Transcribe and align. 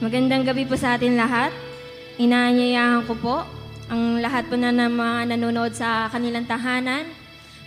Magandang 0.00 0.48
gabi 0.48 0.64
po 0.64 0.80
sa 0.80 0.96
atin 0.96 1.12
lahat. 1.12 1.52
Inaanyayahan 2.16 3.04
ko 3.04 3.12
po 3.20 3.44
ang 3.84 4.16
lahat 4.16 4.48
po 4.48 4.56
na, 4.56 4.72
na 4.72 4.88
mga 4.88 5.36
nanonood 5.36 5.76
sa 5.76 6.08
kanilang 6.08 6.48
tahanan 6.48 7.04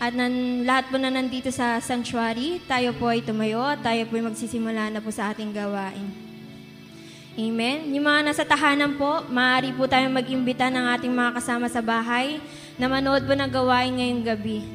at 0.02 0.18
nan, 0.18 0.66
lahat 0.66 0.90
po 0.90 0.98
na 0.98 1.14
nandito 1.14 1.54
sa 1.54 1.78
sanctuary. 1.78 2.58
Tayo 2.66 2.90
po 2.98 3.14
ay 3.14 3.22
tumayo 3.22 3.62
at 3.62 3.86
tayo 3.86 4.10
po 4.10 4.18
ay 4.18 4.26
magsisimula 4.26 4.90
na 4.90 4.98
po 4.98 5.14
sa 5.14 5.30
ating 5.30 5.54
gawain. 5.54 6.10
Amen. 7.38 7.94
Yung 7.94 8.10
mga 8.10 8.26
nasa 8.26 8.42
tahanan 8.42 8.98
po, 8.98 9.30
maaari 9.30 9.70
po 9.70 9.86
tayong 9.86 10.18
mag-imbita 10.18 10.74
ng 10.74 10.90
ating 10.98 11.14
mga 11.14 11.38
kasama 11.38 11.70
sa 11.70 11.86
bahay 11.86 12.42
na 12.82 12.90
manood 12.90 13.30
po 13.30 13.38
ng 13.38 13.52
gawain 13.54 13.94
ngayong 13.94 14.26
gabi. 14.26 14.66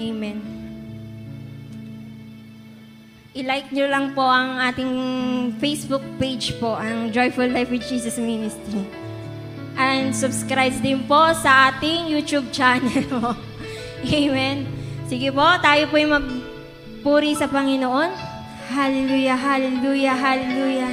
Amen. 0.00 0.55
I-like 3.36 3.68
nyo 3.68 3.84
lang 3.84 4.16
po 4.16 4.24
ang 4.24 4.56
ating 4.56 4.92
Facebook 5.60 6.00
page 6.16 6.56
po, 6.56 6.72
ang 6.72 7.12
Joyful 7.12 7.52
Life 7.52 7.68
with 7.68 7.84
Jesus 7.84 8.16
Ministry. 8.16 8.80
And 9.76 10.16
subscribe 10.16 10.72
din 10.80 11.04
po 11.04 11.36
sa 11.36 11.68
ating 11.68 12.08
YouTube 12.08 12.48
channel. 12.48 13.36
Amen. 14.08 14.64
Sige 15.04 15.28
po, 15.36 15.44
tayo 15.60 15.84
po 15.92 16.00
yung 16.00 16.16
magpuri 16.16 17.36
sa 17.36 17.44
Panginoon. 17.44 18.08
Hallelujah, 18.72 19.36
hallelujah, 19.36 20.16
hallelujah. 20.16 20.92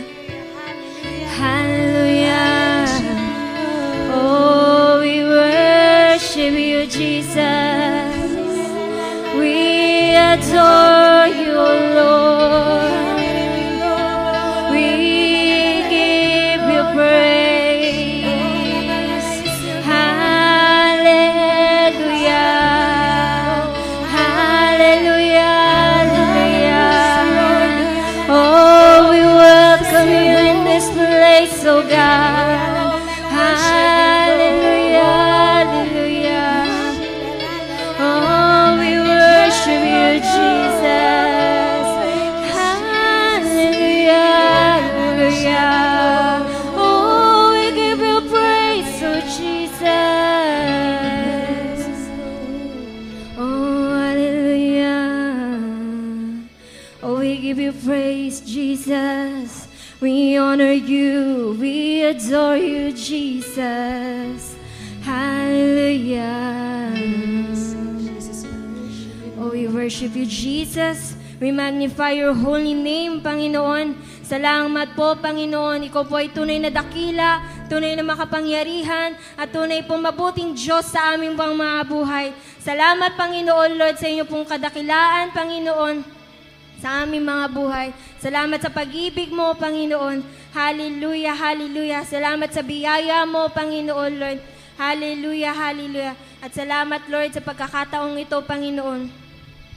Hallelujah. 1.40 2.92
Oh, 4.12 5.00
we 5.00 5.24
worship 5.24 6.60
you, 6.60 6.92
Jesus. 6.92 8.20
We 9.40 10.12
adore 10.12 11.32
you, 11.32 11.56
Lord. 11.56 12.43
Honor 60.54 60.78
you. 60.78 61.58
We 61.58 62.06
adore 62.06 62.62
you, 62.62 62.94
Jesus. 62.94 64.54
Hallelujah. 65.02 66.94
Oh, 69.42 69.50
we 69.50 69.66
worship 69.66 70.14
you, 70.14 70.30
Jesus. 70.30 71.18
We 71.42 71.50
magnify 71.50 72.22
your 72.22 72.38
holy 72.38 72.78
name, 72.78 73.26
Panginoon. 73.26 73.98
Salamat 74.22 74.94
po, 74.94 75.18
Panginoon. 75.18 75.90
Ikaw 75.90 76.06
po 76.06 76.22
ay 76.22 76.30
tunay 76.30 76.62
na 76.62 76.70
dakila, 76.70 77.42
tunay 77.66 77.98
na 77.98 78.06
makapangyarihan, 78.06 79.18
at 79.34 79.50
tunay 79.50 79.82
pong 79.90 80.06
mabuting 80.06 80.54
Diyos 80.54 80.86
sa 80.86 81.18
aming 81.18 81.34
pang 81.34 81.58
mga 81.58 81.82
buhay. 81.90 82.30
Salamat, 82.62 83.18
Panginoon, 83.18 83.74
Lord, 83.74 83.98
sa 83.98 84.06
inyo 84.06 84.22
pong 84.30 84.46
kadakilaan, 84.46 85.34
Panginoon 85.34 86.22
sa 86.84 87.08
aming 87.08 87.24
mga 87.24 87.46
buhay. 87.48 87.96
Salamat 88.24 88.56
sa 88.64 88.72
pag-ibig 88.72 89.36
mo, 89.36 89.52
Panginoon. 89.52 90.24
Hallelujah, 90.56 91.36
hallelujah. 91.36 92.08
Salamat 92.08 92.56
sa 92.56 92.64
biyaya 92.64 93.28
mo, 93.28 93.52
Panginoon, 93.52 94.12
Lord. 94.16 94.40
Hallelujah, 94.80 95.52
hallelujah. 95.52 96.16
At 96.40 96.56
salamat, 96.56 97.04
Lord, 97.12 97.36
sa 97.36 97.44
pagkakataong 97.44 98.16
ito, 98.16 98.40
Panginoon, 98.48 99.12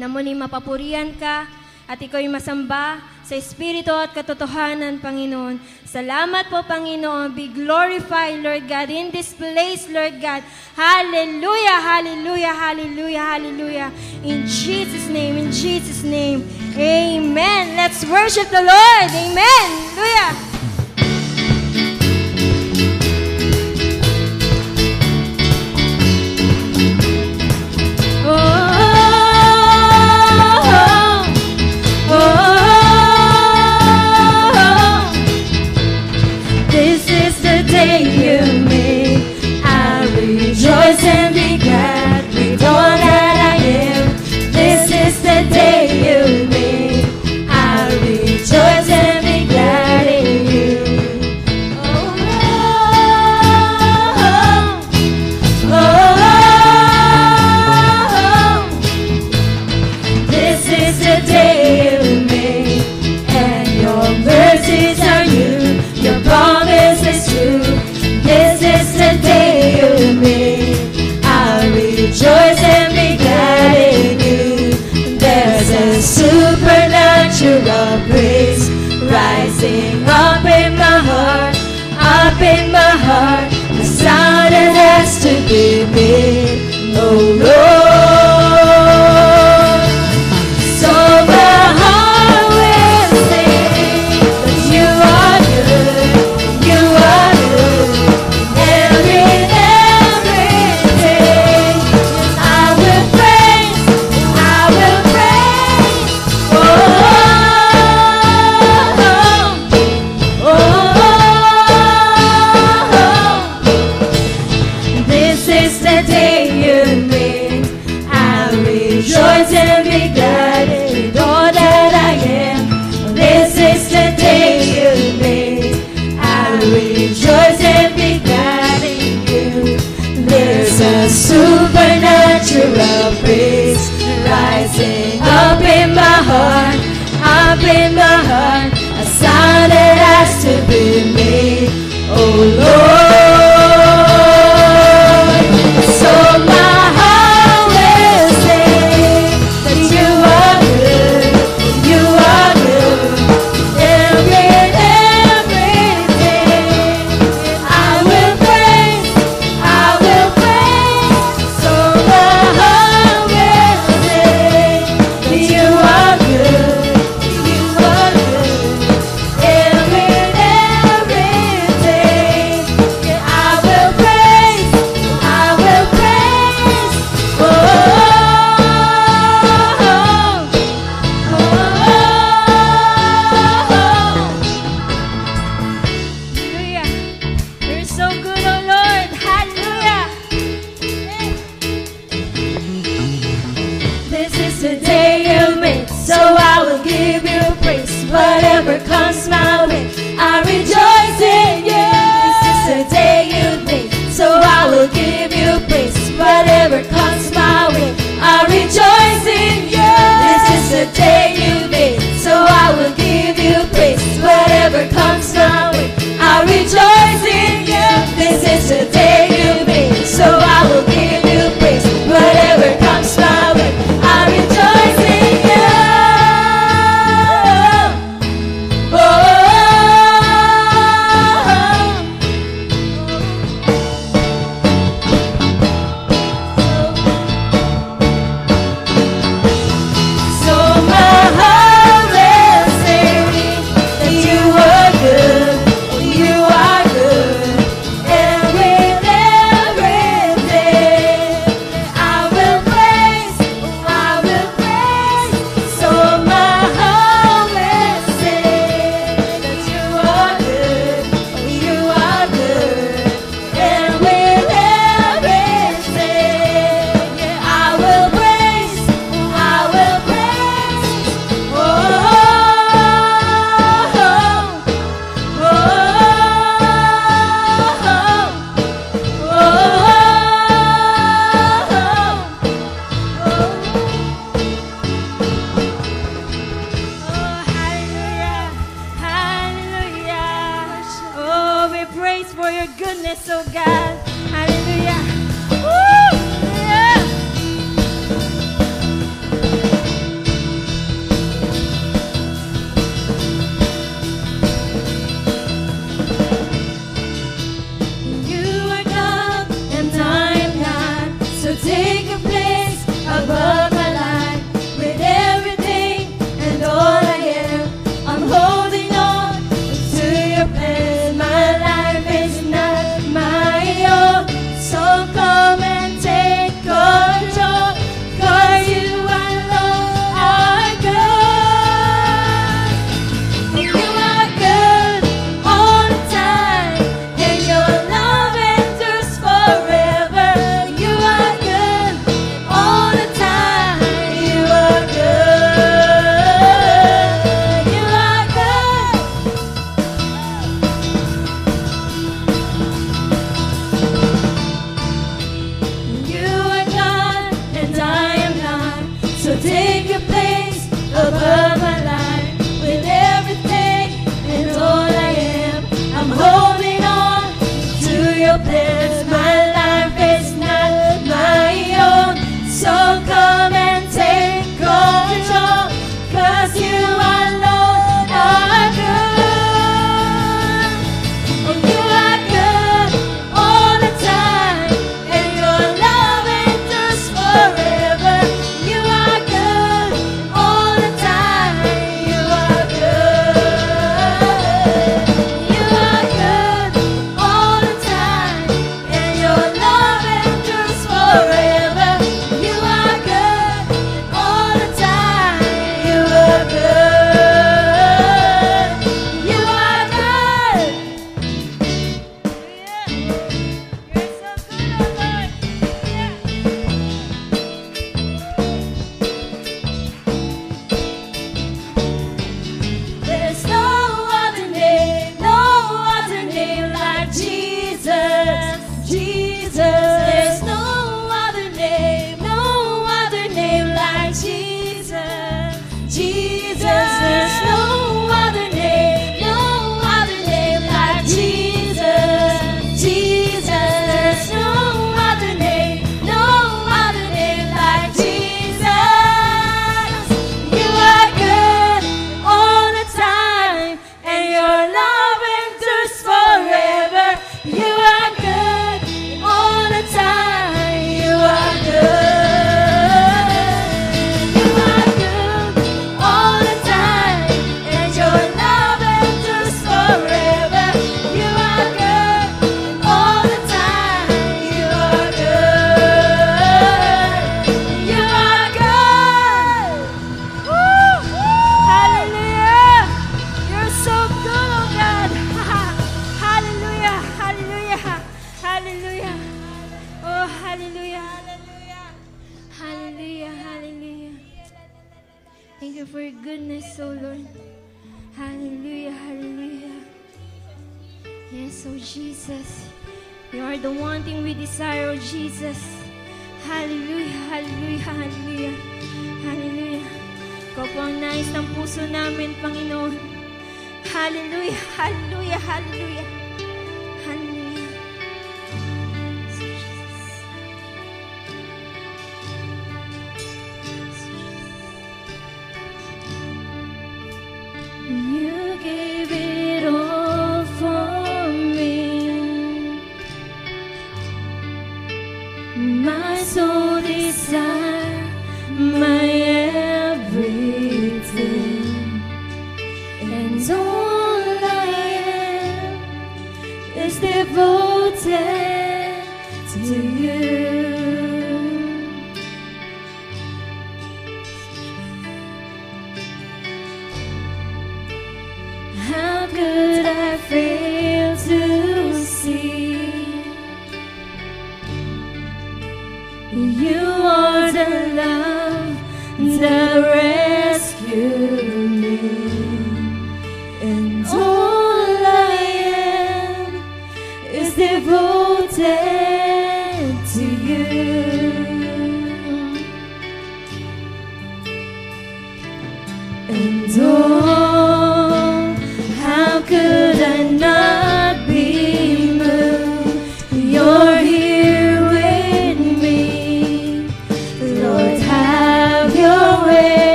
na 0.00 0.08
muli 0.08 0.32
mapapurihan 0.32 1.12
ka 1.20 1.52
at 1.84 2.00
ikaw'y 2.00 2.32
masamba 2.32 3.04
sa 3.30 3.38
Espiritu 3.38 3.94
at 3.94 4.10
katotohanan, 4.10 4.98
Panginoon. 4.98 5.62
Salamat 5.86 6.50
po, 6.50 6.66
Panginoon. 6.66 7.30
Be 7.30 7.46
glorified, 7.46 8.42
Lord 8.42 8.66
God, 8.66 8.90
in 8.90 9.14
this 9.14 9.30
place, 9.38 9.86
Lord 9.86 10.18
God. 10.18 10.42
Hallelujah, 10.74 11.78
hallelujah, 11.78 12.50
hallelujah, 12.50 13.22
hallelujah. 13.22 13.88
In 14.26 14.50
Jesus' 14.50 15.06
name, 15.06 15.38
in 15.38 15.54
Jesus' 15.54 16.02
name. 16.02 16.42
Amen. 16.74 17.78
Let's 17.78 18.02
worship 18.02 18.50
the 18.50 18.66
Lord. 18.66 19.08
Amen. 19.14 19.66
Hallelujah. 19.94 20.34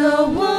The 0.00 0.24
one 0.28 0.49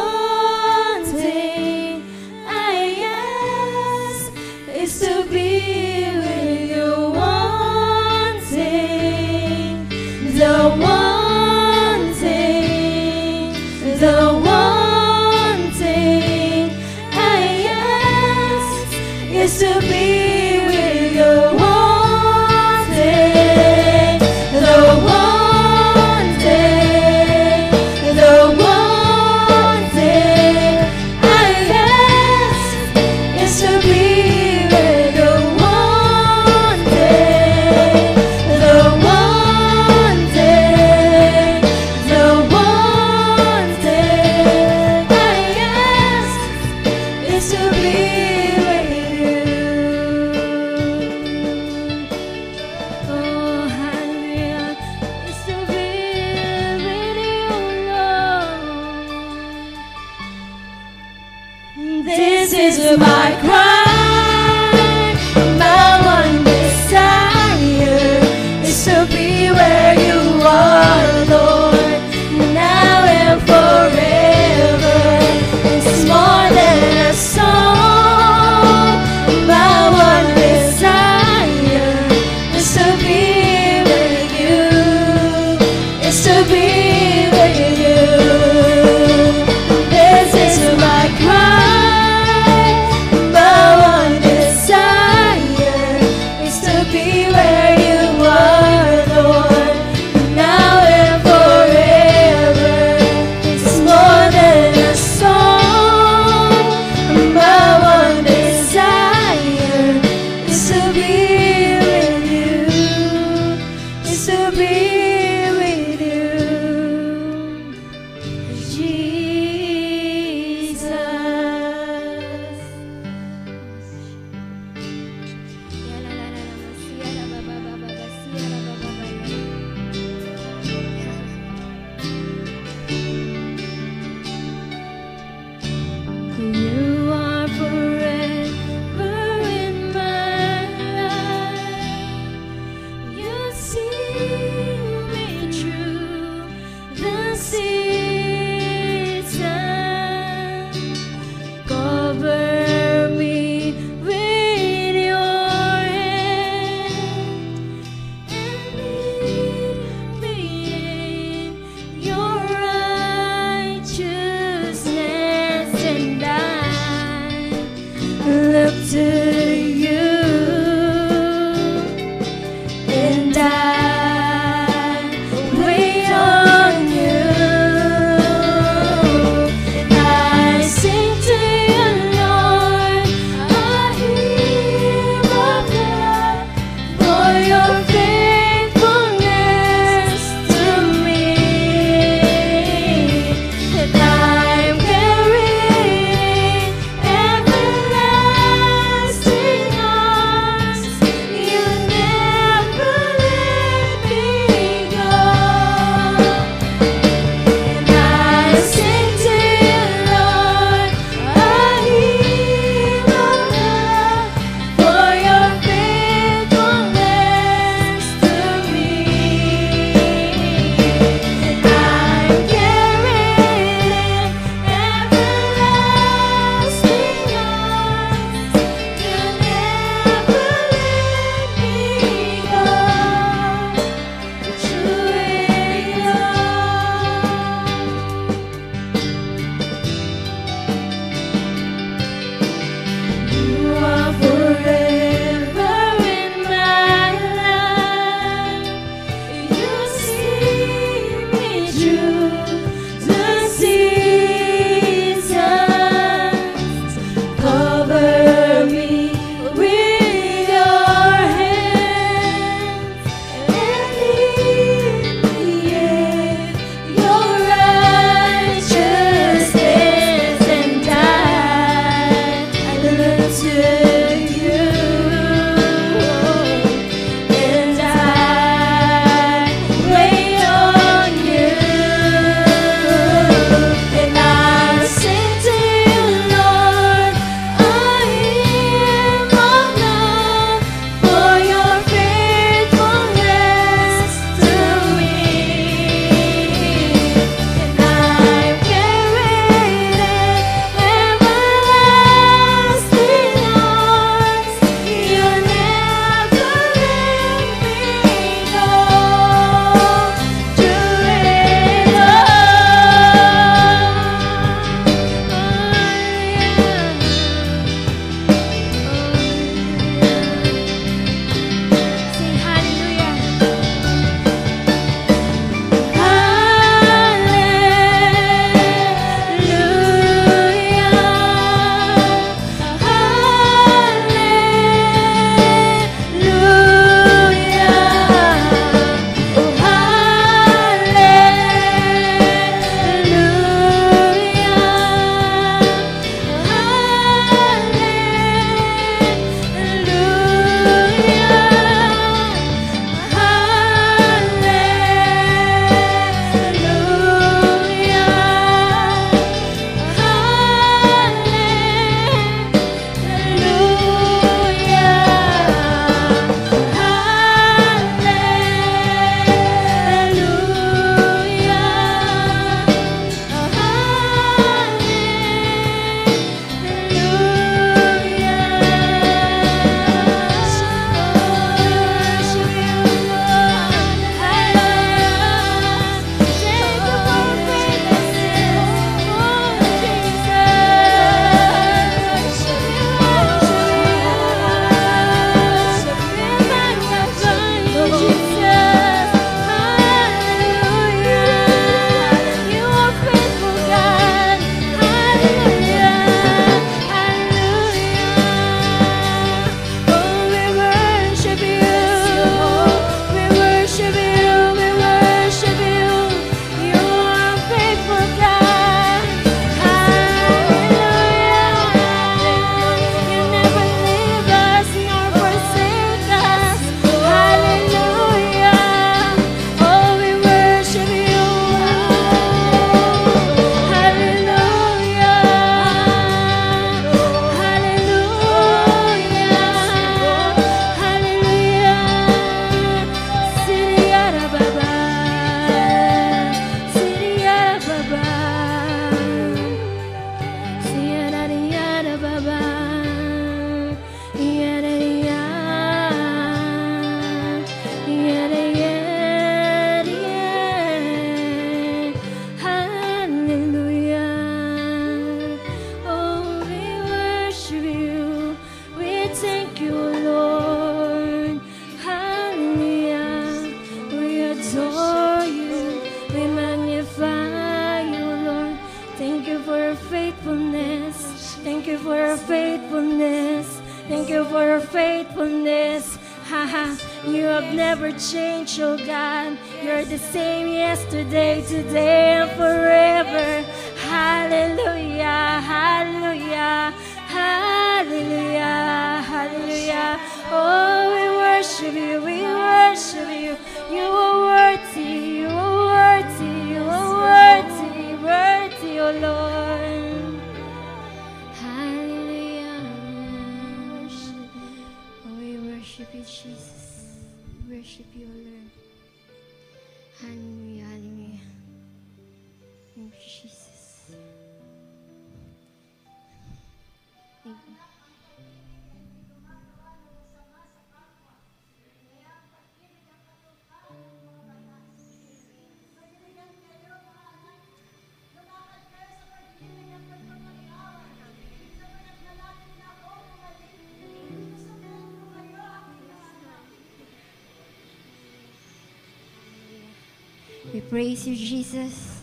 praise 550.81 551.07
you, 551.07 551.15
Jesus. 551.15 552.01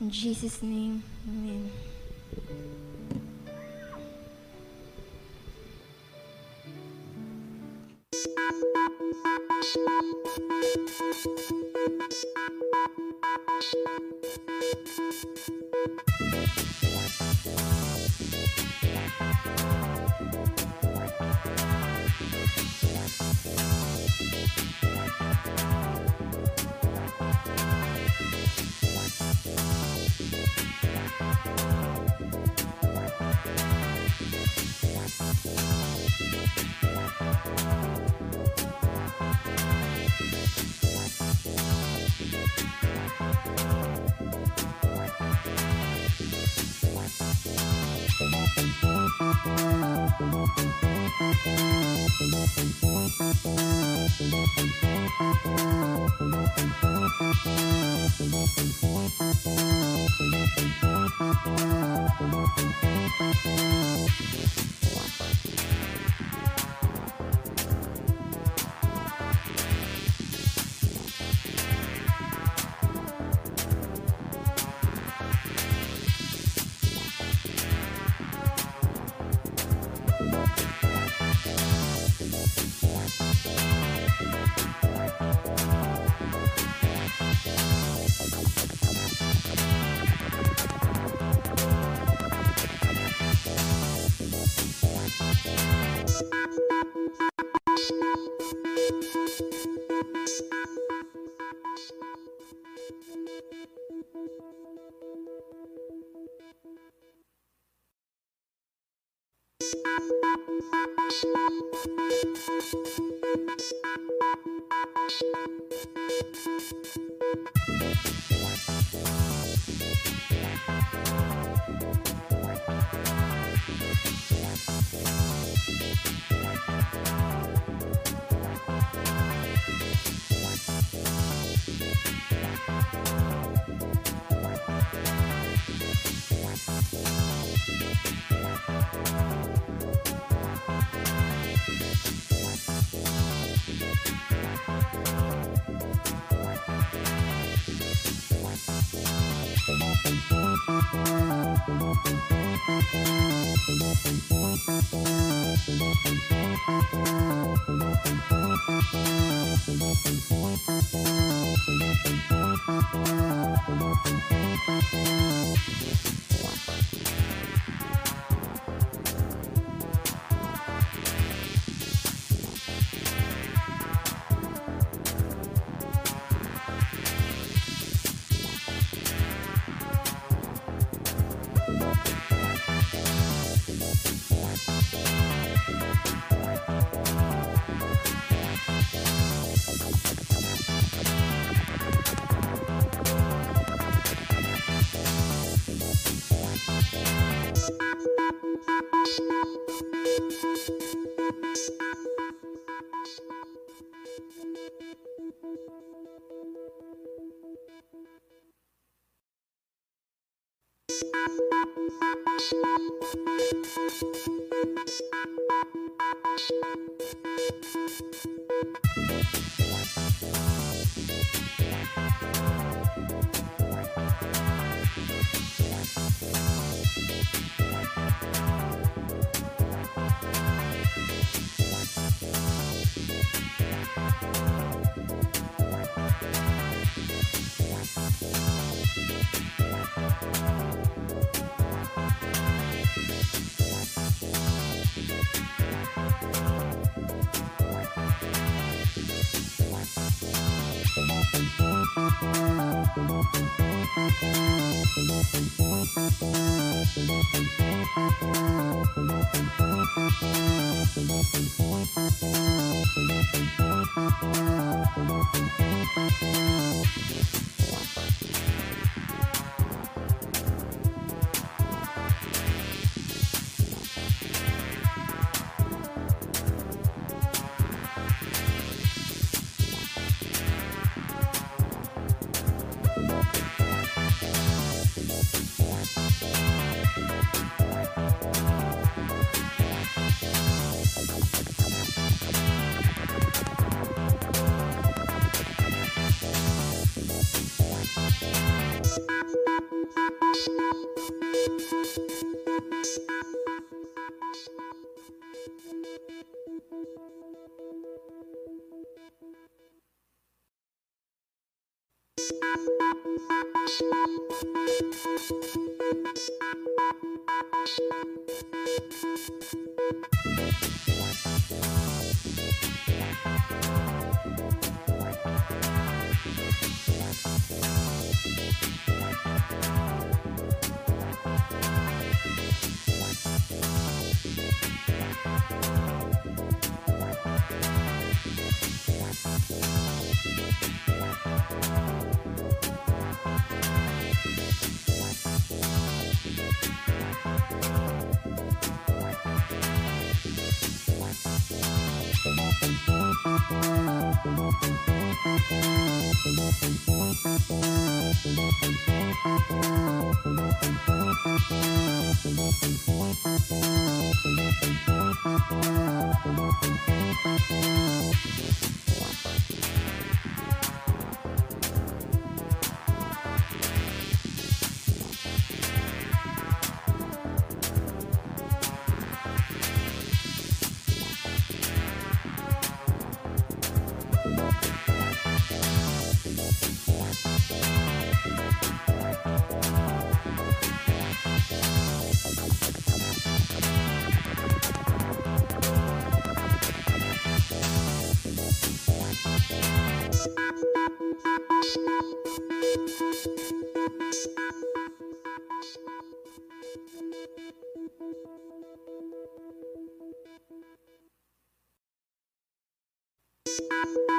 In 0.00 0.10
Jesus' 0.10 0.60
name, 0.64 1.00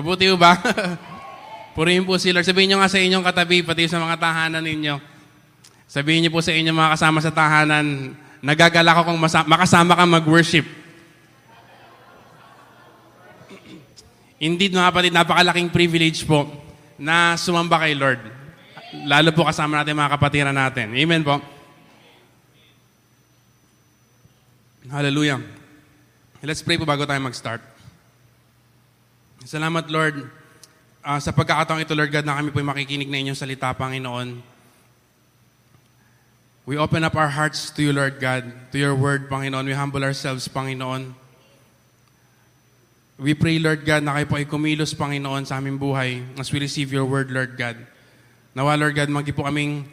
Mabuti 0.00 0.32
ho 0.32 0.40
ba? 0.40 0.56
Purihin 1.76 2.08
po 2.08 2.16
si 2.16 2.32
Lord. 2.32 2.48
Sabihin 2.48 2.72
nyo 2.72 2.80
nga 2.80 2.88
sa 2.88 2.96
inyong 2.96 3.20
katabi, 3.20 3.60
pati 3.60 3.84
sa 3.84 4.00
mga 4.00 4.16
tahanan 4.16 4.64
ninyo. 4.64 4.96
Sabihin 5.84 6.24
niyo 6.24 6.32
po 6.32 6.40
sa 6.40 6.56
inyong 6.56 6.72
mga 6.72 6.96
kasama 6.96 7.20
sa 7.20 7.28
tahanan, 7.28 8.16
nagagala 8.40 8.96
ko 8.96 9.12
kung 9.12 9.20
makasama 9.20 9.92
ka 9.92 10.08
mag-worship. 10.08 10.64
Indeed, 14.48 14.72
mga 14.72 14.88
kapatid, 14.88 15.12
napakalaking 15.12 15.68
privilege 15.68 16.24
po 16.24 16.48
na 16.96 17.36
sumamba 17.36 17.84
kay 17.84 17.92
Lord. 17.92 18.24
Lalo 19.04 19.36
po 19.36 19.44
kasama 19.44 19.84
natin 19.84 20.00
mga 20.00 20.16
kapatiran 20.16 20.56
natin. 20.56 20.96
Amen 20.96 21.20
po. 21.20 21.36
Hallelujah. 24.88 25.44
Let's 26.40 26.64
pray 26.64 26.80
po 26.80 26.88
bago 26.88 27.04
tayo 27.04 27.20
mag-start. 27.20 27.79
Salamat, 29.40 29.88
Lord, 29.88 30.28
ah, 31.00 31.16
sa 31.16 31.32
pagkakataong 31.32 31.80
ito, 31.80 31.96
Lord 31.96 32.12
God, 32.12 32.28
na 32.28 32.36
kami 32.36 32.52
po 32.52 32.60
makikinig 32.60 33.08
na 33.08 33.24
inyong 33.24 33.38
salita, 33.40 33.72
Panginoon. 33.72 34.36
We 36.68 36.76
open 36.76 37.08
up 37.08 37.16
our 37.16 37.32
hearts 37.32 37.72
to 37.72 37.80
you, 37.80 37.96
Lord 37.96 38.20
God, 38.20 38.44
to 38.68 38.76
your 38.76 38.92
word, 38.92 39.32
Panginoon. 39.32 39.64
We 39.64 39.72
humble 39.72 40.04
ourselves, 40.04 40.44
Panginoon. 40.44 41.16
We 43.16 43.32
pray, 43.32 43.56
Lord 43.56 43.80
God, 43.88 44.04
na 44.04 44.20
kayo 44.20 44.28
po 44.28 44.36
ay 44.36 44.44
kumilos, 44.44 44.92
Panginoon, 44.92 45.48
sa 45.48 45.56
aming 45.56 45.80
buhay 45.80 46.20
as 46.36 46.52
we 46.52 46.60
receive 46.60 46.92
your 46.92 47.08
word, 47.08 47.32
Lord 47.32 47.56
God. 47.56 47.80
Nawa, 48.52 48.76
Lord 48.76 48.92
God, 48.92 49.08
magi 49.08 49.32
po 49.32 49.48
kaming 49.48 49.88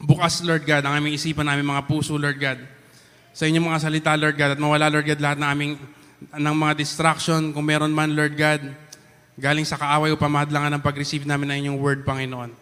bukas, 0.00 0.40
Lord 0.40 0.64
God, 0.64 0.80
ang 0.88 0.96
aming 0.96 1.20
isipan, 1.20 1.44
aming 1.44 1.68
mga 1.68 1.84
puso, 1.84 2.16
Lord 2.16 2.40
God. 2.40 2.56
Sa 3.36 3.44
inyong 3.44 3.68
mga 3.68 3.80
salita, 3.84 4.16
Lord 4.16 4.36
God, 4.40 4.56
at 4.56 4.60
mawala, 4.60 4.88
Lord 4.88 5.04
God, 5.04 5.20
lahat 5.20 5.36
ng 5.36 5.48
aming 5.52 5.72
ng 6.30 6.54
mga 6.54 6.78
distraction, 6.78 7.50
kung 7.50 7.66
meron 7.66 7.90
man, 7.90 8.14
Lord 8.14 8.38
God, 8.38 8.62
galing 9.34 9.66
sa 9.66 9.80
kaaway 9.80 10.12
o 10.12 10.20
pamadlangan 10.20 10.78
ng 10.78 10.82
pag-receive 10.84 11.26
namin 11.26 11.50
ng 11.50 11.58
inyong 11.66 11.78
word, 11.80 12.00
Panginoon. 12.06 12.52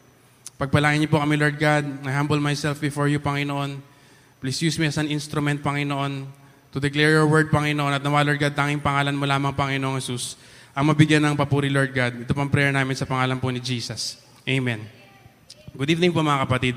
Pagpalain 0.61 1.01
niyo 1.01 1.09
po 1.09 1.19
kami, 1.21 1.41
Lord 1.41 1.57
God. 1.57 1.85
I 2.05 2.13
humble 2.13 2.41
myself 2.41 2.79
before 2.79 3.09
you, 3.09 3.21
Panginoon. 3.21 3.81
Please 4.41 4.61
use 4.61 4.77
me 4.81 4.89
as 4.89 4.97
an 4.97 5.09
instrument, 5.09 5.61
Panginoon, 5.61 6.25
to 6.73 6.79
declare 6.81 7.17
your 7.17 7.29
word, 7.29 7.49
Panginoon, 7.49 7.97
at 7.97 8.05
nawa, 8.05 8.25
Lord 8.25 8.41
God, 8.41 8.55
tanging 8.57 8.81
pangalan 8.81 9.17
mo 9.17 9.25
lamang, 9.25 9.53
Panginoong 9.53 10.01
Jesus, 10.01 10.37
ang 10.77 10.89
mabigyan 10.89 11.25
ng 11.27 11.35
papuri, 11.37 11.69
Lord 11.69 11.91
God. 11.91 12.25
Ito 12.25 12.33
pang 12.33 12.49
prayer 12.49 12.71
namin 12.71 12.95
sa 12.95 13.09
pangalan 13.09 13.41
po 13.41 13.51
ni 13.51 13.59
Jesus. 13.59 14.21
Amen. 14.47 14.85
Good 15.75 15.97
evening 15.97 16.13
po, 16.15 16.23
mga 16.23 16.47
kapatid. 16.47 16.77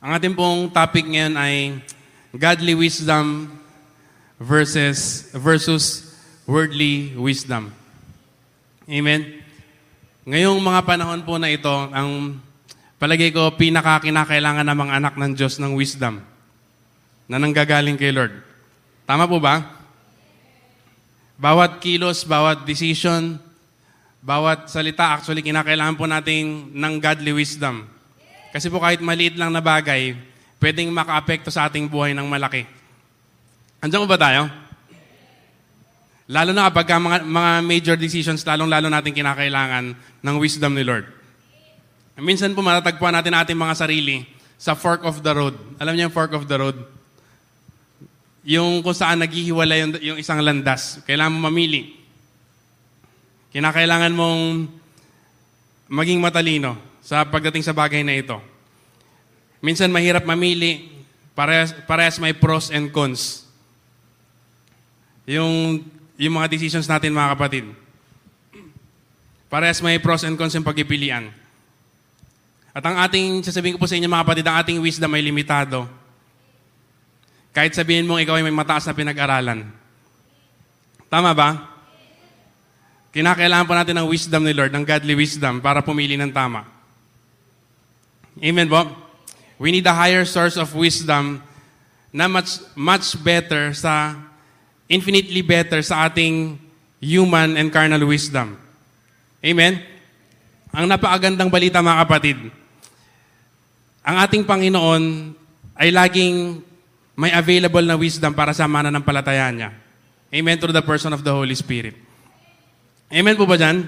Ang 0.00 0.10
ating 0.16 0.32
pong 0.32 0.72
topic 0.72 1.04
ngayon 1.04 1.36
ay 1.36 1.76
godly 2.32 2.72
wisdom 2.72 3.52
versus 4.40 5.28
versus 5.36 6.16
worldly 6.48 7.12
wisdom. 7.12 7.68
Amen. 8.88 9.44
Ngayong 10.24 10.56
mga 10.56 10.80
panahon 10.88 11.20
po 11.22 11.36
na 11.36 11.52
ito, 11.52 11.70
ang 11.70 12.40
palagay 12.96 13.28
ko 13.30 13.52
pinakakinakailangan 13.54 14.64
ng 14.64 14.78
mga 14.80 14.94
anak 14.96 15.14
ng 15.20 15.32
Diyos 15.36 15.60
ng 15.60 15.76
wisdom 15.76 16.24
na 17.28 17.36
nanggagaling 17.36 18.00
kay 18.00 18.10
Lord. 18.10 18.32
Tama 19.04 19.28
po 19.28 19.38
ba? 19.38 19.78
Bawat 21.40 21.80
kilos, 21.80 22.24
bawat 22.24 22.64
decision, 22.64 23.36
bawat 24.20 24.68
salita, 24.68 25.16
actually 25.16 25.40
kinakailangan 25.44 25.96
po 25.96 26.04
natin 26.04 26.72
ng 26.72 26.94
godly 27.00 27.32
wisdom. 27.32 27.88
Kasi 28.50 28.66
po 28.68 28.82
kahit 28.82 29.00
maliit 29.00 29.38
lang 29.38 29.54
na 29.54 29.62
bagay, 29.62 30.16
pwedeng 30.60 30.90
makaapekto 30.92 31.48
sa 31.48 31.70
ating 31.70 31.88
buhay 31.88 32.12
ng 32.12 32.26
malaki. 32.26 32.79
Andiyan 33.80 34.04
ko 34.04 34.08
ba 34.08 34.20
tayo? 34.20 34.44
Lalo 36.30 36.54
na 36.54 36.68
kapag 36.70 36.86
ka 36.86 37.00
mga, 37.00 37.26
mga 37.26 37.52
major 37.64 37.96
decisions, 37.98 38.46
lalong-lalo 38.46 38.86
natin 38.86 39.16
kinakailangan 39.16 39.96
ng 39.96 40.34
wisdom 40.38 40.76
ni 40.76 40.86
Lord. 40.86 41.08
Minsan 42.20 42.52
po 42.52 42.60
matatagpuan 42.60 43.16
natin 43.16 43.34
ating 43.34 43.56
mga 43.56 43.74
sarili 43.74 44.28
sa 44.60 44.76
fork 44.76 45.02
of 45.02 45.24
the 45.24 45.32
road. 45.32 45.56
Alam 45.80 45.96
niyo 45.96 46.06
yung 46.06 46.14
fork 46.14 46.36
of 46.36 46.44
the 46.44 46.54
road? 46.60 46.76
Yung 48.44 48.84
kung 48.84 48.94
saan 48.94 49.24
naghihiwalay 49.24 49.82
yung, 49.82 49.92
yung 49.98 50.18
isang 50.20 50.38
landas. 50.44 51.00
Kailangan 51.08 51.34
mo 51.34 51.48
mamili. 51.48 51.96
Kinakailangan 53.50 54.12
mong 54.14 54.70
maging 55.90 56.22
matalino 56.22 56.78
sa 57.02 57.26
pagdating 57.26 57.66
sa 57.66 57.74
bagay 57.74 58.06
na 58.06 58.14
ito. 58.14 58.38
Minsan 59.58 59.90
mahirap 59.90 60.22
mamili, 60.22 60.86
parehas, 61.34 61.74
parehas 61.88 62.22
may 62.22 62.36
pros 62.36 62.70
and 62.70 62.94
cons. 62.94 63.49
Yung, 65.28 65.84
yung 66.16 66.34
mga 66.36 66.48
decisions 66.52 66.88
natin 66.88 67.16
mga 67.16 67.32
kapatid. 67.36 67.64
Parehas 69.50 69.82
may 69.82 69.98
pros 69.98 70.22
and 70.22 70.38
cons 70.38 70.54
yung 70.54 70.64
pagpipilian. 70.64 71.28
At 72.70 72.86
ang 72.86 73.02
ating, 73.02 73.42
sasabihin 73.42 73.74
ko 73.74 73.82
po 73.82 73.90
sa 73.90 73.98
inyo 73.98 74.06
mga 74.06 74.22
kapatid, 74.22 74.46
ang 74.46 74.56
ating 74.62 74.78
wisdom 74.78 75.10
ay 75.10 75.26
limitado. 75.26 75.90
Kahit 77.50 77.74
sabihin 77.74 78.06
mong 78.06 78.22
ikaw 78.22 78.38
ay 78.38 78.46
may 78.46 78.54
mataas 78.54 78.86
na 78.86 78.94
pinag-aralan. 78.94 79.66
Tama 81.10 81.34
ba? 81.34 81.66
Kinakailangan 83.10 83.66
po 83.66 83.74
natin 83.74 83.98
ng 83.98 84.06
wisdom 84.06 84.46
ni 84.46 84.54
Lord, 84.54 84.70
ng 84.70 84.86
godly 84.86 85.18
wisdom, 85.18 85.58
para 85.58 85.82
pumili 85.82 86.14
ng 86.14 86.30
tama. 86.30 86.62
Amen 88.38 88.70
po? 88.70 88.86
We 89.58 89.74
need 89.74 89.84
a 89.90 89.92
higher 89.92 90.22
source 90.22 90.54
of 90.54 90.70
wisdom 90.78 91.42
na 92.14 92.30
much, 92.30 92.62
much 92.78 93.18
better 93.18 93.74
sa, 93.74 94.14
infinitely 94.90 95.46
better 95.46 95.78
sa 95.86 96.10
ating 96.10 96.58
human 96.98 97.54
and 97.54 97.70
carnal 97.70 98.02
wisdom. 98.02 98.58
Amen? 99.38 99.78
Ang 100.74 100.90
napakagandang 100.90 101.46
balita 101.46 101.78
mga 101.78 102.02
kapatid, 102.02 102.38
ang 104.02 104.16
ating 104.18 104.42
Panginoon 104.42 105.32
ay 105.78 105.88
laging 105.94 106.58
may 107.14 107.30
available 107.30 107.84
na 107.86 107.94
wisdom 107.94 108.34
para 108.34 108.50
sa 108.50 108.66
mananampalataya 108.66 109.46
niya. 109.54 109.70
Amen? 110.34 110.58
Through 110.58 110.74
the 110.74 110.82
person 110.82 111.14
of 111.14 111.22
the 111.22 111.30
Holy 111.30 111.54
Spirit. 111.54 111.94
Amen 113.10 113.34
po 113.38 113.46
ba 113.46 113.58
dyan? 113.58 113.86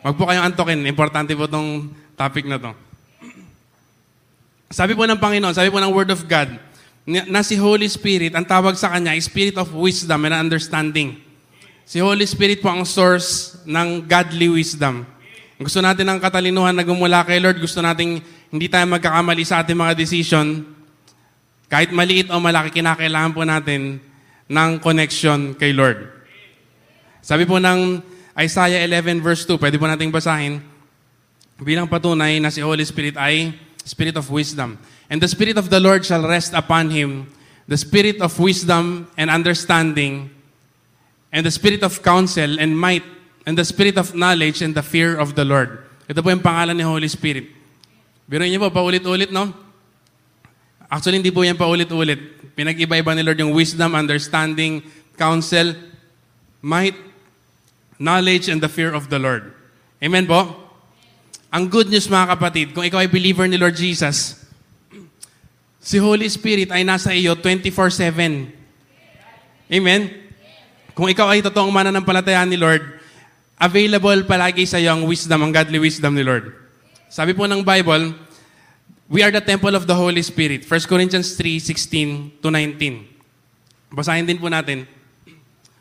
Huwag 0.00 0.16
po 0.16 0.24
kayong 0.26 0.46
antokin. 0.46 0.80
Importante 0.86 1.34
po 1.34 1.44
itong 1.44 1.92
topic 2.14 2.46
na 2.46 2.56
to. 2.56 2.72
Sabi 4.78 4.94
po 4.94 5.04
ng 5.04 5.18
Panginoon, 5.18 5.50
sabi 5.50 5.66
po 5.66 5.82
ng 5.82 5.90
Word 5.90 6.14
of 6.14 6.22
God, 6.30 6.54
na 7.10 7.42
si 7.42 7.58
Holy 7.58 7.90
Spirit, 7.90 8.38
ang 8.38 8.46
tawag 8.46 8.78
sa 8.78 8.94
Kanya, 8.94 9.18
Spirit 9.18 9.58
of 9.58 9.74
wisdom 9.74 10.22
and 10.30 10.34
understanding. 10.36 11.18
Si 11.82 11.98
Holy 11.98 12.22
Spirit 12.22 12.62
po 12.62 12.70
ang 12.70 12.86
source 12.86 13.58
ng 13.66 14.06
godly 14.06 14.46
wisdom. 14.46 15.02
Gusto 15.58 15.82
natin 15.82 16.06
ng 16.06 16.18
katalinuhan 16.22 16.72
na 16.72 16.86
gumula 16.86 17.26
kay 17.26 17.42
Lord. 17.42 17.58
Gusto 17.58 17.82
nating 17.82 18.22
hindi 18.54 18.66
tayo 18.70 18.86
magkakamali 18.86 19.42
sa 19.42 19.60
ating 19.60 19.74
mga 19.74 19.98
decision. 19.98 20.62
Kahit 21.66 21.90
maliit 21.90 22.30
o 22.30 22.38
malaki, 22.38 22.78
kinakailangan 22.78 23.34
po 23.34 23.42
natin 23.42 23.98
ng 24.46 24.70
connection 24.78 25.52
kay 25.58 25.74
Lord. 25.74 26.08
Sabi 27.20 27.44
po 27.44 27.58
ng 27.58 28.00
Isaiah 28.38 28.86
11 28.86 29.20
verse 29.20 29.44
2, 29.44 29.60
pwede 29.60 29.76
po 29.76 29.84
nating 29.84 30.14
basahin, 30.14 30.64
bilang 31.60 31.90
patunay 31.90 32.40
na 32.40 32.48
si 32.48 32.64
Holy 32.64 32.86
Spirit 32.86 33.18
ay 33.20 33.52
Spirit 33.84 34.16
of 34.16 34.30
wisdom. 34.32 34.80
And 35.10 35.18
the 35.18 35.26
Spirit 35.26 35.58
of 35.58 35.74
the 35.74 35.82
Lord 35.82 36.06
shall 36.06 36.22
rest 36.22 36.54
upon 36.54 36.94
him, 36.94 37.26
the 37.66 37.76
Spirit 37.76 38.22
of 38.22 38.38
wisdom 38.38 39.10
and 39.18 39.26
understanding, 39.26 40.30
and 41.34 41.42
the 41.42 41.50
Spirit 41.50 41.82
of 41.82 41.98
counsel 42.00 42.62
and 42.62 42.78
might, 42.78 43.02
and 43.42 43.58
the 43.58 43.66
Spirit 43.66 43.98
of 43.98 44.14
knowledge 44.14 44.62
and 44.62 44.70
the 44.70 44.86
fear 44.86 45.18
of 45.18 45.34
the 45.34 45.42
Lord. 45.42 45.82
Ito 46.06 46.22
po 46.22 46.30
yung 46.30 46.42
pangalan 46.46 46.78
ni 46.78 46.86
Holy 46.86 47.10
Spirit. 47.10 47.50
Biro 48.30 48.46
niyo 48.46 48.62
po, 48.62 48.70
paulit-ulit, 48.70 49.34
no? 49.34 49.50
Actually, 50.86 51.18
hindi 51.18 51.34
po 51.34 51.42
yan 51.42 51.58
paulit-ulit. 51.58 52.54
Pinag-iba-iba 52.54 53.10
ni 53.14 53.22
Lord 53.26 53.38
yung 53.42 53.54
wisdom, 53.54 53.98
understanding, 53.98 54.82
counsel, 55.18 55.74
might, 56.62 56.94
knowledge, 57.98 58.46
and 58.46 58.62
the 58.62 58.70
fear 58.70 58.94
of 58.94 59.10
the 59.10 59.18
Lord. 59.18 59.54
Amen 59.98 60.26
po? 60.26 60.54
Ang 61.50 61.66
good 61.66 61.90
news 61.90 62.06
mga 62.06 62.38
kapatid, 62.38 62.66
kung 62.70 62.86
ikaw 62.86 63.02
ay 63.02 63.10
believer 63.10 63.46
ni 63.50 63.58
Lord 63.58 63.74
Jesus, 63.74 64.39
si 65.80 65.96
Holy 65.96 66.28
Spirit 66.28 66.68
ay 66.68 66.84
nasa 66.84 67.16
iyo 67.16 67.32
24-7. 67.32 68.52
Amen? 69.72 70.02
Kung 70.92 71.08
ikaw 71.08 71.32
ay 71.32 71.40
totoong 71.40 71.72
mananampalataya 71.72 72.44
ni 72.44 72.60
Lord, 72.60 72.84
available 73.56 74.28
palagi 74.28 74.68
sa 74.68 74.76
iyo 74.76 74.92
ang 74.92 75.08
wisdom, 75.08 75.40
ang 75.40 75.52
godly 75.56 75.80
wisdom 75.80 76.12
ni 76.12 76.20
Lord. 76.20 76.52
Sabi 77.08 77.32
po 77.32 77.48
ng 77.48 77.64
Bible, 77.64 78.12
we 79.08 79.24
are 79.24 79.32
the 79.32 79.42
temple 79.42 79.72
of 79.72 79.88
the 79.88 79.96
Holy 79.96 80.20
Spirit. 80.20 80.68
1 80.68 80.84
Corinthians 80.84 81.34
3:16 81.34 82.38
to 82.44 82.52
19. 82.52 83.08
Basahin 83.90 84.28
din 84.28 84.38
po 84.38 84.46
natin. 84.52 84.86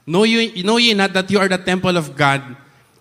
Know, 0.10 0.26
you, 0.26 0.66
know 0.66 0.82
ye 0.82 0.98
not 0.98 1.14
that 1.14 1.30
you 1.30 1.38
are 1.38 1.46
the 1.46 1.62
temple 1.62 1.94
of 1.94 2.18
God, 2.18 2.42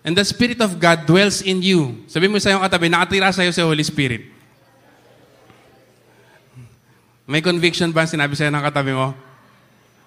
and 0.05 0.13
the 0.13 0.21
Spirit 0.21 0.61
of 0.61 0.77
God 0.77 1.09
dwells 1.09 1.41
in 1.41 1.65
you. 1.65 2.05
Sabi 2.05 2.29
mo 2.29 2.37
sa 2.37 2.53
iyong 2.53 2.61
katabi, 2.61 2.85
nakatira 2.85 3.33
sa 3.33 3.41
iyo 3.41 3.49
si 3.49 3.65
Holy 3.65 3.81
Spirit. 3.81 4.29
May 7.29 7.45
conviction 7.45 7.93
ba 7.93 8.09
sinabi 8.09 8.33
sa 8.33 8.49
iyo 8.49 8.51
ng 8.57 8.65
katabi 8.65 8.97
mo? 8.97 9.13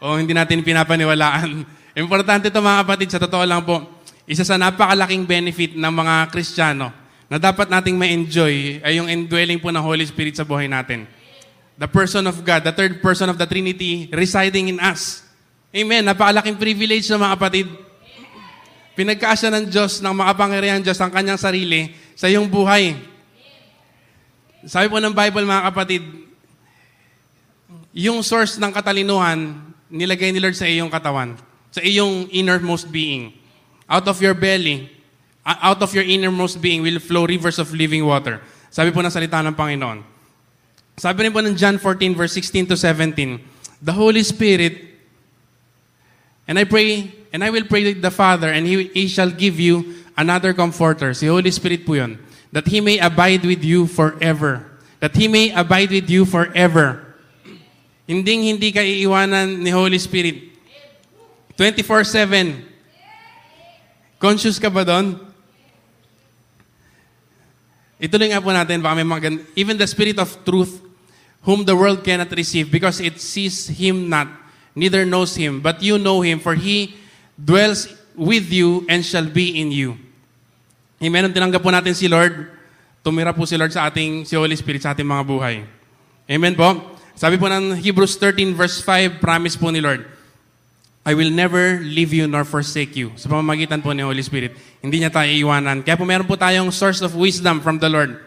o 0.03 0.18
hindi 0.18 0.35
natin 0.35 0.66
pinapaniwalaan. 0.66 1.62
Importante 2.03 2.51
ito 2.51 2.59
mga 2.59 2.83
kapatid, 2.83 3.09
sa 3.14 3.23
totoo 3.23 3.47
lang 3.47 3.62
po, 3.62 3.87
isa 4.27 4.43
sa 4.43 4.59
napakalaking 4.59 5.23
benefit 5.23 5.79
ng 5.79 5.93
mga 5.95 6.14
Kristiyano 6.35 6.91
na 7.31 7.39
dapat 7.39 7.70
nating 7.70 7.95
ma-enjoy 7.95 8.83
ay 8.83 8.99
yung 8.99 9.07
indwelling 9.07 9.62
po 9.62 9.70
ng 9.70 9.79
Holy 9.79 10.03
Spirit 10.03 10.35
sa 10.35 10.43
buhay 10.43 10.66
natin. 10.66 11.07
The 11.79 11.87
person 11.87 12.27
of 12.27 12.43
God, 12.43 12.66
the 12.66 12.75
third 12.75 12.99
person 12.99 13.31
of 13.31 13.39
the 13.39 13.47
Trinity 13.47 14.11
residing 14.11 14.75
in 14.75 14.83
us. 14.83 15.23
Amen. 15.73 16.03
Napakalaking 16.05 16.59
privilege 16.59 17.07
ng 17.09 17.23
mga 17.23 17.33
kapatid. 17.39 17.66
Pinagkaasya 18.93 19.49
ng 19.49 19.64
Diyos, 19.73 20.05
ng 20.05 20.12
makapangyarihan 20.12 20.83
Diyos, 20.85 21.01
ang 21.01 21.09
kanyang 21.09 21.41
sarili 21.41 21.95
sa 22.12 22.29
iyong 22.29 22.45
buhay. 22.45 22.93
Sabi 24.68 24.93
po 24.93 25.01
ng 25.01 25.14
Bible, 25.16 25.49
mga 25.49 25.64
kapatid, 25.73 26.03
yung 27.93 28.24
source 28.24 28.57
ng 28.57 28.72
katalinuhan, 28.72 29.61
nilagay 29.93 30.32
ni 30.32 30.40
Lord 30.40 30.57
sa 30.57 30.64
iyong 30.64 30.88
katawan, 30.88 31.36
sa 31.68 31.84
iyong 31.84 32.28
innermost 32.32 32.88
being. 32.88 33.36
Out 33.88 34.09
of 34.09 34.16
your 34.24 34.32
belly, 34.32 34.88
out 35.45 35.80
of 35.84 35.93
your 35.93 36.05
innermost 36.05 36.57
being 36.57 36.80
will 36.80 36.97
flow 36.99 37.28
rivers 37.28 37.61
of 37.61 37.68
living 37.76 38.05
water. 38.05 38.40
Sabi 38.72 38.88
po 38.88 39.05
ng 39.05 39.12
salita 39.12 39.45
ng 39.45 39.53
Panginoon. 39.53 40.01
Sabi 40.97 41.28
rin 41.28 41.32
po 41.32 41.45
ng 41.45 41.57
John 41.57 41.76
14, 41.76 42.16
verse 42.16 42.32
16 42.36 42.72
to 42.72 42.76
17, 42.76 43.40
The 43.84 43.93
Holy 43.93 44.24
Spirit, 44.24 44.80
and 46.49 46.57
I 46.57 46.64
pray, 46.64 47.12
and 47.32 47.45
I 47.45 47.53
will 47.53 47.68
pray 47.68 47.93
to 47.93 48.01
the 48.01 48.12
Father, 48.12 48.49
and 48.49 48.64
He, 48.64 48.88
he 48.93 49.05
shall 49.09 49.28
give 49.28 49.61
you 49.61 50.01
another 50.16 50.53
comforter. 50.53 51.12
Si 51.12 51.26
Holy 51.26 51.51
Spirit 51.51 51.84
po 51.84 51.95
yun. 51.95 52.18
That 52.53 52.68
He 52.68 52.80
may 52.80 53.01
abide 53.01 53.45
with 53.45 53.64
you 53.64 53.88
forever. 53.88 54.68
That 55.01 55.16
He 55.16 55.28
may 55.28 55.53
abide 55.53 55.90
with 55.90 56.09
you 56.09 56.24
forever. 56.24 57.12
Hinding 58.13 58.53
hindi 58.53 58.69
ka 58.69 58.85
iiwanan 58.85 59.65
ni 59.65 59.73
Holy 59.73 59.97
Spirit. 59.97 60.53
24-7. 61.57 62.61
Conscious 64.21 64.61
ka 64.61 64.69
ba 64.69 64.85
doon? 64.85 65.17
Ituloy 67.97 68.29
nga 68.29 68.45
po 68.45 68.53
natin, 68.53 68.85
baka 68.85 69.01
may 69.01 69.09
mga 69.09 69.23
gan- 69.25 69.45
Even 69.57 69.81
the 69.81 69.89
Spirit 69.89 70.21
of 70.21 70.29
truth, 70.45 70.85
whom 71.41 71.65
the 71.65 71.73
world 71.73 72.05
cannot 72.05 72.29
receive, 72.37 72.69
because 72.69 73.01
it 73.01 73.17
sees 73.17 73.73
Him 73.73 74.13
not, 74.13 74.29
neither 74.77 75.09
knows 75.09 75.33
Him, 75.33 75.65
but 75.65 75.81
you 75.81 75.97
know 75.97 76.21
Him, 76.21 76.37
for 76.37 76.53
He 76.53 76.93
dwells 77.41 77.89
with 78.13 78.45
you 78.53 78.85
and 78.93 79.01
shall 79.01 79.25
be 79.25 79.57
in 79.57 79.73
you. 79.73 79.97
Amen. 81.01 81.25
Nung 81.25 81.33
tinanggap 81.33 81.65
po 81.65 81.73
natin 81.73 81.97
si 81.97 82.13
Lord, 82.13 82.45
tumira 83.01 83.33
po 83.33 83.49
si 83.49 83.57
Lord 83.57 83.73
sa 83.73 83.89
ating, 83.89 84.29
si 84.29 84.37
Holy 84.37 84.53
Spirit 84.53 84.85
sa 84.85 84.93
ating 84.93 85.09
mga 85.09 85.25
buhay. 85.25 85.65
Amen 86.29 86.53
po. 86.53 86.91
Sabi 87.13 87.37
po 87.37 87.47
ng 87.47 87.77
Hebrews 87.77 88.17
13 88.17 88.57
verse 88.57 88.81
5, 88.81 89.21
promise 89.21 89.55
po 89.55 89.69
ni 89.69 89.85
Lord, 89.85 90.05
I 91.03 91.19
will 91.19 91.35
never 91.35 91.83
leave 91.83 92.15
you 92.15 92.31
nor 92.31 92.47
forsake 92.47 92.95
you. 92.95 93.11
Sa 93.19 93.27
pamamagitan 93.27 93.83
po 93.83 93.91
ni 93.91 94.07
Holy 94.07 94.23
Spirit. 94.23 94.55
Hindi 94.79 95.03
niya 95.03 95.11
tayo 95.11 95.27
iiwanan. 95.27 95.83
Kaya 95.83 95.99
po 95.99 96.07
meron 96.07 96.31
po 96.31 96.39
tayong 96.39 96.71
source 96.71 97.03
of 97.03 97.11
wisdom 97.19 97.59
from 97.59 97.83
the 97.83 97.91
Lord. 97.91 98.23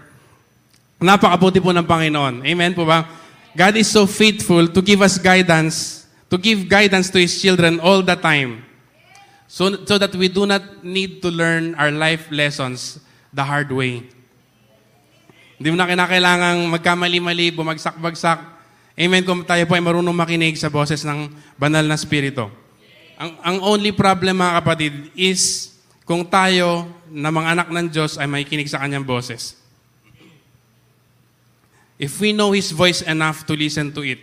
Napakabuti 0.99 1.63
po 1.63 1.71
ng 1.71 1.87
Panginoon. 1.87 2.43
Amen 2.43 2.75
po 2.75 2.83
ba? 2.83 3.07
God 3.55 3.79
is 3.79 3.87
so 3.87 4.03
faithful 4.03 4.67
to 4.67 4.83
give 4.83 4.99
us 4.99 5.15
guidance, 5.15 6.03
to 6.27 6.35
give 6.35 6.67
guidance 6.67 7.07
to 7.15 7.19
His 7.19 7.31
children 7.39 7.79
all 7.79 8.03
the 8.03 8.19
time. 8.19 8.67
So, 9.47 9.71
so 9.87 9.95
that 9.95 10.11
we 10.11 10.27
do 10.27 10.43
not 10.43 10.83
need 10.83 11.23
to 11.23 11.31
learn 11.31 11.79
our 11.79 11.95
life 11.95 12.27
lessons 12.27 12.99
the 13.31 13.43
hard 13.43 13.71
way. 13.71 14.03
Hindi 15.55 15.67
mo 15.71 15.79
na 15.79 15.87
kinakailangang 15.87 16.67
magkamali-mali, 16.67 17.55
bumagsak-bagsak. 17.55 18.54
Amen 18.95 19.27
kung 19.27 19.43
tayo 19.43 19.67
po 19.67 19.75
ay 19.75 19.83
marunong 19.83 20.15
makinig 20.15 20.55
sa 20.55 20.71
boses 20.71 21.03
ng 21.03 21.27
banal 21.59 21.83
na 21.83 21.99
spirito. 21.99 22.47
Ang, 23.19 23.31
ang 23.43 23.57
only 23.59 23.91
problem 23.91 24.39
mga 24.39 24.55
kapatid 24.63 24.93
is 25.19 25.75
kung 26.07 26.23
tayo 26.23 26.87
na 27.11 27.27
mga 27.27 27.59
anak 27.59 27.67
ng 27.75 27.87
Diyos 27.91 28.15
ay 28.15 28.23
may 28.23 28.47
kinig 28.47 28.71
sa 28.71 28.79
kanyang 28.79 29.03
boses. 29.03 29.59
If 31.99 32.15
we 32.23 32.31
know 32.31 32.55
His 32.55 32.71
voice 32.71 33.03
enough 33.03 33.43
to 33.51 33.55
listen 33.55 33.91
to 33.91 34.03
it. 34.03 34.19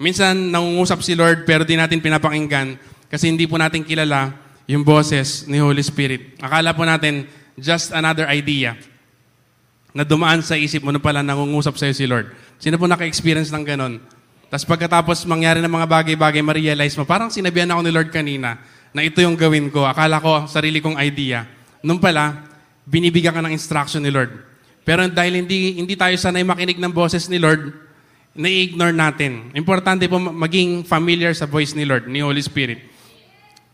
Minsan 0.00 0.48
nangungusap 0.48 1.04
si 1.04 1.12
Lord 1.12 1.44
pero 1.44 1.68
di 1.68 1.76
natin 1.76 2.00
pinapakinggan 2.00 2.80
kasi 3.12 3.28
hindi 3.28 3.44
po 3.44 3.60
natin 3.60 3.84
kilala 3.84 4.32
yung 4.64 4.80
boses 4.80 5.44
ni 5.44 5.60
Holy 5.60 5.84
Spirit. 5.84 6.40
Akala 6.40 6.72
po 6.72 6.88
natin 6.88 7.28
just 7.60 7.92
another 7.92 8.24
idea 8.32 8.80
na 9.94 10.02
dumaan 10.02 10.42
sa 10.42 10.58
isip 10.58 10.82
mo 10.82 10.90
na 10.90 10.98
pala 10.98 11.22
nangungusap 11.22 11.78
sa'yo 11.78 11.94
si 11.94 12.04
Lord. 12.04 12.34
Sino 12.58 12.74
po 12.74 12.90
naka-experience 12.90 13.54
ng 13.54 13.62
ganon? 13.62 14.02
Tapos 14.50 14.66
pagkatapos 14.66 15.22
mangyari 15.24 15.62
ng 15.62 15.70
mga 15.70 15.86
bagay-bagay, 15.86 16.42
ma-realize 16.42 16.98
mo, 16.98 17.06
parang 17.06 17.30
sinabihan 17.30 17.70
ako 17.70 17.80
ni 17.86 17.92
Lord 17.94 18.10
kanina 18.10 18.58
na 18.90 19.06
ito 19.06 19.22
yung 19.22 19.38
gawin 19.38 19.70
ko. 19.70 19.86
Akala 19.86 20.18
ko, 20.18 20.50
sarili 20.50 20.82
kong 20.82 20.98
idea. 20.98 21.46
Nung 21.78 22.02
pala, 22.02 22.42
binibigyan 22.82 23.34
ka 23.34 23.42
ng 23.42 23.54
instruction 23.54 24.02
ni 24.02 24.10
Lord. 24.10 24.34
Pero 24.82 25.06
dahil 25.06 25.46
hindi, 25.46 25.78
hindi 25.78 25.94
tayo 25.94 26.12
sanay 26.18 26.42
makinig 26.42 26.76
ng 26.82 26.92
boses 26.92 27.30
ni 27.30 27.38
Lord, 27.38 27.72
na-ignore 28.34 28.92
natin. 28.92 29.54
Importante 29.54 30.10
po 30.10 30.18
maging 30.18 30.82
familiar 30.82 31.30
sa 31.38 31.46
voice 31.46 31.70
ni 31.72 31.86
Lord, 31.86 32.10
ni 32.10 32.18
Holy 32.18 32.42
Spirit. 32.42 32.82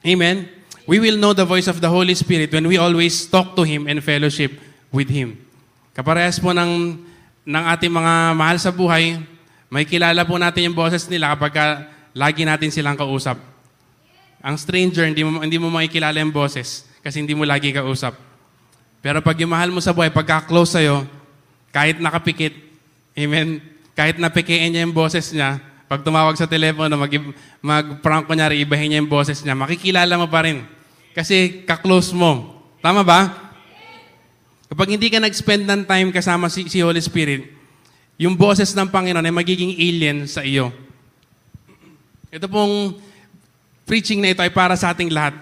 Amen? 0.04 0.48
We 0.84 1.00
will 1.00 1.16
know 1.16 1.32
the 1.32 1.48
voice 1.48 1.68
of 1.68 1.80
the 1.80 1.88
Holy 1.88 2.12
Spirit 2.12 2.52
when 2.52 2.68
we 2.68 2.76
always 2.76 3.24
talk 3.24 3.56
to 3.56 3.64
Him 3.64 3.88
and 3.88 4.04
fellowship 4.04 4.56
with 4.92 5.08
Him. 5.08 5.49
Kaparehas 5.90 6.38
po 6.38 6.54
ng, 6.54 6.98
ng 7.42 7.64
ating 7.74 7.90
mga 7.90 8.14
mahal 8.38 8.58
sa 8.62 8.70
buhay, 8.70 9.18
may 9.70 9.86
kilala 9.86 10.22
po 10.22 10.38
natin 10.38 10.70
yung 10.70 10.76
boses 10.78 11.06
nila 11.10 11.34
kapag 11.34 11.52
ka, 11.54 11.66
lagi 12.14 12.42
natin 12.46 12.70
silang 12.70 12.98
kausap. 12.98 13.38
Ang 14.40 14.56
stranger, 14.56 15.06
hindi 15.06 15.22
mo, 15.22 15.42
hindi 15.42 15.58
mo 15.58 15.70
makikilala 15.70 16.18
yung 16.22 16.34
boses 16.34 16.86
kasi 17.02 17.22
hindi 17.22 17.34
mo 17.34 17.42
lagi 17.42 17.74
kausap. 17.74 18.16
Pero 19.00 19.24
pag 19.24 19.36
yung 19.40 19.52
mahal 19.52 19.72
mo 19.72 19.80
sa 19.80 19.94
buhay, 19.96 20.12
pagka-close 20.12 20.78
sa'yo, 20.78 21.06
kahit 21.72 21.98
nakapikit, 21.98 22.52
amen, 23.16 23.62
kahit 23.96 24.20
napikiin 24.20 24.70
niya 24.74 24.84
yung 24.84 24.96
boses 24.96 25.32
niya, 25.32 25.60
pag 25.90 26.06
tumawag 26.06 26.38
sa 26.38 26.46
telepono, 26.46 26.94
mag, 26.94 27.10
mag-prank 27.58 28.30
kunyari, 28.30 28.62
ibahin 28.62 28.94
niya 28.94 29.00
yung 29.02 29.10
boses 29.10 29.42
niya, 29.42 29.58
makikilala 29.58 30.14
mo 30.14 30.30
pa 30.30 30.46
rin. 30.46 30.62
Kasi 31.10 31.66
ka-close 31.66 32.14
mo. 32.14 32.62
Tama 32.78 33.02
ba? 33.02 33.49
Kapag 34.70 34.86
hindi 34.94 35.10
ka 35.10 35.18
nag-spend 35.18 35.66
ng 35.66 35.82
time 35.82 36.14
kasama 36.14 36.46
si, 36.46 36.70
si 36.70 36.78
Holy 36.78 37.02
Spirit, 37.02 37.50
yung 38.14 38.38
boses 38.38 38.70
ng 38.70 38.86
Panginoon 38.86 39.26
ay 39.26 39.34
magiging 39.34 39.74
alien 39.74 40.30
sa 40.30 40.46
iyo. 40.46 40.70
Ito 42.30 42.46
pong 42.46 42.94
preaching 43.82 44.22
na 44.22 44.30
ito 44.30 44.38
ay 44.46 44.54
para 44.54 44.78
sa 44.78 44.94
ating 44.94 45.10
lahat. 45.10 45.34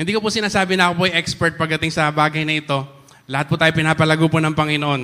Hindi 0.00 0.16
ko 0.16 0.24
po 0.24 0.32
sinasabi 0.32 0.72
na 0.72 0.88
ako 0.88 0.92
po 0.96 1.02
ay 1.04 1.20
expert 1.20 1.60
pagdating 1.60 1.92
sa 1.92 2.08
bagay 2.08 2.48
na 2.48 2.56
ito. 2.56 2.80
Lahat 3.28 3.44
po 3.44 3.60
tayo 3.60 3.76
pinapalago 3.76 4.24
po 4.32 4.40
ng 4.40 4.56
Panginoon. 4.56 5.02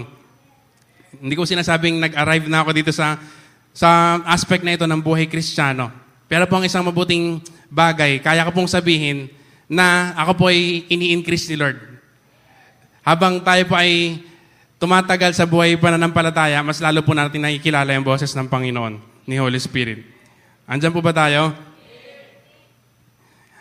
Hindi 1.20 1.34
ko 1.36 1.44
sinasabing 1.44 2.00
nag-arrive 2.00 2.48
na 2.48 2.64
ako 2.64 2.72
dito 2.72 2.88
sa 2.88 3.20
sa 3.76 4.20
aspect 4.24 4.64
na 4.64 4.80
ito 4.80 4.88
ng 4.88 5.00
buhay 5.00 5.28
kristyano. 5.28 5.92
Pero 6.24 6.48
po 6.48 6.56
ang 6.56 6.64
isang 6.64 6.84
mabuting 6.88 7.44
bagay, 7.68 8.16
kaya 8.24 8.48
ko 8.48 8.52
pong 8.56 8.68
sabihin 8.68 9.28
na 9.68 10.16
ako 10.16 10.32
po 10.40 10.44
ay 10.48 10.88
ini-increase 10.88 11.52
ni 11.52 11.60
Lord. 11.60 11.91
Habang 13.02 13.42
tayo 13.42 13.66
po 13.66 13.74
ay 13.74 14.22
tumatagal 14.78 15.34
sa 15.34 15.46
buhay 15.46 15.74
pananampalataya, 15.78 16.62
mas 16.62 16.78
lalo 16.78 17.02
po 17.02 17.14
natin 17.14 17.42
nakikilala 17.42 17.90
yung 17.94 18.06
boses 18.06 18.30
ng 18.34 18.46
Panginoon, 18.46 18.98
ni 19.26 19.38
Holy 19.38 19.58
Spirit. 19.58 20.06
Andyan 20.66 20.94
po 20.94 21.02
ba 21.02 21.10
tayo? 21.10 21.50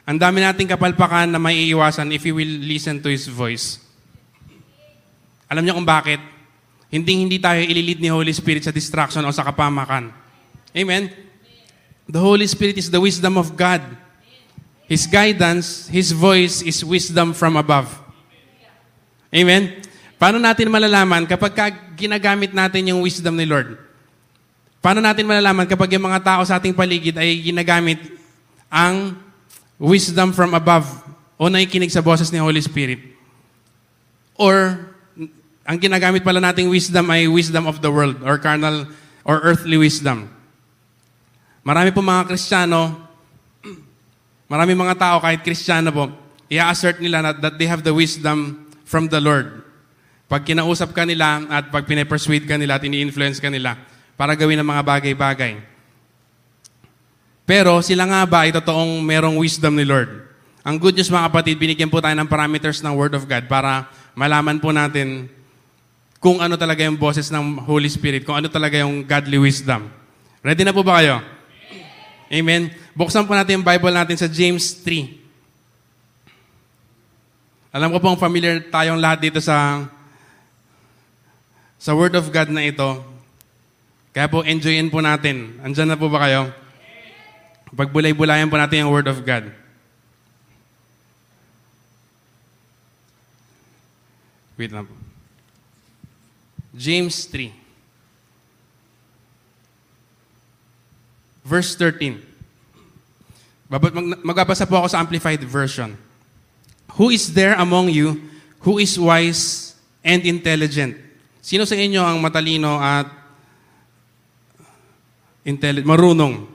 Ang 0.06 0.18
dami 0.18 0.42
nating 0.42 0.70
kapalpakan 0.70 1.30
na 1.30 1.42
may 1.42 1.70
iiwasan 1.70 2.10
if 2.14 2.26
you 2.26 2.38
will 2.38 2.54
listen 2.66 3.02
to 3.02 3.10
His 3.10 3.26
voice. 3.30 3.82
Alam 5.50 5.66
niyo 5.66 5.78
kung 5.78 5.90
bakit? 5.90 6.22
Hindi 6.90 7.24
hindi 7.26 7.38
tayo 7.38 7.62
ililid 7.64 8.02
ni 8.02 8.10
Holy 8.10 8.34
Spirit 8.34 8.66
sa 8.66 8.74
distraction 8.74 9.26
o 9.26 9.32
sa 9.34 9.46
kapamakan. 9.46 10.14
Amen? 10.74 11.10
The 12.06 12.20
Holy 12.20 12.46
Spirit 12.46 12.78
is 12.78 12.92
the 12.92 13.00
wisdom 13.00 13.40
of 13.42 13.56
God. 13.56 13.82
His 14.92 15.08
guidance, 15.08 15.88
His 15.88 16.12
voice 16.12 16.60
is 16.62 16.84
wisdom 16.84 17.32
from 17.32 17.56
above. 17.56 17.88
Amen? 19.32 19.80
Paano 20.20 20.38
natin 20.38 20.68
malalaman 20.68 21.24
kapag 21.24 21.54
ka 21.56 21.66
ginagamit 21.96 22.52
natin 22.52 22.92
yung 22.92 23.02
wisdom 23.02 23.40
ni 23.40 23.48
Lord? 23.48 23.80
Paano 24.84 25.00
natin 25.00 25.24
malalaman 25.24 25.66
kapag 25.66 25.96
yung 25.96 26.06
mga 26.06 26.22
tao 26.22 26.42
sa 26.44 26.60
ating 26.60 26.76
paligid 26.76 27.16
ay 27.16 27.40
ginagamit 27.40 27.98
ang 28.68 29.16
wisdom 29.80 30.36
from 30.36 30.52
above 30.52 30.86
o 31.40 31.48
nakikinig 31.48 31.90
sa 31.90 32.04
boses 32.04 32.30
ni 32.30 32.44
Holy 32.44 32.60
Spirit? 32.60 33.00
Or 34.36 34.78
ang 35.64 35.78
ginagamit 35.80 36.28
pala 36.28 36.44
nating 36.44 36.68
wisdom 36.68 37.08
ay 37.08 37.32
wisdom 37.32 37.64
of 37.64 37.80
the 37.80 37.90
world 37.90 38.20
or 38.28 38.36
carnal 38.36 38.90
or 39.24 39.40
earthly 39.48 39.80
wisdom. 39.80 40.28
Marami 41.62 41.94
po 41.94 42.02
mga 42.02 42.26
Kristiyano, 42.26 42.98
marami 44.52 44.74
mga 44.74 44.98
tao 44.98 45.16
kahit 45.22 45.46
Kristiyano 45.46 45.94
po, 45.94 46.10
i-assert 46.50 47.00
nila 47.00 47.22
na, 47.22 47.32
that 47.38 47.56
they 47.56 47.70
have 47.70 47.86
the 47.86 47.94
wisdom 47.94 48.68
from 48.92 49.08
the 49.08 49.24
Lord. 49.24 49.64
Pag 50.28 50.44
kinausap 50.44 50.92
ka 50.92 51.08
nila 51.08 51.48
at 51.48 51.72
pag 51.72 51.88
pinapersuade 51.88 52.44
ka 52.44 52.60
nila 52.60 52.76
at 52.76 52.84
ini-influence 52.84 53.40
ka 53.40 53.48
nila 53.48 53.80
para 54.20 54.36
gawin 54.36 54.60
ang 54.60 54.68
mga 54.68 54.84
bagay-bagay. 54.84 55.64
Pero 57.48 57.80
sila 57.80 58.04
nga 58.04 58.28
ba 58.28 58.44
ay 58.44 58.52
totoong 58.52 59.00
merong 59.00 59.40
wisdom 59.40 59.80
ni 59.80 59.88
Lord? 59.88 60.28
Ang 60.62 60.76
good 60.76 60.94
news 60.94 61.08
mga 61.08 61.32
kapatid, 61.32 61.56
binigyan 61.56 61.90
po 61.90 62.04
tayo 62.04 62.14
ng 62.20 62.28
parameters 62.28 62.84
ng 62.84 62.94
Word 62.94 63.16
of 63.16 63.24
God 63.24 63.48
para 63.48 63.88
malaman 64.12 64.60
po 64.60 64.76
natin 64.76 65.32
kung 66.22 66.38
ano 66.38 66.54
talaga 66.54 66.86
yung 66.86 67.00
boses 67.00 67.34
ng 67.34 67.66
Holy 67.66 67.90
Spirit, 67.90 68.28
kung 68.28 68.38
ano 68.38 68.48
talaga 68.52 68.78
yung 68.78 69.02
godly 69.02 69.42
wisdom. 69.42 69.90
Ready 70.46 70.62
na 70.68 70.76
po 70.76 70.86
ba 70.86 71.02
kayo? 71.02 71.18
Amen. 72.30 72.72
Buksan 72.94 73.26
po 73.26 73.34
natin 73.34 73.60
yung 73.60 73.68
Bible 73.68 73.92
natin 73.92 74.16
sa 74.16 74.30
James 74.30 74.80
3. 74.86 75.21
Alam 77.72 77.96
ko 77.96 78.04
pong 78.04 78.20
familiar 78.20 78.60
tayong 78.68 79.00
lahat 79.00 79.24
dito 79.24 79.40
sa 79.40 79.88
sa 81.80 81.96
Word 81.96 82.14
of 82.20 82.28
God 82.28 82.52
na 82.52 82.68
ito. 82.68 83.00
Kaya 84.12 84.28
po, 84.28 84.44
enjoyin 84.44 84.92
po 84.92 85.00
natin. 85.00 85.56
Andyan 85.64 85.96
na 85.96 85.98
po 85.98 86.12
ba 86.12 86.28
kayo? 86.28 86.52
Pagbulay-bulayan 87.72 88.52
po 88.52 88.60
natin 88.60 88.84
yung 88.86 88.92
Word 88.92 89.08
of 89.08 89.24
God. 89.24 89.48
Wait 94.60 94.70
lang 94.70 94.84
po. 94.84 94.94
James 96.76 97.24
3. 97.26 97.50
Verse 101.42 101.74
13. 101.80 102.20
Bab- 103.72 103.96
mag- 103.96 104.22
Magbabasa 104.22 104.68
po 104.68 104.76
ako 104.76 104.92
sa 104.92 105.00
Amplified 105.00 105.42
Version. 105.48 105.96
Who 107.00 107.10
is 107.10 107.34
there 107.34 107.56
among 107.56 107.90
you 107.90 108.20
who 108.62 108.78
is 108.78 109.00
wise 109.00 109.74
and 110.04 110.22
intelligent? 110.26 110.98
Sino 111.42 111.66
sa 111.66 111.76
inyo 111.76 112.04
ang 112.04 112.22
matalino 112.22 112.78
at 112.78 113.08
intelligent, 115.46 115.88
marunong? 115.88 116.48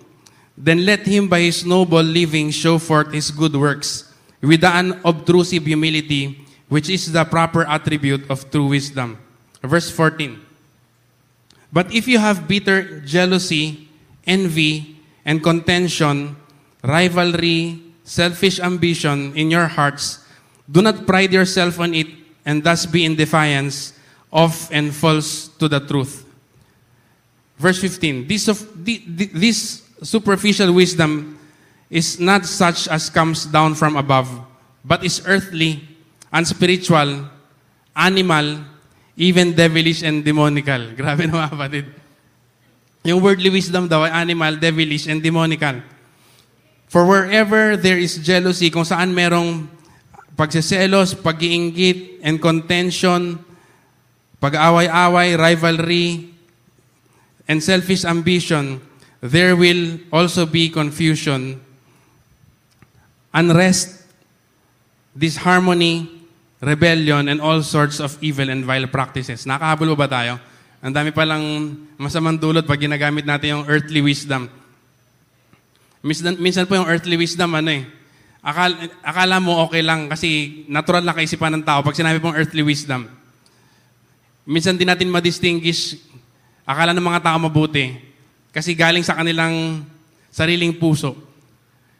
Then 0.57 0.87
let 0.87 1.05
him 1.05 1.29
by 1.29 1.45
his 1.45 1.67
noble 1.69 2.05
living 2.05 2.49
show 2.49 2.81
forth 2.81 3.13
his 3.13 3.29
good 3.29 3.53
works 3.53 4.09
with 4.41 4.65
the 4.65 4.73
unobtrusive 4.73 5.67
humility 5.67 6.47
which 6.69 6.91
is 6.91 7.13
the 7.13 7.25
proper 7.25 7.63
attribute 7.67 8.29
of 8.31 8.51
true 8.51 8.67
wisdom. 8.67 9.19
Verse 9.63 9.91
14. 9.91 10.41
But 11.73 11.93
if 11.93 12.09
you 12.09 12.19
have 12.19 12.49
bitter 12.49 13.01
jealousy, 13.01 13.89
envy, 14.27 14.97
and 15.25 15.43
contention, 15.43 16.37
rivalry, 16.83 17.83
selfish 18.05 18.61
ambition 18.61 19.35
in 19.35 19.51
your 19.51 19.67
hearts, 19.67 20.26
do 20.71 20.83
not 20.83 21.07
pride 21.07 21.33
yourself 21.33 21.79
on 21.81 21.95
it 21.95 22.09
and 22.45 22.63
thus 22.63 22.87
be 22.87 23.05
in 23.05 23.15
defiance 23.15 23.93
of 24.33 24.53
and 24.71 24.95
false 24.95 25.49
to 25.59 25.69
the 25.69 25.81
truth. 25.81 26.25
Verse 27.59 27.81
15. 27.81 28.27
This, 28.29 28.49
of, 28.49 28.59
thi- 28.59 29.01
thi- 29.07 29.33
this 29.33 29.83
superficial 30.03 30.73
wisdom 30.73 31.39
is 31.91 32.21
not 32.21 32.45
such 32.45 32.89
as 32.89 33.09
comes 33.09 33.47
down 33.47 33.75
from 33.75 33.97
above, 33.97 34.29
but 34.85 35.05
is 35.05 35.23
earthly, 35.27 35.83
unspiritual, 36.33 37.31
animal, 37.95 38.61
even 39.17 39.55
devilish 39.55 40.03
and 40.03 40.25
demonical. 40.25 40.93
Grabe 40.99 41.27
na 41.27 41.47
mga 41.47 41.51
kapatid. 41.51 41.87
Yung 43.07 43.23
worldly 43.23 43.49
wisdom 43.49 43.87
daw 43.87 44.03
ay 44.03 44.11
animal, 44.11 44.59
devilish, 44.59 45.07
and 45.07 45.23
demonical. 45.23 45.79
For 46.91 47.07
wherever 47.07 47.79
there 47.79 47.99
is 47.99 48.19
jealousy, 48.19 48.69
kung 48.69 48.85
saan 48.85 49.15
merong 49.15 49.71
pagseselos, 50.37 51.17
pag-iinggit, 51.17 52.21
and 52.21 52.39
contention, 52.39 53.41
pag-away-away, 54.39 55.35
rivalry, 55.35 56.29
and 57.49 57.59
selfish 57.65 58.05
ambition, 58.05 58.79
there 59.25 59.57
will 59.57 59.97
also 60.13 60.45
be 60.45 60.69
confusion, 60.69 61.57
unrest, 63.33 64.05
disharmony, 65.17 66.05
rebellion, 66.61 67.33
and 67.33 67.41
all 67.41 67.65
sorts 67.65 67.99
of 67.99 68.13
evil 68.21 68.53
and 68.53 68.69
vile 68.69 68.87
practices. 68.87 69.49
Nakahabol 69.49 69.97
ba 69.97 70.05
ba 70.05 70.09
tayo? 70.21 70.35
Ang 70.85 70.93
dami 70.93 71.11
palang 71.11 71.73
masamang 71.97 72.37
dulot 72.37 72.69
pag 72.69 72.79
ginagamit 72.79 73.25
natin 73.25 73.59
yung 73.61 73.65
earthly 73.67 74.05
wisdom. 74.05 74.53
Minsan, 76.05 76.37
minsan 76.39 76.69
po 76.69 76.77
yung 76.77 76.87
earthly 76.87 77.17
wisdom, 77.17 77.57
ano 77.57 77.73
eh, 77.73 77.83
akala, 78.47 78.75
akala 79.03 79.37
mo 79.43 79.67
okay 79.67 79.83
lang 79.83 80.07
kasi 80.07 80.63
natural 80.71 81.03
na 81.03 81.11
kaisipan 81.11 81.51
ng 81.59 81.67
tao 81.67 81.83
pag 81.83 81.99
sinabi 81.99 82.23
pong 82.23 82.39
earthly 82.39 82.63
wisdom. 82.63 83.11
Minsan 84.47 84.79
din 84.79 84.87
natin 84.87 85.11
ma-distinguish, 85.11 85.99
akala 86.63 86.95
ng 86.95 87.03
mga 87.03 87.27
tao 87.27 87.37
mabuti 87.43 87.99
kasi 88.55 88.79
galing 88.79 89.03
sa 89.03 89.19
kanilang 89.19 89.83
sariling 90.31 90.79
puso. 90.79 91.19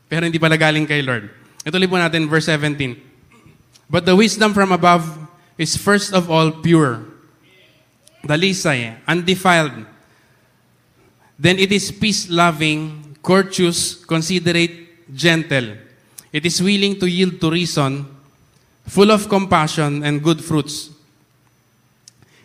Pero 0.07 0.23
hindi 0.23 0.39
pala 0.39 0.55
galing 0.55 0.87
kay 0.87 1.03
Lord. 1.03 1.27
Ituloy 1.67 1.91
po 1.91 1.99
natin 1.99 2.31
verse 2.31 2.47
17. 2.55 2.95
But 3.91 4.07
the 4.07 4.15
wisdom 4.15 4.55
from 4.55 4.71
above 4.71 5.03
is 5.59 5.75
first 5.75 6.15
of 6.15 6.31
all 6.31 6.63
pure, 6.63 7.03
dalisay, 8.23 9.03
undefiled. 9.03 9.75
Then 11.35 11.59
it 11.59 11.75
is 11.75 11.91
peace-loving, 11.91 13.19
courteous, 13.19 13.99
considerate, 14.07 15.11
gentle. 15.11 15.86
It 16.37 16.45
is 16.45 16.61
willing 16.61 17.01
to 17.01 17.09
yield 17.09 17.41
to 17.41 17.49
reason, 17.51 18.05
full 18.85 19.11
of 19.11 19.27
compassion 19.27 20.05
and 20.05 20.23
good 20.23 20.45
fruits. 20.45 20.91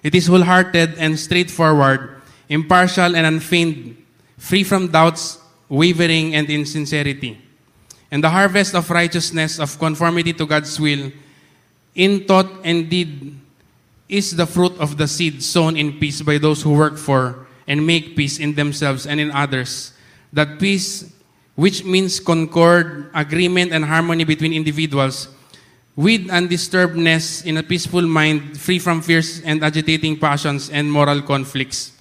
It 0.01 0.15
is 0.15 0.27
wholehearted 0.27 0.95
and 0.95 1.19
straightforward, 1.19 2.21
impartial 2.47 3.17
and 3.17 3.27
unfeigned, 3.27 3.97
free 4.37 4.63
from 4.63 4.87
doubts, 4.87 5.39
wavering, 5.67 6.35
and 6.35 6.49
insincerity. 6.49 7.37
And 8.09 8.23
the 8.23 8.29
harvest 8.29 8.75
of 8.75 8.89
righteousness, 8.89 9.59
of 9.59 9.77
conformity 9.77 10.31
to 10.39 10.45
God's 10.45 10.79
will, 10.79 11.11
in 11.93 12.23
thought 12.23 12.47
and 12.63 12.89
deed, 12.89 13.35
is 14.07 14.37
the 14.37 14.47
fruit 14.47 14.71
of 14.79 14.95
the 14.95 15.07
seed 15.07 15.43
sown 15.43 15.75
in 15.75 15.99
peace 15.99 16.21
by 16.21 16.37
those 16.37 16.63
who 16.63 16.71
work 16.71 16.97
for 16.97 17.45
and 17.67 17.85
make 17.85 18.15
peace 18.15 18.39
in 18.39 18.55
themselves 18.55 19.05
and 19.05 19.19
in 19.19 19.31
others. 19.31 19.91
That 20.31 20.59
peace, 20.59 21.10
which 21.55 21.83
means 21.83 22.19
concord, 22.19 23.09
agreement, 23.13 23.71
and 23.71 23.83
harmony 23.83 24.23
between 24.23 24.53
individuals, 24.53 25.27
with 25.95 26.27
undisturbedness 26.31 27.45
in 27.45 27.57
a 27.57 27.63
peaceful 27.63 28.01
mind, 28.01 28.55
free 28.59 28.79
from 28.79 29.01
fears 29.01 29.41
and 29.43 29.63
agitating 29.63 30.17
passions 30.17 30.69
and 30.69 30.87
moral 30.87 31.21
conflicts. 31.21 31.91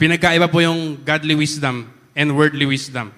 Pinagkaiba 0.00 0.50
po 0.50 0.64
yung 0.64 0.98
godly 1.04 1.36
wisdom 1.36 1.86
and 2.16 2.34
worldly 2.34 2.66
wisdom. 2.66 3.12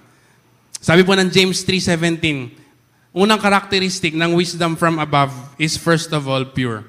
Sabi 0.82 1.06
po 1.06 1.14
ng 1.14 1.30
James 1.30 1.62
3.17, 1.62 3.14
unang 3.14 3.38
karakteristik 3.38 4.18
ng 4.18 4.34
wisdom 4.34 4.74
from 4.74 4.98
above 4.98 5.30
is 5.56 5.78
first 5.78 6.10
of 6.10 6.26
all 6.26 6.42
pure. 6.42 6.82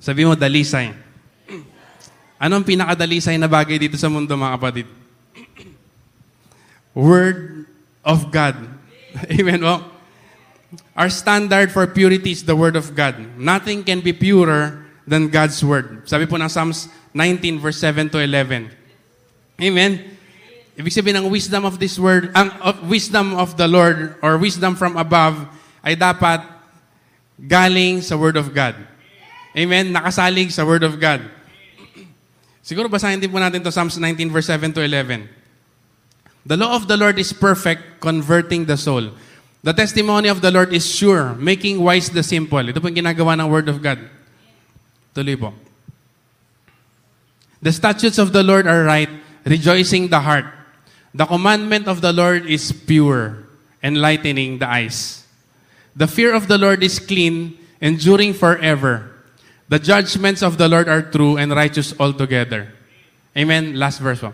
Sabi 0.00 0.24
mo, 0.24 0.32
dalisay. 0.32 0.94
Anong 2.44 2.64
pinakadalisay 2.64 3.36
na 3.36 3.50
bagay 3.50 3.76
dito 3.76 4.00
sa 4.00 4.08
mundo, 4.08 4.32
mga 4.32 4.54
kapatid? 4.56 4.97
Word 6.94 7.66
of 8.04 8.30
God. 8.30 8.56
Amen 9.38 9.60
po? 9.60 9.84
Our 10.96 11.08
standard 11.08 11.72
for 11.72 11.86
purity 11.86 12.32
is 12.32 12.44
the 12.44 12.56
Word 12.56 12.76
of 12.76 12.92
God. 12.92 13.16
Nothing 13.38 13.84
can 13.84 14.04
be 14.04 14.12
purer 14.12 14.84
than 15.08 15.32
God's 15.32 15.62
Word. 15.64 16.04
Sabi 16.04 16.28
po 16.28 16.36
ng 16.36 16.50
Psalms 16.50 16.92
19 17.16 17.58
verse 17.62 17.80
7 17.80 18.12
to 18.12 18.18
11. 18.20 18.68
Amen? 19.58 19.92
Ibig 20.78 20.94
sabihin 20.94 21.18
ng 21.18 21.26
wisdom 21.26 21.66
of 21.66 21.82
this 21.82 21.98
word, 21.98 22.30
ang 22.38 22.54
of 22.62 22.86
wisdom 22.86 23.34
of 23.34 23.58
the 23.58 23.66
Lord 23.66 24.14
or 24.22 24.38
wisdom 24.38 24.78
from 24.78 24.94
above 24.94 25.50
ay 25.82 25.98
dapat 25.98 26.38
galing 27.34 27.98
sa 27.98 28.14
Word 28.14 28.38
of 28.38 28.54
God. 28.54 28.78
Amen? 29.58 29.90
Nakasalig 29.90 30.54
sa 30.54 30.62
Word 30.62 30.86
of 30.86 30.94
God. 31.02 31.26
Siguro 32.62 32.86
basahin 32.86 33.18
din 33.18 33.32
po 33.32 33.42
natin 33.42 33.58
to 33.58 33.74
Psalms 33.74 33.98
19 33.98 34.30
verse 34.30 34.46
7 34.46 34.70
to 34.70 34.82
11. 34.84 35.37
The 36.46 36.56
law 36.56 36.76
of 36.76 36.88
the 36.88 36.96
Lord 36.96 37.18
is 37.18 37.32
perfect, 37.32 38.00
converting 38.00 38.64
the 38.64 38.76
soul. 38.76 39.10
The 39.62 39.72
testimony 39.72 40.28
of 40.28 40.40
the 40.40 40.50
Lord 40.50 40.72
is 40.72 40.86
sure, 40.86 41.34
making 41.34 41.82
wise 41.82 42.10
the 42.10 42.22
simple. 42.22 42.62
Ito 42.62 42.80
po 42.80 42.88
yung 42.88 43.02
ginagawa 43.02 43.34
ng 43.40 43.50
Word 43.50 43.68
of 43.68 43.82
God. 43.82 43.98
Tuloy 45.14 45.34
po. 45.34 45.52
The 47.60 47.72
statutes 47.74 48.18
of 48.18 48.32
the 48.32 48.42
Lord 48.42 48.66
are 48.70 48.84
right, 48.84 49.10
rejoicing 49.44 50.08
the 50.08 50.20
heart. 50.20 50.46
The 51.12 51.26
commandment 51.26 51.88
of 51.88 52.00
the 52.00 52.12
Lord 52.12 52.46
is 52.46 52.70
pure, 52.70 53.50
enlightening 53.82 54.62
the 54.62 54.70
eyes. 54.70 55.26
The 55.96 56.06
fear 56.06 56.32
of 56.32 56.46
the 56.46 56.56
Lord 56.56 56.82
is 56.86 57.02
clean, 57.02 57.58
enduring 57.82 58.34
forever. 58.34 59.10
The 59.68 59.82
judgments 59.82 60.40
of 60.40 60.56
the 60.56 60.68
Lord 60.68 60.88
are 60.88 61.02
true 61.02 61.36
and 61.36 61.50
righteous 61.50 61.92
altogether. 61.98 62.72
Amen. 63.36 63.74
Last 63.74 63.98
verse 63.98 64.22
po. 64.22 64.32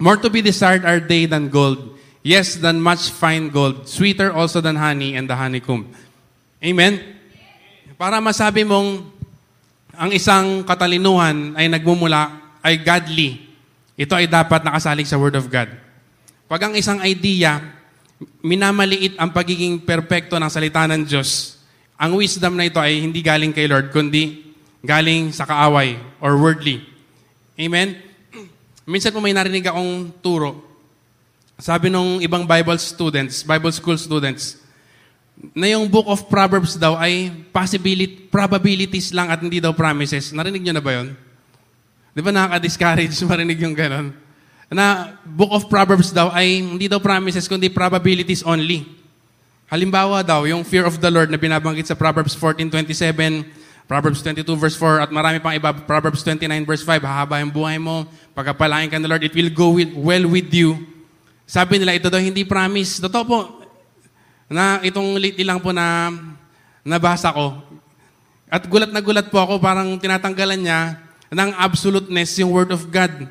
More 0.00 0.16
to 0.16 0.32
be 0.32 0.40
desired 0.40 0.88
are 0.88 0.96
they 0.96 1.28
than 1.28 1.52
gold, 1.52 2.00
yes, 2.24 2.56
than 2.56 2.80
much 2.80 3.12
fine 3.12 3.52
gold, 3.52 3.84
sweeter 3.84 4.32
also 4.32 4.64
than 4.64 4.80
honey 4.80 5.12
and 5.12 5.28
the 5.28 5.36
honeycomb. 5.36 5.92
Amen? 6.64 7.20
Para 8.00 8.16
masabi 8.16 8.64
mong 8.64 9.04
ang 9.92 10.08
isang 10.08 10.64
katalinuhan 10.64 11.52
ay 11.52 11.68
nagmumula, 11.68 12.32
ay 12.64 12.80
godly, 12.80 13.44
ito 13.92 14.16
ay 14.16 14.24
dapat 14.24 14.64
nakasalig 14.64 15.04
sa 15.04 15.20
Word 15.20 15.36
of 15.36 15.52
God. 15.52 15.68
pag 16.50 16.66
ang 16.66 16.74
isang 16.74 16.98
idea, 17.04 17.62
minamaliit 18.40 19.20
ang 19.20 19.30
pagiging 19.30 19.84
perpekto 19.84 20.40
ng 20.40 20.50
salita 20.50 20.88
ng 20.88 21.04
Diyos, 21.04 21.60
ang 22.00 22.16
wisdom 22.16 22.56
na 22.56 22.66
ito 22.66 22.80
ay 22.80 23.04
hindi 23.04 23.20
galing 23.20 23.52
kay 23.52 23.68
Lord, 23.68 23.92
kundi 23.92 24.50
galing 24.80 25.30
sa 25.30 25.44
kaaway 25.44 26.00
or 26.24 26.40
worldly. 26.40 26.80
Amen? 27.60 28.09
Minsan 28.90 29.14
po 29.14 29.22
may 29.22 29.30
narinig 29.30 29.70
akong 29.70 30.10
turo. 30.18 30.58
Sabi 31.62 31.86
nung 31.86 32.18
ibang 32.18 32.42
Bible 32.42 32.74
students, 32.82 33.46
Bible 33.46 33.70
school 33.70 33.94
students, 33.94 34.58
na 35.54 35.70
yung 35.70 35.86
book 35.86 36.10
of 36.10 36.26
Proverbs 36.26 36.74
daw 36.74 36.98
ay 36.98 37.30
possibility, 37.54 38.26
probabilities 38.26 39.14
lang 39.14 39.30
at 39.30 39.38
hindi 39.38 39.62
daw 39.62 39.70
promises. 39.70 40.34
Narinig 40.34 40.66
nyo 40.66 40.74
na 40.74 40.82
ba 40.82 40.92
yun? 40.98 41.14
Di 42.10 42.20
ba 42.20 42.34
nakaka-discourage 42.34 43.14
marinig 43.30 43.62
yung 43.62 43.78
ganon? 43.78 44.10
Na 44.66 45.14
book 45.22 45.54
of 45.54 45.70
Proverbs 45.70 46.10
daw 46.10 46.34
ay 46.34 46.58
hindi 46.58 46.90
daw 46.90 46.98
promises 46.98 47.46
kundi 47.46 47.70
probabilities 47.70 48.42
only. 48.42 48.86
Halimbawa 49.70 50.26
daw, 50.26 50.50
yung 50.50 50.66
fear 50.66 50.82
of 50.82 50.98
the 50.98 51.06
Lord 51.06 51.30
na 51.30 51.38
binabanggit 51.38 51.86
sa 51.86 51.94
Proverbs 51.94 52.34
14.27, 52.34 53.46
Proverbs 53.90 54.22
22 54.22 54.46
verse 54.54 54.78
4, 54.78 55.02
at 55.02 55.10
marami 55.10 55.42
pang 55.42 55.50
iba, 55.50 55.74
Proverbs 55.74 56.22
29 56.22 56.46
verse 56.62 56.86
5, 56.86 57.02
hahaba 57.02 57.42
yung 57.42 57.50
buhay 57.50 57.74
mo, 57.74 58.06
pagkapalain 58.38 58.86
ka 58.86 59.02
ng 59.02 59.10
Lord, 59.10 59.26
it 59.26 59.34
will 59.34 59.50
go 59.50 59.74
with, 59.74 59.90
well 59.98 60.30
with 60.30 60.46
you. 60.54 60.78
Sabi 61.42 61.82
nila, 61.82 61.98
ito 61.98 62.06
daw 62.06 62.22
hindi 62.22 62.46
promise. 62.46 63.02
Totoo 63.02 63.24
po, 63.26 63.40
na 64.46 64.78
itong 64.86 65.18
lately 65.18 65.42
lang 65.42 65.58
po 65.58 65.74
na 65.74 66.06
nabasa 66.86 67.34
ko. 67.34 67.58
At 68.46 68.62
gulat 68.70 68.94
na 68.94 69.02
gulat 69.02 69.26
po 69.26 69.42
ako, 69.42 69.58
parang 69.58 69.98
tinatanggalan 69.98 70.62
niya 70.62 70.94
ng 71.26 71.50
absoluteness 71.58 72.38
yung 72.38 72.54
Word 72.54 72.70
of 72.70 72.86
God. 72.94 73.26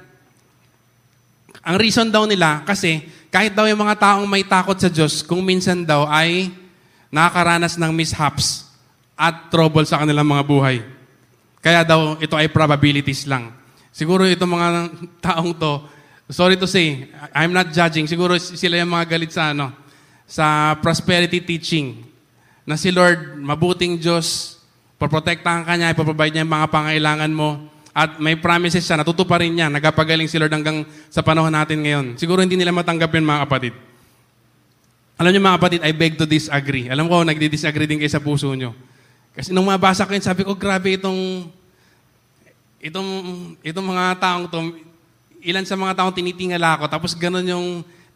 Ang 1.63 1.75
reason 1.79 2.11
daw 2.11 2.27
nila, 2.27 2.67
kasi 2.67 3.07
kahit 3.31 3.55
daw 3.55 3.63
yung 3.63 3.79
mga 3.79 3.95
taong 3.95 4.27
may 4.27 4.43
takot 4.43 4.75
sa 4.75 4.91
Diyos, 4.91 5.23
kung 5.23 5.39
minsan 5.39 5.87
daw 5.87 6.03
ay 6.03 6.51
nakakaranas 7.07 7.79
ng 7.79 7.95
mishaps 7.95 8.68
at 9.19 9.51
trouble 9.51 9.83
sa 9.83 9.99
kanilang 9.99 10.23
mga 10.23 10.47
buhay. 10.47 10.79
Kaya 11.59 11.83
daw 11.83 12.15
ito 12.23 12.39
ay 12.39 12.47
probabilities 12.47 13.27
lang. 13.27 13.51
Siguro 13.91 14.23
itong 14.23 14.55
mga 14.55 14.67
taong 15.27 15.51
to, 15.59 15.83
sorry 16.31 16.55
to 16.55 16.63
say, 16.63 17.11
I'm 17.35 17.51
not 17.51 17.75
judging. 17.75 18.07
Siguro 18.07 18.39
sila 18.39 18.79
yung 18.79 18.95
mga 18.95 19.11
galit 19.11 19.35
sa 19.35 19.51
ano, 19.51 19.75
sa 20.23 20.79
prosperity 20.79 21.43
teaching. 21.43 22.07
Na 22.63 22.79
si 22.79 22.95
Lord, 22.95 23.35
mabuting 23.35 23.99
Diyos, 23.99 24.55
poprotektahan 24.95 25.67
ka 25.67 25.73
niya, 25.75 25.91
ipoprovide 25.91 26.31
niya 26.31 26.47
yung 26.47 26.55
mga 26.55 26.69
pangailangan 26.71 27.31
mo. 27.35 27.67
At 27.91 28.21
may 28.23 28.39
promises 28.39 28.85
siya, 28.85 29.01
natutuparin 29.01 29.51
niya, 29.51 29.67
nagapagaling 29.67 30.31
si 30.31 30.39
Lord 30.39 30.53
hanggang 30.53 30.87
sa 31.11 31.19
panahon 31.19 31.51
natin 31.51 31.83
ngayon. 31.83 32.05
Siguro 32.15 32.39
hindi 32.39 32.55
nila 32.55 32.71
matanggap 32.71 33.11
yun 33.11 33.27
mga 33.27 33.43
kapatid. 33.43 33.73
Alam 35.19 35.35
niyo 35.35 35.43
mga 35.43 35.57
kapatid, 35.59 35.81
I 35.83 35.91
beg 35.91 36.15
to 36.15 36.23
disagree. 36.23 36.87
Alam 36.87 37.11
ko, 37.11 37.27
nagdi-disagree 37.27 37.89
din 37.89 37.99
kayo 37.99 38.07
sa 38.07 38.23
puso 38.23 38.47
niyo. 38.55 38.71
Kasi 39.33 39.53
nung 39.53 39.69
mabasa 39.69 40.05
ko 40.05 40.11
yun, 40.11 40.25
sabi 40.25 40.41
ko, 40.43 40.57
grabe 40.57 40.97
itong, 40.97 41.47
itong, 42.81 43.09
itong 43.61 43.87
mga 43.87 44.05
taong 44.19 44.45
to, 44.49 44.59
ilan 45.43 45.63
sa 45.63 45.79
mga 45.79 45.95
taong 45.99 46.13
tinitingala 46.15 46.79
ko, 46.79 46.85
tapos 46.91 47.15
ganun 47.15 47.45
yung 47.47 47.67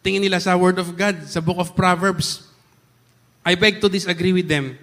tingin 0.04 0.20
nila 0.20 0.36
sa 0.42 0.52
Word 0.52 0.76
of 0.76 0.92
God, 0.92 1.24
sa 1.24 1.40
Book 1.40 1.56
of 1.56 1.72
Proverbs. 1.72 2.44
I 3.40 3.56
beg 3.56 3.80
to 3.80 3.88
disagree 3.88 4.32
with 4.36 4.48
them. 4.48 4.76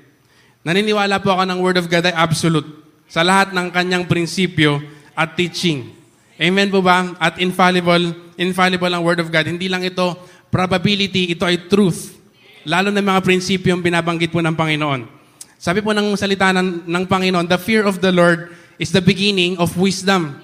Naniniwala 0.66 1.22
po 1.22 1.34
ako 1.34 1.44
ng 1.46 1.60
Word 1.62 1.78
of 1.82 1.90
God 1.90 2.10
ay 2.10 2.16
absolute 2.18 2.70
sa 3.06 3.22
lahat 3.22 3.54
ng 3.54 3.70
kanyang 3.74 4.06
prinsipyo 4.06 4.82
at 5.18 5.38
teaching. 5.38 5.94
Amen 6.42 6.74
po 6.74 6.82
ba? 6.82 7.14
At 7.22 7.38
infallible, 7.38 8.34
infallible 8.38 8.90
ang 8.90 9.06
Word 9.06 9.22
of 9.22 9.30
God. 9.30 9.46
Hindi 9.46 9.70
lang 9.70 9.86
ito 9.86 10.18
probability, 10.50 11.34
ito 11.34 11.46
ay 11.46 11.70
truth. 11.70 12.18
Lalo 12.66 12.90
na 12.90 13.02
mga 13.02 13.22
prinsipyo 13.22 13.74
yung 13.74 13.82
binabanggit 13.82 14.30
po 14.30 14.42
ng 14.42 14.54
Panginoon. 14.54 15.21
Sabi 15.62 15.86
po 15.86 15.94
ng 15.94 16.18
salita 16.18 16.50
ng, 16.50 16.90
ng 16.90 17.04
Panginoon, 17.06 17.46
the 17.46 17.62
fear 17.62 17.86
of 17.86 18.02
the 18.02 18.10
Lord 18.10 18.50
is 18.82 18.90
the 18.90 18.98
beginning 18.98 19.62
of 19.62 19.78
wisdom. 19.78 20.42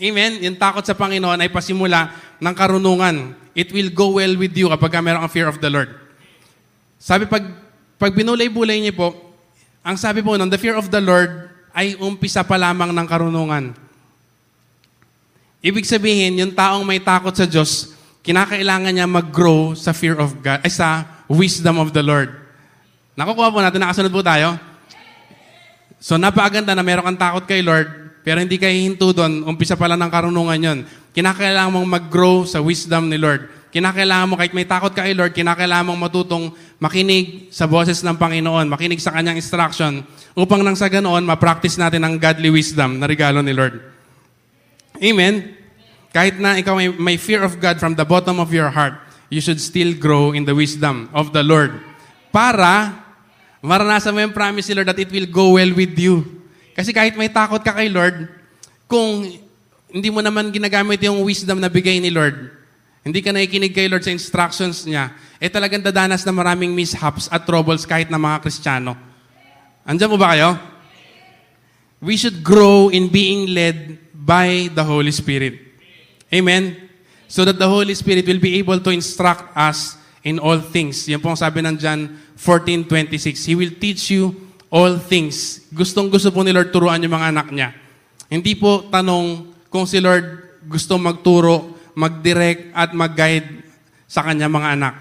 Amen? 0.00 0.40
Yung 0.40 0.56
takot 0.56 0.80
sa 0.80 0.96
Panginoon 0.96 1.44
ay 1.44 1.52
pasimula 1.52 2.16
ng 2.40 2.54
karunungan. 2.56 3.36
It 3.52 3.68
will 3.68 3.92
go 3.92 4.16
well 4.16 4.32
with 4.40 4.56
you 4.56 4.72
kapag 4.72 4.96
ka 4.96 5.04
meron 5.04 5.20
kang 5.28 5.34
fear 5.36 5.44
of 5.44 5.60
the 5.60 5.68
Lord. 5.68 5.92
Sabi, 6.96 7.28
pag, 7.28 7.44
pag 8.00 8.16
binulay-bulay 8.16 8.80
niyo 8.80 8.96
po, 8.96 9.08
ang 9.84 10.00
sabi 10.00 10.24
po 10.24 10.40
nun, 10.40 10.48
the 10.48 10.56
fear 10.56 10.80
of 10.80 10.88
the 10.88 11.04
Lord 11.04 11.52
ay 11.76 11.92
umpisa 12.00 12.40
pa 12.40 12.56
lamang 12.56 12.96
ng 12.96 13.04
karunungan. 13.04 13.76
Ibig 15.60 15.84
sabihin, 15.84 16.40
yung 16.40 16.56
taong 16.56 16.80
may 16.80 17.04
takot 17.04 17.36
sa 17.36 17.44
Diyos, 17.44 17.92
kinakailangan 18.24 18.88
niya 18.88 19.04
mag-grow 19.04 19.76
sa 19.76 19.92
fear 19.92 20.16
of 20.16 20.32
God, 20.40 20.64
ay 20.64 20.72
sa 20.72 21.04
wisdom 21.28 21.76
of 21.76 21.92
the 21.92 22.00
Lord. 22.00 22.47
Nakukuha 23.18 23.50
po 23.50 23.58
natin, 23.58 23.82
nakasunod 23.82 24.14
po 24.14 24.22
tayo. 24.22 24.54
So 25.98 26.14
napakaganda 26.14 26.78
na 26.78 26.86
meron 26.86 27.02
kang 27.02 27.18
takot 27.18 27.50
kay 27.50 27.66
Lord, 27.66 27.90
pero 28.22 28.38
hindi 28.38 28.54
kayo 28.54 28.70
hinto 28.70 29.10
doon, 29.10 29.42
umpisa 29.42 29.74
pala 29.74 29.98
ng 29.98 30.06
karunungan 30.06 30.58
yon. 30.62 30.78
Kinakailangan 31.10 31.74
mong 31.74 31.88
mag-grow 31.98 32.46
sa 32.46 32.62
wisdom 32.62 33.10
ni 33.10 33.18
Lord. 33.18 33.50
Kinakailangan 33.74 34.26
mo, 34.30 34.38
kahit 34.38 34.54
may 34.54 34.62
takot 34.62 34.94
ka 34.94 35.02
kay 35.02 35.18
Lord, 35.18 35.34
kinakailangan 35.34 35.90
mong 35.90 35.98
matutong 35.98 36.54
makinig 36.78 37.50
sa 37.50 37.66
boses 37.66 38.06
ng 38.06 38.14
Panginoon, 38.14 38.70
makinig 38.70 39.02
sa 39.02 39.10
kanyang 39.10 39.34
instruction, 39.34 40.06
upang 40.38 40.62
nang 40.62 40.78
sa 40.78 40.86
ganoon, 40.86 41.26
ma-practice 41.26 41.74
natin 41.74 42.06
ang 42.06 42.22
godly 42.22 42.54
wisdom 42.54 43.02
na 43.02 43.10
regalo 43.10 43.42
ni 43.42 43.50
Lord. 43.50 43.82
Amen? 45.02 45.58
Kahit 46.14 46.38
na 46.38 46.54
ikaw 46.54 46.78
may, 46.78 46.94
may 46.94 47.16
fear 47.18 47.42
of 47.42 47.58
God 47.58 47.82
from 47.82 47.98
the 47.98 48.06
bottom 48.06 48.38
of 48.38 48.54
your 48.54 48.70
heart, 48.70 48.94
you 49.26 49.42
should 49.42 49.58
still 49.58 49.90
grow 49.98 50.30
in 50.30 50.46
the 50.46 50.54
wisdom 50.54 51.10
of 51.10 51.34
the 51.34 51.42
Lord. 51.42 51.74
Para 52.30 53.07
maranasan 53.62 54.14
mo 54.14 54.22
yung 54.22 54.34
promise 54.34 54.70
ni 54.70 54.74
Lord 54.78 54.88
that 54.88 55.00
it 55.02 55.10
will 55.10 55.28
go 55.28 55.58
well 55.58 55.72
with 55.74 55.94
you. 55.98 56.22
Kasi 56.78 56.94
kahit 56.94 57.18
may 57.18 57.26
takot 57.26 57.58
ka 57.58 57.74
kay 57.74 57.90
Lord, 57.90 58.30
kung 58.86 59.26
hindi 59.90 60.08
mo 60.12 60.22
naman 60.22 60.54
ginagamit 60.54 61.02
yung 61.02 61.24
wisdom 61.26 61.58
na 61.58 61.66
bigay 61.66 61.98
ni 61.98 62.12
Lord, 62.12 62.54
hindi 63.02 63.18
ka 63.24 63.32
nakikinig 63.32 63.74
kay 63.74 63.88
Lord 63.88 64.04
sa 64.04 64.14
instructions 64.14 64.84
niya, 64.84 65.10
eh 65.40 65.50
talagang 65.50 65.82
dadanas 65.82 66.22
na 66.22 66.34
maraming 66.34 66.70
mishaps 66.70 67.26
at 67.32 67.42
troubles 67.48 67.88
kahit 67.88 68.12
na 68.12 68.20
mga 68.20 68.44
Kristiyano. 68.44 68.94
Andiyan 69.88 70.12
mo 70.12 70.18
ba 70.20 70.36
kayo? 70.36 70.60
We 71.98 72.20
should 72.20 72.44
grow 72.44 72.92
in 72.92 73.10
being 73.10 73.50
led 73.50 73.98
by 74.12 74.68
the 74.70 74.84
Holy 74.84 75.10
Spirit. 75.10 75.56
Amen? 76.28 76.76
So 77.26 77.48
that 77.48 77.56
the 77.56 77.66
Holy 77.66 77.96
Spirit 77.96 78.28
will 78.28 78.38
be 78.38 78.60
able 78.60 78.78
to 78.78 78.92
instruct 78.92 79.50
us 79.56 79.96
in 80.20 80.36
all 80.36 80.60
things. 80.60 81.08
Yan 81.08 81.24
po 81.24 81.32
ang 81.32 81.40
sabi 81.40 81.64
ng 81.64 81.80
John 81.80 82.12
14.26. 82.38 83.50
He 83.50 83.54
will 83.58 83.74
teach 83.74 84.14
you 84.14 84.30
all 84.70 84.96
things. 84.96 85.66
Gustong 85.74 86.06
gusto 86.06 86.30
po 86.30 86.46
ni 86.46 86.54
Lord 86.54 86.70
turuan 86.70 87.02
yung 87.02 87.18
mga 87.18 87.34
anak 87.34 87.50
niya. 87.50 87.74
Hindi 88.30 88.54
po 88.54 88.86
tanong 88.86 89.50
kung 89.66 89.84
si 89.90 89.98
Lord 89.98 90.62
gusto 90.68 90.94
magturo, 91.00 91.74
mag-direct 91.98 92.70
at 92.76 92.94
mag-guide 92.94 93.66
sa 94.06 94.22
kanya 94.22 94.46
mga 94.46 94.78
anak. 94.78 94.94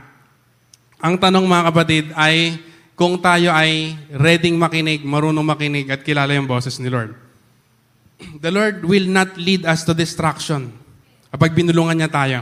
Ang 0.97 1.15
tanong 1.21 1.45
mga 1.45 1.63
kapatid 1.69 2.05
ay 2.17 2.57
kung 2.97 3.21
tayo 3.21 3.53
ay 3.53 3.93
ready 4.09 4.49
makinig, 4.57 5.05
marunong 5.05 5.45
makinig 5.45 5.85
at 5.93 6.01
kilala 6.01 6.33
yung 6.33 6.49
boses 6.49 6.81
ni 6.81 6.89
Lord. 6.89 7.13
The 8.41 8.49
Lord 8.49 8.81
will 8.81 9.05
not 9.05 9.37
lead 9.37 9.69
us 9.69 9.85
to 9.85 9.93
destruction 9.93 10.73
kapag 11.29 11.53
binulungan 11.53 12.01
niya 12.01 12.09
tayo. 12.09 12.39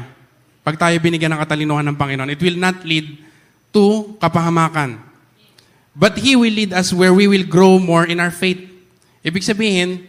Pag 0.63 0.79
tayo 0.79 0.95
binigyan 1.03 1.35
ng 1.35 1.41
katalinuhan 1.43 1.83
ng 1.91 1.99
Panginoon, 1.99 2.31
it 2.31 2.39
will 2.39 2.55
not 2.55 2.79
lead 2.87 3.24
to 3.75 4.15
kapahamakan. 4.23 5.03
But 5.91 6.15
He 6.15 6.39
will 6.39 6.51
lead 6.51 6.71
us 6.71 6.95
where 6.95 7.11
we 7.11 7.27
will 7.27 7.43
grow 7.43 7.75
more 7.75 8.07
in 8.07 8.23
our 8.23 8.31
faith. 8.31 8.63
Ibig 9.19 9.43
sabihin, 9.43 10.07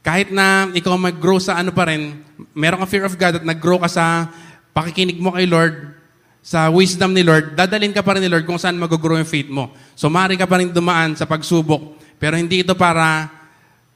kahit 0.00 0.32
na 0.32 0.68
ikaw 0.72 0.96
mag-grow 0.96 1.36
sa 1.36 1.60
ano 1.60 1.72
pa 1.72 1.88
rin, 1.88 2.24
meron 2.56 2.80
ka 2.80 2.88
fear 2.88 3.04
of 3.04 3.16
God 3.16 3.40
at 3.40 3.44
nag-grow 3.44 3.80
ka 3.80 3.88
sa 3.88 4.32
pakikinig 4.72 5.20
mo 5.20 5.32
kay 5.32 5.44
Lord, 5.44 5.96
sa 6.44 6.68
wisdom 6.68 7.16
ni 7.16 7.24
Lord, 7.24 7.56
dadalhin 7.56 7.96
ka 7.96 8.04
pa 8.04 8.16
rin 8.16 8.24
ni 8.24 8.28
Lord 8.28 8.44
kung 8.44 8.60
saan 8.60 8.76
mag-grow 8.76 9.16
yung 9.16 9.28
faith 9.28 9.48
mo. 9.48 9.72
So, 9.96 10.12
maaari 10.12 10.36
ka 10.36 10.44
pa 10.44 10.60
rin 10.60 10.68
dumaan 10.68 11.16
sa 11.16 11.24
pagsubok. 11.24 11.96
Pero 12.20 12.36
hindi 12.36 12.60
ito 12.60 12.76
para 12.76 13.32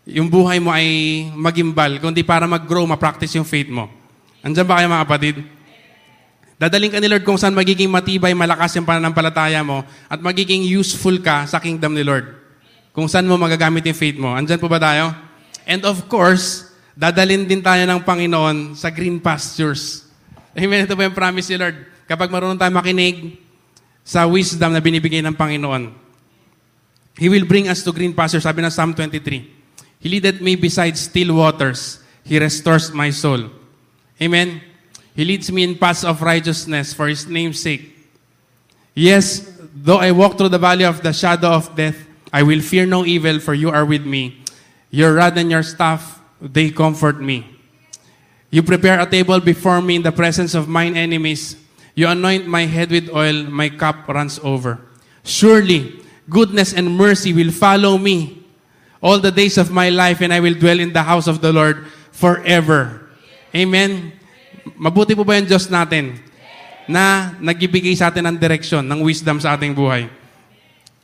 yung 0.09 0.32
buhay 0.32 0.56
mo 0.56 0.72
ay 0.72 0.88
magimbal, 1.36 2.00
kundi 2.00 2.24
para 2.24 2.48
mag-grow, 2.48 2.88
ma-practice 2.88 3.36
yung 3.36 3.44
faith 3.44 3.68
mo. 3.68 3.92
Andiyan 4.40 4.64
ba 4.64 4.80
kayo 4.80 4.88
mga 4.88 5.04
kapatid? 5.04 5.36
Dadaling 6.59 6.90
ka 6.90 6.98
ni 6.98 7.06
Lord 7.06 7.22
kung 7.22 7.38
saan 7.38 7.54
magiging 7.54 7.86
matibay, 7.86 8.34
malakas 8.34 8.74
yung 8.74 8.82
pananampalataya 8.82 9.62
mo 9.62 9.86
at 10.11 10.18
magiging 10.18 10.66
useful 10.66 11.14
ka 11.22 11.46
sa 11.46 11.62
kingdom 11.62 11.94
ni 11.94 12.02
Lord. 12.02 12.34
Kung 12.90 13.06
saan 13.06 13.30
mo 13.30 13.38
magagamit 13.38 13.86
yung 13.86 13.94
faith 13.94 14.18
mo. 14.18 14.34
Andyan 14.34 14.59
po 14.59 14.66
ba 14.66 14.82
tayo? 14.82 15.14
And 15.62 15.86
of 15.86 16.11
course, 16.11 16.66
dadalhin 16.98 17.46
din 17.46 17.62
tayo 17.62 17.86
ng 17.86 18.02
Panginoon 18.02 18.74
sa 18.74 18.90
green 18.90 19.22
pastures. 19.22 20.11
Amen. 20.50 20.82
Ito 20.82 20.98
po 20.98 21.06
yung 21.06 21.14
promise 21.14 21.46
ni 21.54 21.62
Lord. 21.62 21.78
Kapag 22.11 22.26
marunong 22.26 22.59
tayo 22.59 22.74
makinig 22.74 23.38
sa 24.02 24.26
wisdom 24.26 24.74
na 24.74 24.82
binibigay 24.82 25.22
ng 25.22 25.38
Panginoon, 25.38 25.94
He 27.22 27.30
will 27.30 27.46
bring 27.46 27.70
us 27.70 27.86
to 27.86 27.94
green 27.94 28.14
pastures. 28.18 28.42
Sabi 28.42 28.66
ng 28.66 28.74
Psalm 28.74 28.98
23, 28.98 30.02
He 30.02 30.06
leadeth 30.11 30.42
me 30.42 30.59
beside 30.59 30.98
still 30.98 31.38
waters. 31.38 32.02
He 32.26 32.34
restores 32.34 32.90
my 32.90 33.14
soul. 33.14 33.46
Amen? 34.18 34.68
He 35.19 35.25
leads 35.25 35.51
me 35.51 35.64
in 35.66 35.75
paths 35.75 36.07
of 36.07 36.23
righteousness 36.23 36.95
for 36.95 37.11
His 37.11 37.27
name's 37.27 37.59
sake. 37.59 37.91
Yes, 38.95 39.51
though 39.75 39.99
I 39.99 40.12
walk 40.12 40.39
through 40.39 40.55
the 40.55 40.62
valley 40.62 40.85
of 40.85 41.03
the 41.03 41.12
shadow 41.12 41.59
of 41.59 41.75
death, 41.75 41.99
I 42.33 42.45
will 42.45 42.61
fear 42.61 42.87
no 42.87 43.05
evil, 43.05 43.41
for 43.41 43.53
you 43.53 43.69
are 43.69 43.85
with 43.85 44.07
me. 44.07 44.39
Your 44.95 45.14
rod 45.14 45.37
and 45.37 45.51
your 45.51 45.64
staff, 45.64 46.23
they 46.41 46.71
comfort 46.71 47.21
me. 47.21 47.45
You 48.51 48.62
prepare 48.62 49.01
a 49.01 49.11
table 49.11 49.41
before 49.41 49.83
me 49.83 49.97
in 49.97 50.03
the 50.03 50.12
presence 50.12 50.55
of 50.55 50.69
mine 50.69 50.97
enemies. 50.97 51.57
You 51.97 52.07
anoint 52.07 52.47
my 52.47 52.66
head 52.66 52.93
with 52.93 53.11
oil, 53.11 53.43
my 53.43 53.71
cup 53.71 54.07
runs 54.07 54.39
over. 54.45 54.79
Surely, 55.25 55.99
goodness 56.31 56.73
and 56.73 56.97
mercy 56.97 57.33
will 57.33 57.51
follow 57.51 57.99
me 57.99 58.47
all 59.03 59.19
the 59.19 59.33
days 59.33 59.59
of 59.59 59.73
my 59.73 59.89
life, 59.89 60.21
and 60.21 60.33
I 60.33 60.39
will 60.39 60.55
dwell 60.55 60.79
in 60.79 60.93
the 60.93 61.03
house 61.03 61.27
of 61.27 61.41
the 61.41 61.53
Lord 61.53 61.89
forever. 62.12 63.11
Amen. 63.53 64.12
Mabuti 64.78 65.12
po 65.18 65.26
ba 65.26 65.38
yung 65.38 65.48
Diyos 65.48 65.66
natin 65.68 66.18
na 66.88 67.36
nagbibigay 67.38 67.92
sa 67.94 68.09
atin 68.09 68.24
ng 68.32 68.36
direksyon, 68.40 68.84
ng 68.86 69.00
wisdom 69.04 69.36
sa 69.38 69.54
ating 69.54 69.76
buhay? 69.76 70.09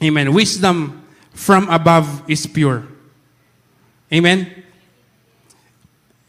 Amen. 0.00 0.32
Wisdom 0.32 0.96
from 1.34 1.68
above 1.68 2.24
is 2.30 2.46
pure. 2.46 2.86
Amen. 4.09 4.46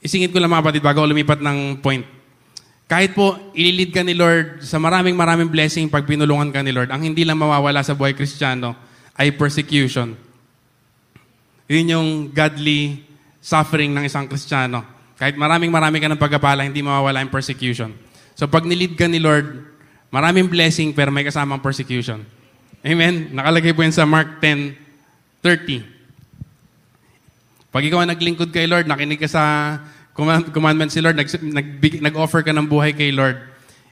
Isingit 0.05 0.29
ko 0.29 0.37
lang 0.37 0.53
mga 0.53 0.61
kapatid 0.61 0.83
bago 0.85 1.01
lumipat 1.01 1.41
ng 1.41 1.81
point. 1.81 2.05
Kahit 2.85 3.17
po 3.17 3.33
ililid 3.57 3.89
ka 3.89 4.05
ni 4.05 4.13
Lord 4.13 4.61
sa 4.61 4.77
maraming 4.77 5.17
maraming 5.17 5.49
blessing 5.49 5.89
pag 5.89 6.05
pinulungan 6.05 6.53
ka 6.53 6.61
ni 6.61 6.69
Lord, 6.69 6.93
ang 6.93 7.01
hindi 7.01 7.25
lang 7.25 7.41
mawawala 7.41 7.81
sa 7.81 7.97
buhay 7.97 8.13
kristyano 8.13 8.77
ay 9.17 9.33
persecution. 9.33 10.13
Yun 11.65 11.93
yung 11.97 12.09
godly 12.29 13.01
suffering 13.41 13.89
ng 13.89 14.05
isang 14.05 14.29
kristyano. 14.29 14.94
Kahit 15.15 15.39
maraming 15.39 15.71
marami 15.71 16.03
ka 16.03 16.11
ng 16.11 16.19
pagkapala, 16.19 16.67
hindi 16.67 16.83
mawawala 16.83 17.23
yung 17.23 17.31
persecution. 17.31 17.95
So 18.35 18.51
pag 18.51 18.67
nilid 18.67 18.99
ka 18.99 19.07
ni 19.07 19.23
Lord, 19.23 19.63
maraming 20.11 20.51
blessing 20.51 20.91
pero 20.91 21.07
may 21.11 21.23
kasamang 21.23 21.63
persecution. 21.63 22.23
Amen? 22.83 23.31
Nakalagay 23.31 23.71
po 23.71 23.81
yan 23.81 23.95
sa 23.95 24.03
Mark 24.03 24.43
10, 24.43 24.75
30. 25.39 25.81
Pag 27.71 27.83
ikaw 27.83 28.03
ang 28.03 28.11
naglingkod 28.11 28.51
kay 28.51 28.67
Lord, 28.67 28.87
nakinig 28.87 29.19
ka 29.19 29.27
sa 29.31 29.43
command- 30.15 30.51
commandment 30.51 30.91
si 30.91 30.99
Lord, 30.99 31.15
nag, 31.15 31.27
nag-offer 32.03 32.43
ka 32.43 32.51
ng 32.51 32.67
buhay 32.67 32.91
kay 32.91 33.11
Lord, 33.11 33.39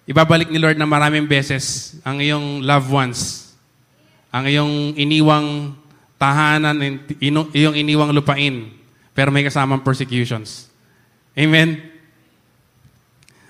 ibabalik 0.07 0.51
ni 0.51 0.59
Lord 0.59 0.75
na 0.75 0.87
maraming 0.87 1.27
beses 1.27 1.95
ang 2.03 2.19
iyong 2.19 2.63
loved 2.63 2.91
ones, 2.91 3.51
ang 4.31 4.43
iyong 4.47 4.95
iniwang 4.99 5.75
tahanan, 6.19 6.79
iyong 7.19 7.75
iniwang 7.75 8.11
lupain, 8.15 8.71
pero 9.11 9.31
may 9.31 9.43
kasamang 9.43 9.83
persecutions. 9.83 10.72
Amen? 11.33 11.81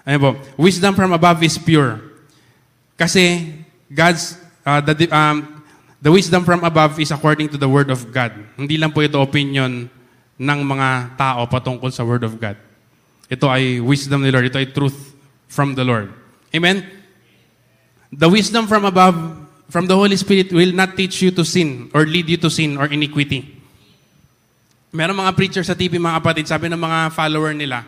Ano 0.03 0.17
po? 0.19 0.29
Wisdom 0.59 0.95
from 0.95 1.11
above 1.11 1.43
is 1.43 1.55
pure. 1.59 1.99
Kasi 2.95 3.51
God's, 3.91 4.39
uh, 4.63 4.79
the, 4.83 5.07
um, 5.11 5.63
the 5.99 6.11
wisdom 6.11 6.43
from 6.43 6.63
above 6.63 6.99
is 6.99 7.11
according 7.11 7.47
to 7.51 7.57
the 7.59 7.67
Word 7.67 7.91
of 7.91 8.11
God. 8.11 8.31
Hindi 8.55 8.75
lang 8.79 8.91
po 8.91 9.03
ito 9.03 9.19
opinion 9.19 9.87
ng 10.39 10.59
mga 10.63 11.15
tao 11.15 11.47
patungkol 11.47 11.91
sa 11.91 12.03
Word 12.03 12.23
of 12.23 12.35
God. 12.39 12.55
Ito 13.31 13.47
ay 13.47 13.79
wisdom 13.79 14.23
ni 14.23 14.31
Lord. 14.31 14.47
Ito 14.51 14.59
ay 14.59 14.71
truth 14.75 15.15
from 15.47 15.75
the 15.75 15.83
Lord. 15.83 16.11
Amen? 16.51 16.83
The 18.11 18.29
wisdom 18.29 18.67
from 18.67 18.85
above, 18.85 19.15
from 19.71 19.87
the 19.87 19.95
Holy 19.95 20.19
Spirit 20.19 20.51
will 20.51 20.75
not 20.75 20.93
teach 20.93 21.23
you 21.23 21.31
to 21.33 21.41
sin 21.41 21.89
or 21.95 22.05
lead 22.05 22.29
you 22.29 22.37
to 22.43 22.51
sin 22.51 22.77
or 22.77 22.85
iniquity. 22.91 23.62
Meron 24.93 25.17
mga 25.17 25.33
preacher 25.33 25.65
sa 25.65 25.73
TV, 25.73 25.97
mga 25.97 26.21
kapatid, 26.21 26.45
sabi 26.45 26.69
ng 26.69 26.77
mga 26.77 27.17
follower 27.17 27.57
nila, 27.57 27.81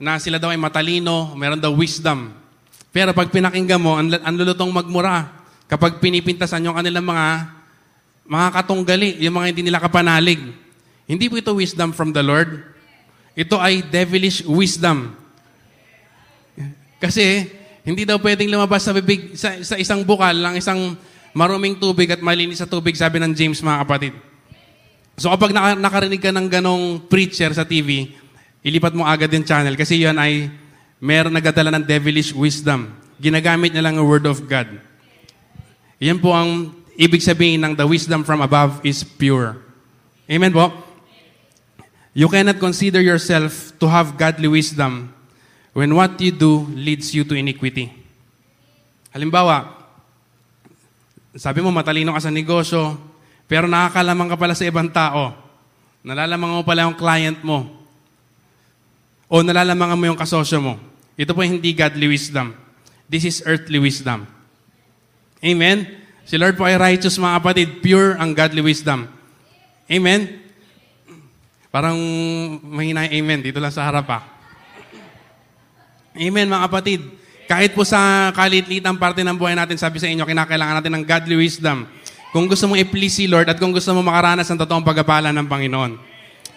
na 0.00 0.16
sila 0.16 0.40
daw 0.40 0.48
ay 0.48 0.56
matalino, 0.56 1.36
meron 1.36 1.60
daw 1.60 1.68
wisdom. 1.76 2.32
Pero 2.88 3.12
pag 3.12 3.28
pinakinggan 3.28 3.76
mo, 3.76 4.00
ang, 4.00 4.08
ang 4.08 4.34
lulutong 4.40 4.72
magmura. 4.72 5.28
Kapag 5.68 6.00
pinipintasan 6.00 6.64
yung 6.64 6.80
kanilang 6.80 7.04
mga, 7.04 7.26
mga 8.24 8.48
katunggali, 8.56 9.20
yung 9.20 9.36
mga 9.36 9.46
hindi 9.52 9.62
nila 9.68 9.84
kapanalig. 9.84 10.40
Hindi 11.04 11.28
po 11.28 11.36
ito 11.36 11.52
wisdom 11.52 11.92
from 11.92 12.08
the 12.08 12.24
Lord. 12.24 12.64
Ito 13.36 13.60
ay 13.60 13.84
devilish 13.84 14.40
wisdom. 14.48 15.12
Kasi, 17.04 17.52
hindi 17.84 18.08
daw 18.08 18.16
pwedeng 18.16 18.48
lumabas 18.48 18.88
sa 18.88 18.96
bibig, 18.96 19.36
sa, 19.36 19.60
sa 19.60 19.76
isang 19.76 20.00
bukal 20.08 20.32
ng 20.32 20.56
isang 20.56 20.96
maruming 21.36 21.76
tubig 21.76 22.08
at 22.08 22.24
malinis 22.24 22.64
sa 22.64 22.66
tubig, 22.66 22.96
sabi 22.96 23.20
ng 23.20 23.36
James, 23.36 23.60
mga 23.60 23.84
kapatid. 23.84 24.29
So 25.20 25.28
kapag 25.28 25.52
naka, 25.52 25.76
nakarinig 25.76 26.16
ka 26.24 26.32
ng 26.32 26.48
ganong 26.48 27.04
preacher 27.04 27.52
sa 27.52 27.68
TV, 27.68 28.16
ilipat 28.64 28.96
mo 28.96 29.04
agad 29.04 29.28
yung 29.28 29.44
channel 29.44 29.76
kasi 29.76 30.00
yun 30.00 30.16
ay 30.16 30.48
meron 30.96 31.36
nagdadala 31.36 31.76
ng 31.76 31.84
devilish 31.84 32.32
wisdom. 32.32 32.88
Ginagamit 33.20 33.68
niya 33.68 33.84
lang 33.84 34.00
ang 34.00 34.08
word 34.08 34.24
of 34.24 34.40
God. 34.48 34.80
Yan 36.00 36.16
po 36.24 36.32
ang 36.32 36.72
ibig 36.96 37.20
sabihin 37.20 37.60
ng 37.60 37.76
the 37.76 37.84
wisdom 37.84 38.24
from 38.24 38.40
above 38.40 38.80
is 38.80 39.04
pure. 39.04 39.60
Amen 40.24 40.56
po? 40.56 40.72
You 42.16 42.32
cannot 42.32 42.56
consider 42.56 43.04
yourself 43.04 43.76
to 43.76 43.92
have 43.92 44.16
godly 44.16 44.48
wisdom 44.48 45.12
when 45.76 45.92
what 45.92 46.16
you 46.16 46.32
do 46.32 46.64
leads 46.72 47.12
you 47.12 47.28
to 47.28 47.36
iniquity. 47.36 47.92
Halimbawa, 49.12 49.84
sabi 51.36 51.60
mo 51.60 51.68
matalino 51.68 52.16
ka 52.16 52.24
sa 52.24 52.32
negosyo, 52.32 53.09
pero 53.50 53.66
nakakalaman 53.66 54.30
ka 54.30 54.36
pala 54.38 54.54
sa 54.54 54.62
ibang 54.62 54.86
tao. 54.86 55.34
Nalalaman 56.06 56.54
mo 56.54 56.62
pala 56.62 56.86
yung 56.86 56.94
client 56.94 57.42
mo. 57.42 57.66
O 59.26 59.42
nalalaman 59.42 59.98
mo 59.98 60.06
yung 60.06 60.14
kasosyo 60.14 60.62
mo. 60.62 60.78
Ito 61.18 61.34
po 61.34 61.42
hindi 61.42 61.74
godly 61.74 62.06
wisdom. 62.06 62.54
This 63.10 63.26
is 63.26 63.42
earthly 63.42 63.82
wisdom. 63.82 64.22
Amen? 65.42 65.82
Si 66.22 66.38
Lord 66.38 66.54
po 66.54 66.62
ay 66.62 66.78
righteous 66.78 67.18
mga 67.18 67.42
kapatid. 67.42 67.68
Pure 67.82 68.22
ang 68.22 68.38
godly 68.38 68.62
wisdom. 68.62 69.10
Amen? 69.90 70.46
Parang 71.74 71.98
mahina 72.62 73.10
amen. 73.10 73.42
Dito 73.42 73.58
lang 73.58 73.74
sa 73.74 73.82
harap 73.82 74.06
pa. 74.06 74.30
Amen 76.14 76.46
mga 76.46 76.70
kapatid. 76.70 77.02
Kahit 77.50 77.74
po 77.74 77.82
sa 77.82 78.30
kalitlitan 78.30 78.94
parte 78.94 79.26
ng 79.26 79.34
buhay 79.34 79.58
natin, 79.58 79.74
sabi 79.74 79.98
sa 79.98 80.06
inyo, 80.06 80.22
kinakailangan 80.22 80.78
natin 80.78 80.94
ng 80.94 81.02
godly 81.02 81.34
wisdom. 81.34 81.82
Kung 82.30 82.46
gusto 82.46 82.70
mong 82.70 82.78
i-please 82.78 83.22
si 83.22 83.26
Lord 83.26 83.50
at 83.50 83.58
kung 83.58 83.74
gusto 83.74 83.90
mong 83.90 84.06
makaranas 84.06 84.46
ng 84.46 84.58
totoong 84.62 84.86
pagpapala 84.86 85.34
ng 85.34 85.46
Panginoon. 85.50 85.98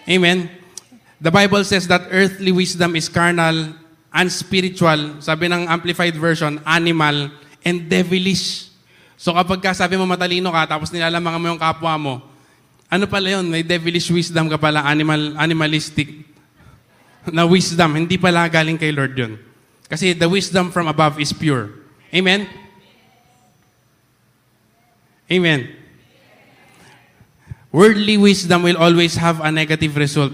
Amen? 0.06 0.46
The 1.18 1.32
Bible 1.34 1.66
says 1.66 1.90
that 1.90 2.06
earthly 2.14 2.54
wisdom 2.54 2.94
is 2.94 3.10
carnal, 3.10 3.74
unspiritual, 4.14 5.18
sabi 5.18 5.50
ng 5.50 5.66
Amplified 5.66 6.14
Version, 6.14 6.62
animal, 6.62 7.32
and 7.66 7.90
devilish. 7.90 8.70
So 9.18 9.34
kapag 9.34 9.58
ka 9.64 9.74
sabi 9.74 9.98
mo 9.98 10.06
matalino 10.06 10.54
ka, 10.54 10.78
tapos 10.78 10.94
nilalamangan 10.94 11.40
mo 11.42 11.46
yung 11.50 11.62
kapwa 11.62 11.94
mo, 11.98 12.14
ano 12.86 13.10
pala 13.10 13.34
yun? 13.34 13.50
May 13.50 13.66
devilish 13.66 14.12
wisdom 14.14 14.46
ka 14.46 14.60
pala, 14.60 14.86
animal, 14.86 15.34
animalistic 15.34 16.06
na 17.34 17.42
wisdom. 17.42 17.98
Hindi 17.98 18.14
pala 18.20 18.46
galing 18.46 18.78
kay 18.78 18.94
Lord 18.94 19.18
yun. 19.18 19.40
Kasi 19.90 20.14
the 20.14 20.28
wisdom 20.30 20.70
from 20.70 20.86
above 20.86 21.18
is 21.18 21.34
pure. 21.34 21.72
Amen? 22.14 22.46
Amen. 25.30 25.72
Worldly 27.74 28.20
wisdom 28.20 28.62
will 28.62 28.78
always 28.78 29.18
have 29.18 29.42
a 29.42 29.50
negative 29.50 29.98
result. 29.98 30.30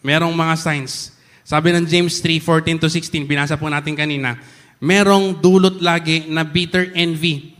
Merong 0.00 0.32
mga 0.32 0.54
signs. 0.56 1.12
Sabi 1.42 1.74
ng 1.74 1.84
James 1.84 2.20
3, 2.22 2.40
14 2.40 2.80
to 2.80 2.88
16, 2.88 3.28
binasa 3.28 3.58
po 3.58 3.68
natin 3.68 3.92
kanina, 3.98 4.40
merong 4.78 5.36
dulot 5.36 5.82
lagi 5.82 6.30
na 6.30 6.46
bitter 6.46 6.92
envy. 6.94 7.56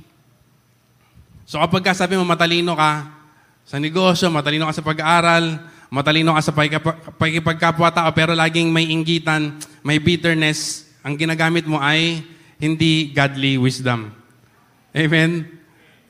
So 1.48 1.58
kapag 1.58 1.82
ka 1.88 1.92
sabi 1.96 2.14
mo 2.14 2.24
matalino 2.24 2.76
ka 2.76 3.08
sa 3.64 3.76
negosyo, 3.80 4.28
matalino 4.28 4.68
ka 4.68 4.76
sa 4.76 4.84
pag-aaral, 4.84 5.44
matalino 5.88 6.36
ka 6.36 6.42
sa 6.44 6.52
pakikipagkapwa-tao, 7.16 8.12
pero 8.12 8.36
laging 8.36 8.68
may 8.68 8.92
inggitan, 8.92 9.56
may 9.80 9.96
bitterness, 10.00 10.88
ang 11.00 11.16
ginagamit 11.16 11.64
mo 11.64 11.80
ay 11.80 12.22
hindi 12.60 13.12
godly 13.12 13.56
wisdom. 13.56 14.12
Amen? 14.92 15.57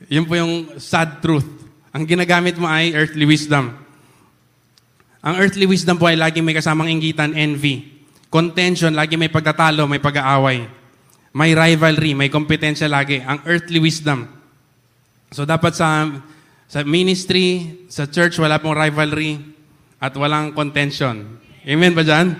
Yun 0.07 0.23
po 0.23 0.39
yung 0.39 0.79
sad 0.79 1.19
truth. 1.19 1.43
Ang 1.91 2.07
ginagamit 2.07 2.55
mo 2.55 2.69
ay 2.69 2.95
earthly 2.95 3.27
wisdom. 3.27 3.75
Ang 5.19 5.35
earthly 5.43 5.67
wisdom 5.67 5.99
po 5.99 6.07
ay 6.07 6.15
laging 6.15 6.47
may 6.47 6.55
kasamang 6.55 6.87
inggitan, 6.87 7.35
envy. 7.35 7.99
Contention, 8.31 8.95
lagi 8.95 9.19
may 9.19 9.27
pagtatalo, 9.27 9.83
may 9.83 9.99
pag-aaway. 9.99 10.63
May 11.35 11.51
rivalry, 11.51 12.15
may 12.15 12.31
kompetensya 12.31 12.87
lagi. 12.87 13.19
Ang 13.19 13.43
earthly 13.43 13.83
wisdom. 13.83 14.31
So 15.35 15.43
dapat 15.43 15.75
sa 15.75 16.07
sa 16.69 16.85
ministry, 16.85 17.81
sa 17.89 18.05
church, 18.05 18.37
wala 18.37 18.61
pong 18.61 18.77
rivalry 18.77 19.41
at 19.97 20.13
walang 20.15 20.53
contention. 20.53 21.41
Amen 21.65 21.91
ba 21.97 22.05
dyan? 22.05 22.37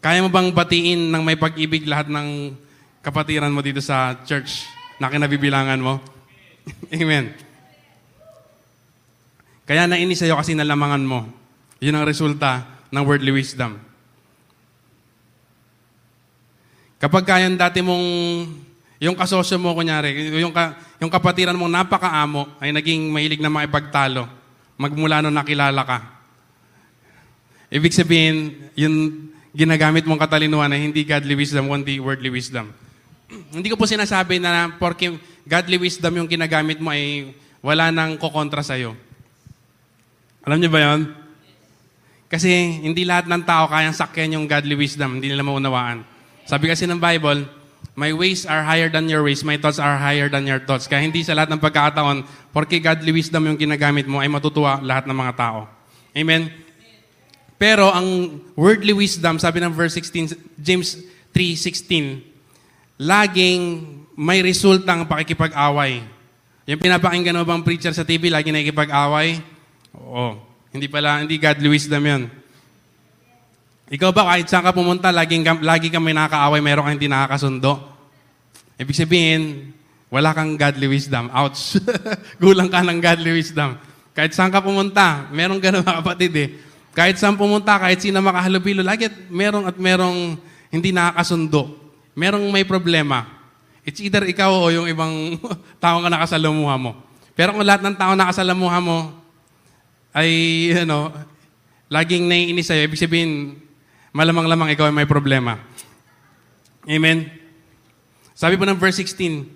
Kaya 0.00 0.24
mo 0.24 0.28
bang 0.32 0.52
batiin 0.52 1.10
ng 1.12 1.22
may 1.24 1.36
pag-ibig 1.36 1.88
lahat 1.88 2.12
ng 2.12 2.54
kapatiran 3.00 3.52
mo 3.52 3.64
dito 3.64 3.80
sa 3.82 4.16
church 4.24 4.79
na 5.00 5.08
kinabibilangan 5.08 5.80
mo? 5.80 5.98
Amen. 6.94 7.32
Kaya 9.64 9.88
nainis 9.88 10.20
sa'yo 10.20 10.36
kasi 10.36 10.52
nalamangan 10.52 11.00
mo. 11.00 11.24
Yun 11.80 11.96
ang 11.96 12.04
resulta 12.04 12.68
ng 12.92 13.02
worldly 13.06 13.32
wisdom. 13.32 13.80
Kapag 17.00 17.24
kaya 17.24 17.48
yung 17.48 17.56
dati 17.56 17.80
mong, 17.80 18.06
yung 19.00 19.16
kasosyo 19.16 19.56
mo, 19.56 19.72
kunyari, 19.72 20.36
yung, 20.36 20.52
ka, 20.52 20.76
yung 21.00 21.08
kapatiran 21.08 21.56
mong 21.56 21.72
napakaamo, 21.72 22.60
ay 22.60 22.76
naging 22.76 23.08
mahilig 23.08 23.40
na 23.40 23.48
makipagtalo, 23.48 24.28
magmula 24.76 25.24
nung 25.24 25.32
nakilala 25.32 25.80
ka. 25.80 25.98
Ibig 27.72 27.96
sabihin, 27.96 28.36
yung 28.76 29.30
ginagamit 29.56 30.04
mong 30.04 30.20
katalinuhan 30.20 30.68
ay 30.76 30.84
hindi 30.90 31.06
godly 31.08 31.38
wisdom, 31.38 31.72
kundi 31.72 31.96
worldly 31.96 32.28
wisdom. 32.28 32.68
hindi 33.56 33.68
ko 33.70 33.76
po 33.78 33.86
sinasabi 33.86 34.42
na 34.42 34.74
porque 34.76 35.14
godly 35.46 35.78
wisdom 35.78 36.20
yung 36.20 36.28
ginagamit 36.30 36.82
mo 36.82 36.90
ay 36.90 37.34
wala 37.60 37.92
nang 37.92 38.16
kokontra 38.16 38.64
sa'yo. 38.64 38.96
Alam 40.46 40.58
niyo 40.58 40.70
ba 40.72 40.80
yon? 40.80 41.00
Kasi 42.30 42.80
hindi 42.80 43.04
lahat 43.04 43.26
ng 43.26 43.42
tao 43.42 43.66
kayang 43.68 43.96
sakyan 43.96 44.38
yung 44.38 44.46
godly 44.46 44.78
wisdom, 44.78 45.18
hindi 45.18 45.28
nila 45.28 45.44
maunawaan. 45.44 46.06
Sabi 46.46 46.70
kasi 46.70 46.86
ng 46.86 46.98
Bible, 46.98 47.60
My 47.98 48.16
ways 48.16 48.46
are 48.46 48.62
higher 48.62 48.88
than 48.88 49.10
your 49.10 49.20
ways, 49.20 49.42
my 49.42 49.58
thoughts 49.60 49.76
are 49.76 49.98
higher 49.98 50.30
than 50.30 50.46
your 50.46 50.62
thoughts. 50.62 50.86
Kaya 50.86 51.04
hindi 51.04 51.20
sa 51.20 51.34
lahat 51.34 51.52
ng 51.52 51.60
pagkakataon, 51.60 52.24
porque 52.54 52.78
godly 52.78 53.12
wisdom 53.12 53.44
yung 53.44 53.58
ginagamit 53.58 54.06
mo, 54.06 54.22
ay 54.22 54.30
matutuwa 54.30 54.78
lahat 54.80 55.04
ng 55.10 55.16
mga 55.16 55.32
tao. 55.36 55.68
Amen? 56.14 56.48
Pero 57.60 57.92
ang 57.92 58.40
worldly 58.56 58.96
wisdom, 58.96 59.36
sabi 59.36 59.60
ng 59.60 59.74
verse 59.74 60.00
16, 60.00 60.32
James 60.56 60.96
3.16, 61.36 62.29
laging 63.00 63.88
may 64.12 64.44
resultang 64.44 65.08
pakikipag-away. 65.08 66.04
Yung 66.68 66.80
pinapakinggan 66.84 67.40
mo 67.40 67.48
bang 67.48 67.64
preacher 67.64 67.96
sa 67.96 68.04
TV, 68.04 68.28
lagi 68.28 68.52
nakikipag-away? 68.52 69.40
Oo. 69.96 70.36
Hindi 70.68 70.86
pala, 70.86 71.24
hindi 71.24 71.40
godly 71.40 71.72
wisdom 71.72 72.04
yun. 72.04 72.22
Ikaw 73.90 74.10
ba 74.12 74.36
kahit 74.36 74.46
saan 74.46 74.62
ka 74.62 74.76
pumunta, 74.76 75.08
laging, 75.10 75.42
lagi 75.64 75.88
ka 75.88 75.98
may 75.98 76.12
nakakaaway, 76.12 76.60
meron 76.60 76.84
kang 76.86 76.94
hindi 77.00 77.08
nakakasundo? 77.10 77.80
Ibig 78.76 78.94
sabihin, 78.94 79.72
wala 80.12 80.36
kang 80.36 80.54
godly 80.60 80.86
wisdom. 80.86 81.32
Ouch. 81.32 81.80
Gulang 82.42 82.68
ka 82.68 82.84
ng 82.84 83.00
godly 83.00 83.40
wisdom. 83.40 83.80
Kahit 84.12 84.36
saan 84.36 84.52
ka 84.52 84.60
pumunta, 84.60 85.26
meron 85.32 85.58
ganun 85.58 85.82
mga 85.82 86.04
kapatid 86.04 86.32
eh. 86.36 86.48
Kahit 86.92 87.16
saan 87.16 87.40
pumunta, 87.40 87.80
kahit 87.80 88.04
sino 88.04 88.20
makahalubilo, 88.20 88.84
lagi 88.84 89.08
merong 89.32 89.64
at 89.72 89.76
merong 89.80 90.36
hindi 90.68 90.92
nakakasundo. 90.92 91.79
Merong 92.14 92.46
may 92.50 92.66
problema. 92.66 93.26
It's 93.86 94.02
either 94.02 94.26
ikaw 94.26 94.50
o 94.50 94.70
yung 94.70 94.86
ibang 94.86 95.40
tao 95.82 96.02
ka 96.04 96.08
nakasalamuha 96.10 96.74
mo. 96.76 96.92
Pero 97.32 97.56
kung 97.56 97.64
lahat 97.64 97.80
ng 97.80 97.96
tao 97.96 98.12
nakasalamuha 98.12 98.78
mo, 98.82 98.98
ay, 100.10 100.30
ano, 100.74 101.14
laging 101.86 102.26
naiinis 102.26 102.66
sa'yo, 102.66 102.86
ibig 102.90 102.98
sabihin, 102.98 103.56
malamang-lamang 104.10 104.74
ikaw 104.74 104.90
ay 104.90 104.94
may 104.94 105.08
problema. 105.08 105.58
Amen? 106.86 107.30
Sabi 108.34 108.58
po 108.58 108.66
ng 108.66 108.78
verse 108.78 109.02
16, 109.02 109.46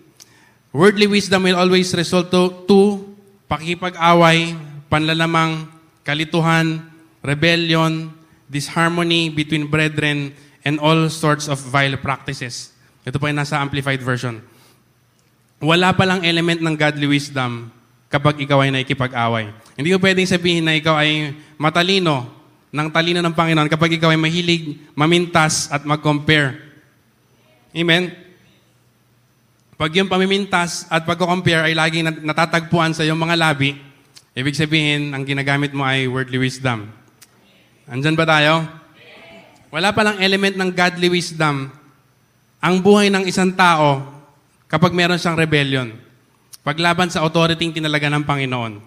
Worldly 0.75 1.07
wisdom 1.07 1.47
will 1.47 1.55
always 1.55 1.95
result 1.95 2.35
to, 2.35 2.67
to 2.67 3.15
pakikipag-away, 3.47 4.59
panlalamang, 4.91 5.71
kalituhan, 6.03 6.83
rebellion, 7.23 8.11
disharmony 8.51 9.31
between 9.31 9.71
brethren, 9.71 10.35
and 10.65 10.81
all 10.81 11.07
sorts 11.13 11.47
of 11.47 11.61
vile 11.61 12.01
practices. 12.01 12.73
Ito 13.05 13.21
po 13.21 13.29
ay 13.29 13.37
nasa 13.37 13.61
Amplified 13.61 14.01
Version. 14.01 14.41
Wala 15.61 15.93
palang 15.93 16.25
element 16.25 16.65
ng 16.65 16.75
godly 16.75 17.07
wisdom 17.07 17.69
kapag 18.09 18.41
ikaw 18.41 18.65
ay 18.65 18.73
nakikipag-away. 18.73 19.53
Hindi 19.77 19.93
ko 19.93 20.01
pwedeng 20.01 20.29
sabihin 20.29 20.65
na 20.65 20.75
ikaw 20.75 20.97
ay 20.97 21.37
matalino 21.61 22.27
ng 22.75 22.89
talino 22.91 23.21
ng 23.23 23.35
Panginoon 23.37 23.71
kapag 23.71 24.01
ikaw 24.01 24.11
ay 24.11 24.19
mahilig 24.19 24.83
mamintas 24.99 25.71
at 25.71 25.87
mag-compare. 25.87 26.59
Amen? 27.71 28.11
Pag 29.75 29.91
yung 29.95 30.11
pamimintas 30.11 30.87
at 30.87 31.03
pagko-compare 31.03 31.71
ay 31.71 31.75
laging 31.75 32.07
nat- 32.07 32.23
natatagpuan 32.23 32.95
sa 32.95 33.03
iyong 33.03 33.19
mga 33.19 33.35
labi, 33.39 33.75
ibig 34.35 34.55
sabihin, 34.55 35.11
ang 35.11 35.27
ginagamit 35.27 35.75
mo 35.75 35.83
ay 35.83 36.07
worldly 36.07 36.39
wisdom. 36.39 36.87
Andyan 37.91 38.15
ba 38.15 38.27
tayo? 38.27 38.84
Wala 39.75 39.91
palang 39.91 40.23
element 40.23 40.55
ng 40.55 40.71
godly 40.71 41.11
wisdom 41.11 41.67
ang 42.63 42.75
buhay 42.79 43.11
ng 43.11 43.27
isang 43.27 43.51
tao 43.59 44.07
kapag 44.71 44.95
meron 44.95 45.19
siyang 45.19 45.35
rebellion. 45.35 45.91
Paglaban 46.63 47.11
sa 47.11 47.27
authority 47.27 47.75
tinalaga 47.75 48.07
ng 48.07 48.23
Panginoon. 48.23 48.79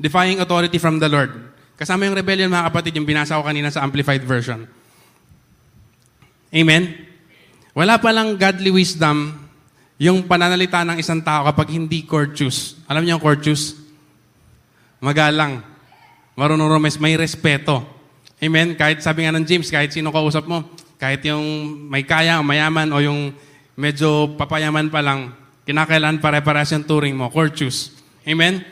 Defying 0.00 0.40
authority 0.40 0.80
from 0.80 0.96
the 0.96 1.04
Lord. 1.04 1.52
Kasama 1.76 2.08
yung 2.08 2.16
rebellion, 2.16 2.48
mga 2.48 2.72
kapatid, 2.72 2.96
yung 2.96 3.04
binasa 3.04 3.36
ko 3.36 3.44
kanina 3.44 3.68
sa 3.68 3.84
Amplified 3.84 4.24
Version. 4.24 4.64
Amen? 6.48 7.04
Wala 7.76 8.00
palang 8.00 8.40
godly 8.40 8.72
wisdom 8.72 9.36
yung 10.00 10.24
pananalita 10.24 10.80
ng 10.80 10.96
isang 10.96 11.20
tao 11.20 11.44
kapag 11.44 11.76
hindi 11.76 12.08
courteous. 12.08 12.80
Alam 12.88 13.04
niyo 13.04 13.20
yung 13.20 13.22
courteous? 13.22 13.76
Magalang. 14.96 15.60
Marunong 16.40 16.72
rumes, 16.72 16.96
may 16.96 17.20
respeto. 17.20 17.97
Amen? 18.38 18.78
Kahit 18.78 19.02
sabi 19.02 19.26
nga 19.26 19.34
ng 19.34 19.42
James, 19.42 19.66
kahit 19.66 19.90
sino 19.90 20.14
kausap 20.14 20.46
mo, 20.46 20.62
kahit 20.98 21.22
yung 21.26 21.42
may 21.90 22.06
kaya, 22.06 22.38
mayaman, 22.42 22.90
o 22.94 23.02
yung 23.02 23.34
medyo 23.74 24.34
papayaman 24.38 24.90
pa 24.90 25.02
lang, 25.02 25.34
kinakailan 25.66 26.22
pare-parehas 26.22 26.74
yung 26.74 26.86
turing 26.86 27.14
mo, 27.18 27.30
courteous. 27.30 27.94
Amen? 28.22 28.62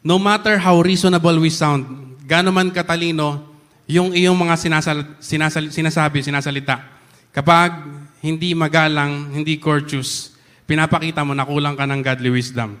No 0.00 0.16
matter 0.16 0.56
how 0.56 0.80
reasonable 0.80 1.36
we 1.40 1.52
sound, 1.52 1.84
gaano 2.24 2.48
man 2.48 2.72
katalino, 2.72 3.44
yung 3.88 4.12
iyong 4.12 4.36
mga 4.36 4.54
sinasal, 4.60 4.98
sinasal, 5.20 5.64
sinasabi, 5.72 6.20
sinasalita, 6.20 6.84
kapag 7.32 7.72
hindi 8.20 8.52
magalang, 8.52 9.32
hindi 9.32 9.56
courteous, 9.56 10.36
pinapakita 10.68 11.24
mo 11.24 11.32
na 11.32 11.48
kulang 11.48 11.76
ka 11.76 11.88
ng 11.88 12.00
godly 12.04 12.32
wisdom. 12.32 12.76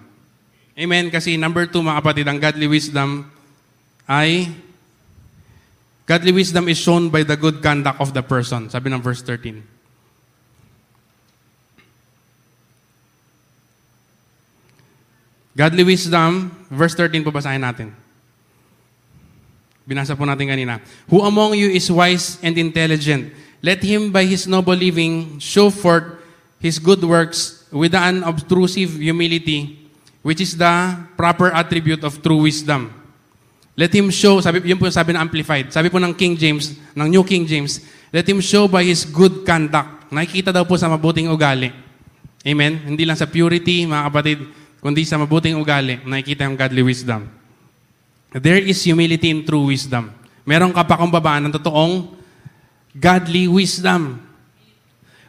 Amen? 0.76 1.08
Kasi 1.08 1.40
number 1.40 1.64
two, 1.68 1.80
mga 1.80 1.98
kapatid, 2.04 2.26
ang 2.28 2.38
godly 2.38 2.68
wisdom 2.68 3.24
ay 4.04 4.52
Godly 6.08 6.32
wisdom 6.32 6.72
is 6.72 6.80
shown 6.80 7.12
by 7.12 7.20
the 7.20 7.36
good 7.36 7.60
conduct 7.60 8.00
of 8.00 8.16
the 8.16 8.24
person. 8.24 8.72
Sabi 8.72 8.88
ng 8.88 9.04
verse 9.04 9.20
13. 9.20 9.60
Godly 15.52 15.84
wisdom, 15.84 16.48
verse 16.72 16.96
13 16.96 17.20
po 17.20 17.28
basahin 17.28 17.60
natin. 17.60 17.92
Binasa 19.84 20.16
po 20.16 20.24
natin 20.24 20.48
kanina. 20.48 20.80
Who 21.12 21.20
among 21.20 21.60
you 21.60 21.68
is 21.68 21.92
wise 21.92 22.40
and 22.40 22.56
intelligent? 22.56 23.28
Let 23.60 23.84
him 23.84 24.08
by 24.08 24.24
his 24.24 24.48
noble 24.48 24.80
living 24.80 25.36
show 25.36 25.68
forth 25.68 26.24
his 26.56 26.80
good 26.80 27.04
works 27.04 27.68
with 27.68 27.92
the 27.92 28.00
unobtrusive 28.00 28.96
humility, 28.96 29.76
which 30.24 30.40
is 30.40 30.56
the 30.56 30.96
proper 31.20 31.52
attribute 31.52 32.00
of 32.00 32.22
true 32.24 32.48
wisdom. 32.48 32.97
Let 33.78 33.94
him 33.94 34.10
show, 34.10 34.42
sabi, 34.42 34.66
yun 34.66 34.74
po 34.74 34.90
yung 34.90 34.98
sabi 34.98 35.14
ng 35.14 35.22
Amplified. 35.22 35.70
Sabi 35.70 35.86
po 35.86 36.02
ng 36.02 36.10
King 36.10 36.34
James, 36.34 36.74
ng 36.98 37.06
New 37.06 37.22
King 37.22 37.46
James, 37.46 37.78
let 38.10 38.26
him 38.26 38.42
show 38.42 38.66
by 38.66 38.82
his 38.82 39.06
good 39.06 39.46
conduct. 39.46 40.10
Nakikita 40.10 40.50
daw 40.50 40.66
po 40.66 40.74
sa 40.74 40.90
mabuting 40.90 41.30
ugali. 41.30 41.70
Amen? 42.42 42.82
Hindi 42.90 43.06
lang 43.06 43.14
sa 43.14 43.30
purity, 43.30 43.86
mga 43.86 44.10
kapatid, 44.10 44.38
kundi 44.82 45.06
sa 45.06 45.14
mabuting 45.14 45.54
ugali, 45.54 46.02
nakikita 46.02 46.50
yung 46.50 46.58
godly 46.58 46.82
wisdom. 46.82 47.30
There 48.34 48.58
is 48.58 48.82
humility 48.82 49.30
in 49.30 49.46
true 49.46 49.70
wisdom. 49.70 50.10
Meron 50.42 50.74
kapakumbabaan 50.74 51.46
ng 51.46 51.54
totoong 51.54 52.18
godly 52.98 53.46
wisdom. 53.46 54.18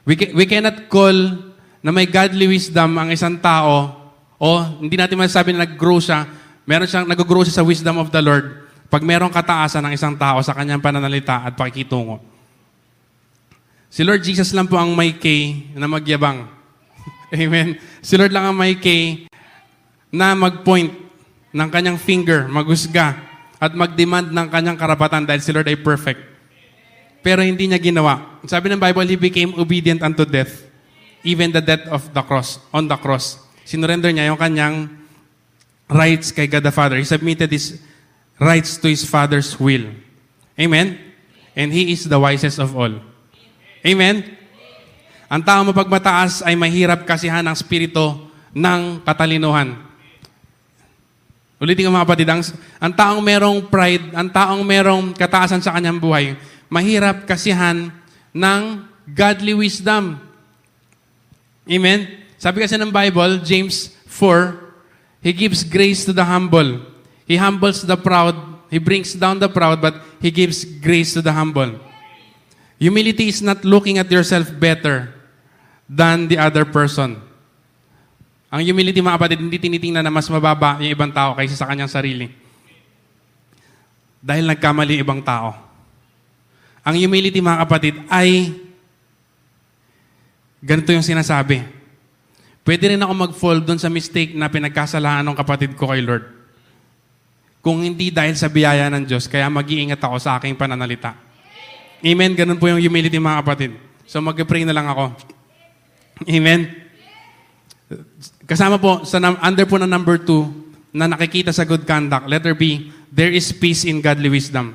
We, 0.09 0.17
ca- 0.17 0.33
we 0.33 0.49
cannot 0.49 0.89
call 0.89 1.37
na 1.85 1.93
may 1.93 2.09
godly 2.09 2.49
wisdom 2.49 2.97
ang 2.97 3.13
isang 3.13 3.37
tao 3.37 3.93
o 4.41 4.47
hindi 4.81 4.97
natin 4.97 5.21
masasabi 5.21 5.53
na 5.53 5.69
nag-grow 5.69 6.01
siya 6.01 6.38
meron 6.69 6.85
siyang 6.85 7.09
nag-grow 7.09 7.41
siya 7.41 7.57
sa 7.57 7.65
wisdom 7.65 7.97
of 7.97 8.13
the 8.13 8.21
Lord 8.21 8.69
pag 8.93 9.01
merong 9.01 9.33
kataasan 9.33 9.81
ng 9.89 9.93
isang 9.97 10.13
tao 10.13 10.37
sa 10.45 10.53
kanyang 10.53 10.77
pananalita 10.77 11.41
at 11.41 11.57
pakikitungo. 11.57 12.21
Si 13.89 14.05
Lord 14.05 14.21
Jesus 14.21 14.53
lang 14.53 14.69
po 14.69 14.77
ang 14.77 14.93
may 14.93 15.17
kay 15.17 15.73
na 15.73 15.89
magyabang. 15.89 16.45
Amen. 17.33 17.81
Si 18.05 18.13
Lord 18.13 18.29
lang 18.29 18.53
ang 18.53 18.57
may 18.57 18.77
kay 18.77 19.25
na 20.13 20.37
mag-point 20.37 20.93
ng 21.49 21.69
kanyang 21.73 21.97
finger, 21.97 22.45
maghusga, 22.45 23.17
at 23.57 23.73
mag-demand 23.73 24.29
ng 24.29 24.47
kanyang 24.53 24.77
karapatan 24.77 25.25
dahil 25.25 25.41
si 25.41 25.49
Lord 25.49 25.65
ay 25.65 25.81
perfect. 25.81 26.21
Pero 27.25 27.41
hindi 27.41 27.65
niya 27.65 27.81
ginawa. 27.81 28.37
Sabi 28.45 28.69
ng 28.69 28.77
Bible, 28.77 29.09
He 29.09 29.17
became 29.17 29.57
obedient 29.57 30.05
unto 30.05 30.21
death. 30.21 30.69
Even 31.25 31.49
the 31.49 31.59
death 31.65 31.89
of 31.89 32.05
the 32.13 32.23
cross, 32.23 32.61
on 32.69 32.85
the 32.85 32.95
cross. 32.95 33.41
Sinurrender 33.65 34.13
niya 34.13 34.29
yung 34.29 34.39
kanyang 34.39 34.98
rights 35.89 36.29
kay 36.29 36.45
God 36.45 36.63
the 36.63 36.71
Father. 36.71 36.95
He 36.95 37.03
submitted 37.03 37.49
his 37.49 37.81
rights 38.37 38.77
to 38.77 38.87
his 38.87 39.03
Father's 39.03 39.57
will. 39.59 39.89
Amen? 40.59 40.99
And 41.55 41.71
He 41.71 41.95
is 41.95 42.03
the 42.05 42.19
wisest 42.19 42.59
of 42.59 42.75
all. 42.75 42.99
Amen? 43.79 44.23
Ang 45.31 45.41
tao 45.45 45.63
mapagmataas 45.63 46.43
ay 46.43 46.55
mahirap 46.59 47.07
kasihan 47.07 47.43
ng 47.45 47.55
spirito 47.55 48.27
ng 48.51 49.03
katalinuhan. 49.07 49.77
Ulitin 51.59 51.87
ko 51.87 51.91
mga 51.91 52.07
kapatid, 52.07 52.27
ang, 52.31 52.41
ang 52.79 52.93
taong 52.95 53.21
merong 53.23 53.59
pride, 53.67 54.15
ang 54.15 54.31
taong 54.31 54.63
merong 54.63 55.11
kataasan 55.11 55.59
sa 55.59 55.75
kanyang 55.75 55.99
buhay, 55.99 56.39
mahirap 56.71 57.27
kasihan 57.27 57.91
ng 58.31 58.61
godly 59.11 59.53
wisdom. 59.53 60.15
Amen? 61.67 62.23
Sabi 62.39 62.63
kasi 62.63 62.79
ng 62.79 62.89
Bible, 62.89 63.43
James 63.43 63.91
4, 64.07 64.68
He 65.19 65.35
gives 65.35 65.63
grace 65.67 66.07
to 66.07 66.13
the 66.15 66.23
humble. 66.23 66.79
He 67.27 67.35
humbles 67.35 67.83
the 67.83 67.99
proud. 67.99 68.35
He 68.71 68.79
brings 68.79 69.13
down 69.13 69.39
the 69.39 69.51
proud, 69.51 69.83
but 69.83 69.99
He 70.23 70.31
gives 70.31 70.63
grace 70.63 71.13
to 71.13 71.21
the 71.21 71.35
humble. 71.35 71.75
Humility 72.79 73.27
is 73.27 73.43
not 73.43 73.67
looking 73.67 73.99
at 73.99 74.07
yourself 74.07 74.47
better 74.55 75.11
than 75.89 76.31
the 76.31 76.39
other 76.39 76.63
person. 76.63 77.19
Ang 78.49 78.65
humility, 78.65 78.97
mga 79.03 79.19
kapatid, 79.19 79.39
hindi 79.43 79.59
tinitingnan 79.61 80.01
na 80.01 80.13
mas 80.13 80.25
mababa 80.31 80.79
yung 80.81 80.89
ibang 80.89 81.11
tao 81.13 81.37
kaysa 81.37 81.59
sa 81.59 81.69
kanyang 81.69 81.91
sarili. 81.91 82.33
Dahil 84.23 84.47
nagkamali 84.47 84.97
yung 84.97 85.05
ibang 85.05 85.21
tao. 85.21 85.53
Ang 86.81 86.95
humility, 86.97 87.43
mga 87.43 87.61
kapatid, 87.67 87.95
ay 88.09 88.57
ganito 90.63 90.89
yung 90.89 91.05
sinasabi. 91.05 91.78
Pwede 92.63 92.91
rin 92.91 93.01
ako 93.01 93.13
mag-fall 93.15 93.59
doon 93.63 93.79
sa 93.79 93.89
mistake 93.89 94.35
na 94.35 94.51
pinagkasalaan 94.51 95.25
ng 95.25 95.37
kapatid 95.37 95.73
ko 95.73 95.89
kay 95.89 96.03
Lord. 96.03 96.25
Kung 97.59 97.83
hindi 97.83 98.11
dahil 98.13 98.39
sa 98.39 98.47
biyaya 98.47 98.87
ng 98.87 99.03
Diyos, 99.03 99.27
kaya 99.27 99.51
mag-iingat 99.51 99.99
ako 99.99 100.15
sa 100.21 100.39
aking 100.39 100.55
pananalita. 100.55 101.15
Amen? 101.99 102.31
Ganun 102.31 102.55
po 102.55 102.71
yung 102.71 102.79
humility, 102.79 103.19
mga 103.19 103.41
kapatid. 103.43 103.71
So 104.07 104.23
mag-pray 104.23 104.63
na 104.63 104.71
lang 104.71 104.87
ako. 104.87 105.11
Amen? 106.27 106.71
Kasama 108.47 108.79
po, 108.79 109.03
sa 109.03 109.19
under 109.19 109.67
po 109.67 109.75
na 109.75 109.89
number 109.89 110.15
two, 110.21 110.47
na 110.89 111.05
nakikita 111.05 111.53
sa 111.53 111.67
good 111.67 111.85
conduct, 111.85 112.25
letter 112.25 112.57
B, 112.57 112.89
there 113.13 113.29
is 113.29 113.53
peace 113.53 113.85
in 113.85 114.01
godly 114.01 114.29
wisdom. 114.29 114.73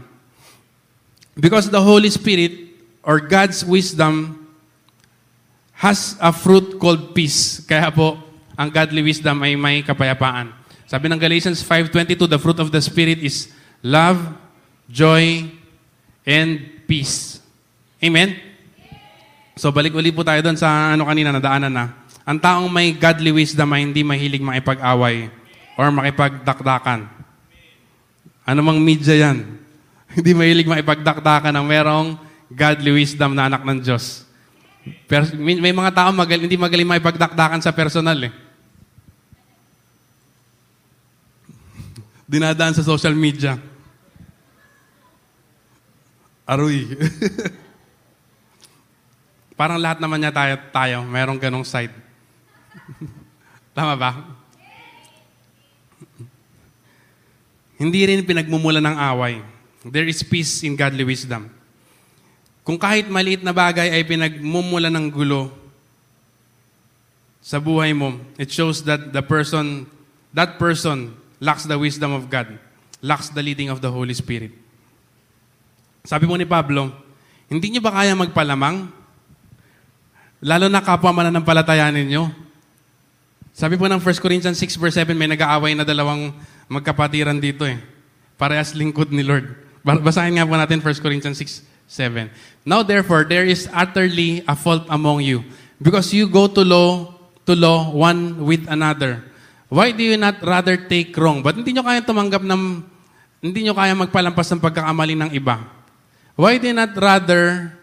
Because 1.35 1.67
the 1.67 1.83
Holy 1.83 2.11
Spirit 2.11 2.55
or 3.03 3.19
God's 3.19 3.67
wisdom 3.67 4.44
has 5.79 6.15
a 6.23 6.31
fruit 6.31 6.79
called 6.79 7.13
peace. 7.13 7.63
Kaya 7.67 7.91
po, 7.91 8.19
ang 8.55 8.71
godly 8.71 9.03
wisdom 9.03 9.43
ay 9.43 9.59
may 9.59 9.83
kapayapaan. 9.83 10.55
Sabi 10.87 11.11
ng 11.11 11.19
Galatians 11.19 11.59
5.22, 11.67 12.31
the 12.31 12.39
fruit 12.39 12.61
of 12.63 12.71
the 12.71 12.79
Spirit 12.79 13.19
is 13.19 13.51
love, 13.83 14.21
joy, 14.87 15.51
and 16.23 16.63
peace. 16.87 17.43
Amen? 17.99 18.37
So 19.55 19.71
balik 19.71 19.95
uli 19.95 20.11
po 20.11 20.27
tayo 20.27 20.43
doon 20.43 20.59
sa 20.59 20.95
ano 20.95 21.07
kanina, 21.07 21.31
nadaanan 21.31 21.71
na. 21.71 21.87
Ang 22.25 22.41
taong 22.41 22.67
may 22.73 22.97
godly 22.97 23.31
wisdom 23.31 23.69
ay 23.71 23.85
hindi 23.85 24.01
mahilig 24.01 24.41
makipag-away 24.41 25.29
or 25.77 25.93
makipagdakdakan. 25.93 27.07
Ano 28.45 28.61
mang 28.65 28.81
media 28.81 29.13
yan? 29.15 29.61
hindi 30.17 30.33
mahilig 30.33 30.69
makipagdakdakan 30.69 31.55
ang 31.55 31.67
merong 31.67 32.09
godly 32.49 33.05
wisdom 33.05 33.37
na 33.37 33.49
anak 33.49 33.63
ng 33.63 33.79
Diyos. 33.85 34.24
Pero 35.09 35.25
may, 35.41 35.57
may 35.57 35.73
mga 35.73 35.97
tao 35.97 36.13
magal, 36.13 36.45
hindi 36.45 36.61
magaling 36.61 36.89
makipagdakdakan 36.89 37.65
sa 37.65 37.73
personal 37.73 38.21
eh. 38.21 38.29
Dinadaan 42.31 42.77
sa 42.77 42.85
social 42.85 43.17
media. 43.17 43.57
Aroy. 46.45 46.85
Parang 49.61 49.81
lahat 49.81 50.03
naman 50.03 50.21
niya 50.21 50.35
tayo, 50.35 50.59
tayo 50.69 51.01
merong 51.09 51.41
ganong 51.41 51.65
side. 51.65 51.95
Tama 53.77 53.97
ba? 53.97 54.11
Hindi 57.81 58.07
rin 58.07 58.27
pinagmumula 58.27 58.81
ng 58.85 58.99
away. 58.99 59.43
There 59.85 60.07
is 60.07 60.23
peace 60.23 60.63
in 60.63 60.77
godly 60.77 61.05
wisdom. 61.05 61.51
Kung 62.65 62.81
kahit 62.81 63.13
maliit 63.13 63.45
na 63.45 63.53
bagay 63.53 63.93
ay 63.93 64.09
pinagmumula 64.09 64.89
ng 64.89 65.13
gulo 65.13 65.53
sa 67.45 67.61
buhay 67.61 67.93
mo, 67.93 68.17
it 68.41 68.49
shows 68.49 68.81
that 68.89 69.13
the 69.13 69.21
person, 69.21 69.85
that 70.33 70.57
person 70.57 71.13
lacks 71.45 71.69
the 71.69 71.77
wisdom 71.77 72.17
of 72.17 72.33
God, 72.33 72.57
lacks 73.05 73.29
the 73.29 73.45
leading 73.45 73.69
of 73.69 73.85
the 73.85 73.93
Holy 73.93 74.17
Spirit. 74.17 74.57
Sabi 76.09 76.25
mo 76.25 76.41
ni 76.41 76.49
Pablo, 76.49 76.89
hindi 77.53 77.69
niyo 77.69 77.85
ba 77.85 77.93
kaya 78.01 78.17
magpalamang? 78.17 78.89
Lalo 80.41 80.67
na 80.73 80.81
kapwa 80.81 81.21
mananampalataya 81.21 81.93
ninyo. 81.93 82.33
Sabi 83.53 83.77
po 83.77 83.87
ng 83.93 84.01
1 84.01 84.25
Corinthians 84.25 84.57
6 84.57 84.81
verse 84.81 84.97
7, 85.05 85.13
may 85.13 85.29
nag-aaway 85.29 85.77
na 85.77 85.85
dalawang 85.85 86.33
magkapatiran 86.69 87.37
dito 87.37 87.69
eh. 87.69 87.77
Parehas 88.41 88.73
lingkod 88.73 89.13
ni 89.13 89.21
Lord. 89.21 89.53
Ba- 89.85 90.01
Basahin 90.01 90.41
nga 90.41 90.49
po 90.49 90.57
natin 90.57 90.81
1 90.81 91.05
Corinthians 91.05 91.37
6, 91.39 91.74
7. 91.87 92.31
Now 92.65 92.81
therefore, 92.81 93.29
there 93.29 93.45
is 93.45 93.69
utterly 93.69 94.41
a 94.49 94.57
fault 94.57 94.89
among 94.89 95.21
you, 95.23 95.45
because 95.77 96.11
you 96.17 96.25
go 96.27 96.49
to 96.49 96.65
law, 96.65 97.13
to 97.45 97.53
law 97.53 97.93
one 97.93 98.45
with 98.45 98.65
another. 98.67 99.21
Why 99.69 99.93
do 99.93 100.07
you 100.07 100.17
not 100.17 100.41
rather 100.41 100.79
take 100.79 101.13
wrong? 101.19 101.43
But 101.45 101.61
hindi 101.61 101.75
nyo 101.75 101.85
kaya 101.85 102.01
tumanggap 102.01 102.41
ng, 102.47 102.63
hindi 103.45 103.61
nyo 103.69 103.75
kaya 103.77 103.93
magpalampas 103.93 104.49
ng 104.55 104.63
pagkakamali 104.63 105.15
ng 105.19 105.31
iba? 105.37 105.61
Why 106.39 106.57
do 106.57 106.71
you 106.71 106.77
not 106.77 106.95
rather 106.97 107.75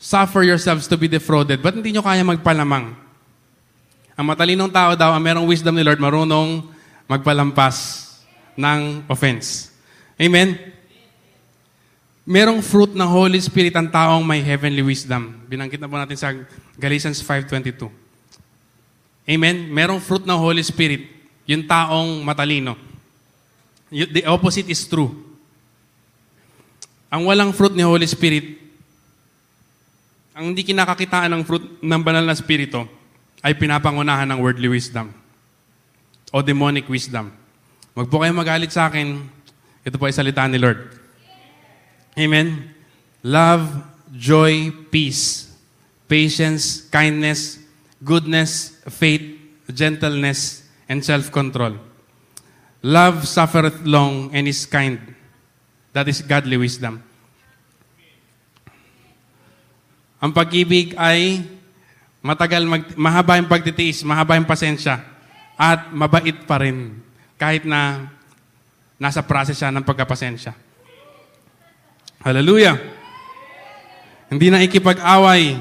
suffer 0.00 0.42
yourselves 0.42 0.88
to 0.90 0.96
be 0.98 1.06
defrauded? 1.06 1.62
But 1.62 1.78
hindi 1.78 1.94
nyo 1.94 2.02
kaya 2.02 2.24
magpalamang? 2.26 2.96
Ang 4.14 4.26
matalinong 4.26 4.70
tao 4.70 4.94
daw, 4.94 5.14
ang 5.14 5.22
merong 5.22 5.46
wisdom 5.46 5.74
ni 5.74 5.82
Lord, 5.82 5.98
marunong 5.98 6.70
magpalampas 7.06 8.02
ng 8.54 9.04
offense. 9.10 9.70
Amen? 10.18 10.73
Merong 12.24 12.64
fruit 12.64 12.96
ng 12.96 13.04
Holy 13.04 13.36
Spirit 13.36 13.76
ang 13.76 13.84
taong 13.84 14.24
may 14.24 14.40
heavenly 14.40 14.80
wisdom. 14.80 15.44
Binanggit 15.44 15.76
na 15.76 15.84
po 15.84 16.00
natin 16.00 16.16
sa 16.16 16.32
Galatians 16.80 17.20
5.22. 17.20 17.92
Amen? 19.28 19.68
Merong 19.68 20.00
fruit 20.00 20.24
ng 20.24 20.38
Holy 20.40 20.64
Spirit, 20.64 21.04
yung 21.44 21.68
taong 21.68 22.24
matalino. 22.24 22.80
The 23.92 24.24
opposite 24.24 24.72
is 24.72 24.88
true. 24.88 25.12
Ang 27.12 27.28
walang 27.28 27.52
fruit 27.52 27.76
ni 27.76 27.84
Holy 27.84 28.08
Spirit, 28.08 28.56
ang 30.32 30.50
hindi 30.50 30.64
kinakakitaan 30.64 31.28
ng 31.28 31.42
fruit 31.44 31.64
ng 31.84 32.00
banal 32.00 32.24
na 32.24 32.34
spirito, 32.34 32.88
ay 33.44 33.52
pinapangunahan 33.52 34.24
ng 34.32 34.40
worldly 34.40 34.72
wisdom 34.72 35.12
o 36.32 36.40
demonic 36.40 36.88
wisdom. 36.88 37.28
Wag 37.92 38.08
po 38.08 38.24
kayo 38.24 38.32
magalit 38.32 38.72
sa 38.72 38.88
akin. 38.88 39.20
Ito 39.84 40.00
po 40.00 40.08
ay 40.08 40.16
salita 40.16 40.48
ni 40.48 40.56
Lord. 40.56 41.03
Amen. 42.14 42.70
Love, 43.26 43.66
joy, 44.14 44.70
peace, 44.94 45.50
patience, 46.06 46.86
kindness, 46.86 47.58
goodness, 47.98 48.78
faith, 48.86 49.34
gentleness, 49.66 50.62
and 50.86 51.02
self-control. 51.02 51.74
Love 52.84 53.26
suffereth 53.26 53.82
long 53.82 54.30
and 54.30 54.46
is 54.46 54.62
kind. 54.62 55.00
That 55.90 56.06
is 56.06 56.22
godly 56.22 56.54
wisdom. 56.54 57.02
Ang 60.22 60.30
pag-ibig 60.30 60.94
ay 60.94 61.42
matagal, 62.22 62.62
mag, 62.64 62.84
mahaba 62.94 63.36
yung 63.42 63.50
pagtitiis, 63.50 64.06
mahaba 64.06 64.38
yung 64.38 64.48
pasensya, 64.48 65.02
at 65.58 65.90
mabait 65.90 66.46
pa 66.46 66.62
rin 66.62 67.02
kahit 67.36 67.66
na 67.66 68.08
nasa 68.96 69.20
process 69.20 69.58
siya 69.58 69.74
ng 69.74 69.82
pagkapasensya. 69.84 70.54
Hallelujah! 72.24 72.80
Hindi 74.32 74.48
na 74.48 74.64
ikipag-away. 74.64 75.60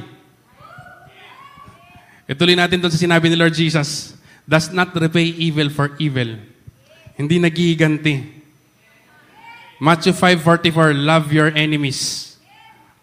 Ituloy 2.24 2.56
natin 2.56 2.80
doon 2.80 2.88
sa 2.88 3.04
sinabi 3.04 3.28
ni 3.28 3.36
Lord 3.36 3.52
Jesus, 3.52 4.16
does 4.48 4.72
not 4.72 4.96
repay 4.96 5.28
evil 5.28 5.68
for 5.68 5.92
evil. 6.00 6.40
Hindi 7.20 7.36
naghihiganti. 7.44 8.16
Matthew 9.84 10.16
5.44, 10.16 10.96
love 11.04 11.36
your 11.36 11.52
enemies. 11.52 12.34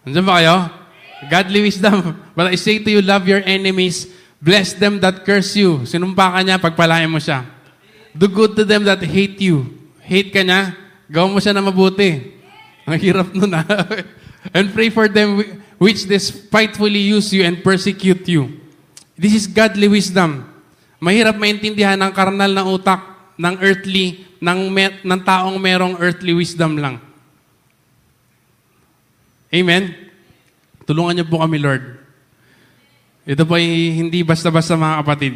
Nandiyan 0.09 0.25
ba 0.25 0.41
kayo? 0.41 0.57
Godly 1.29 1.61
wisdom. 1.69 2.17
But 2.37 2.49
I 2.49 2.57
say 2.57 2.81
to 2.81 2.89
you, 2.89 3.05
love 3.05 3.29
your 3.29 3.45
enemies, 3.45 4.09
bless 4.41 4.73
them 4.73 5.05
that 5.05 5.29
curse 5.29 5.53
you. 5.53 5.85
Sinumpa 5.85 6.33
ka 6.33 6.41
niya, 6.41 6.57
pagpalain 6.57 7.13
mo 7.13 7.21
siya. 7.21 7.45
Do 8.17 8.25
good 8.25 8.57
to 8.57 8.65
them 8.65 8.89
that 8.89 9.05
hate 9.05 9.37
you. 9.37 9.69
Hate 10.01 10.33
ka 10.33 10.41
niya, 10.41 10.73
gawin 11.13 11.37
mo 11.37 11.45
siya 11.45 11.53
na 11.53 11.61
mabuti. 11.61 12.40
Ang 12.89 12.97
hirap 13.01 13.29
nun 13.33 13.53
ah. 13.53 13.65
and 14.57 14.73
pray 14.73 14.89
for 14.89 15.09
them 15.09 15.41
whi- 15.41 15.53
which 15.81 16.05
despitefully 16.05 17.01
use 17.01 17.33
you 17.33 17.45
and 17.45 17.65
persecute 17.65 18.25
you. 18.29 18.61
This 19.17 19.37
is 19.37 19.45
godly 19.49 19.89
wisdom. 19.89 20.49
Mahirap 21.01 21.41
maintindihan 21.41 21.97
ng 21.97 22.13
karnal 22.13 22.53
na 22.53 22.65
utak, 22.65 23.01
ng 23.41 23.57
earthly, 23.65 24.29
ng, 24.41 24.59
me- 24.69 25.01
ng 25.01 25.21
taong 25.25 25.57
merong 25.57 25.97
earthly 25.97 26.37
wisdom 26.37 26.77
lang. 26.77 27.01
Amen? 29.51 29.97
Tulungan 30.85 31.21
niyo 31.21 31.27
po 31.27 31.41
kami, 31.41 31.57
Lord. 31.57 31.85
Ito 33.25 33.43
po 33.49 33.57
ay 33.57 33.97
hindi 33.97 34.21
basta-basta 34.21 34.77
mga 34.77 35.01
kapatid. 35.05 35.35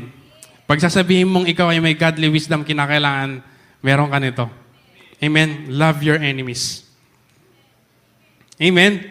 Pag 0.65 0.81
sasabihin 0.81 1.29
mong 1.29 1.49
ikaw 1.49 1.73
ay 1.73 1.81
may 1.81 1.97
godly 1.97 2.29
wisdom, 2.29 2.65
kinakailangan 2.65 3.45
meron 3.85 4.09
ka 4.09 4.19
nito. 4.21 4.45
Amen? 5.21 5.73
Love 5.73 6.05
your 6.05 6.21
enemies. 6.21 6.84
Amen? 8.61 9.03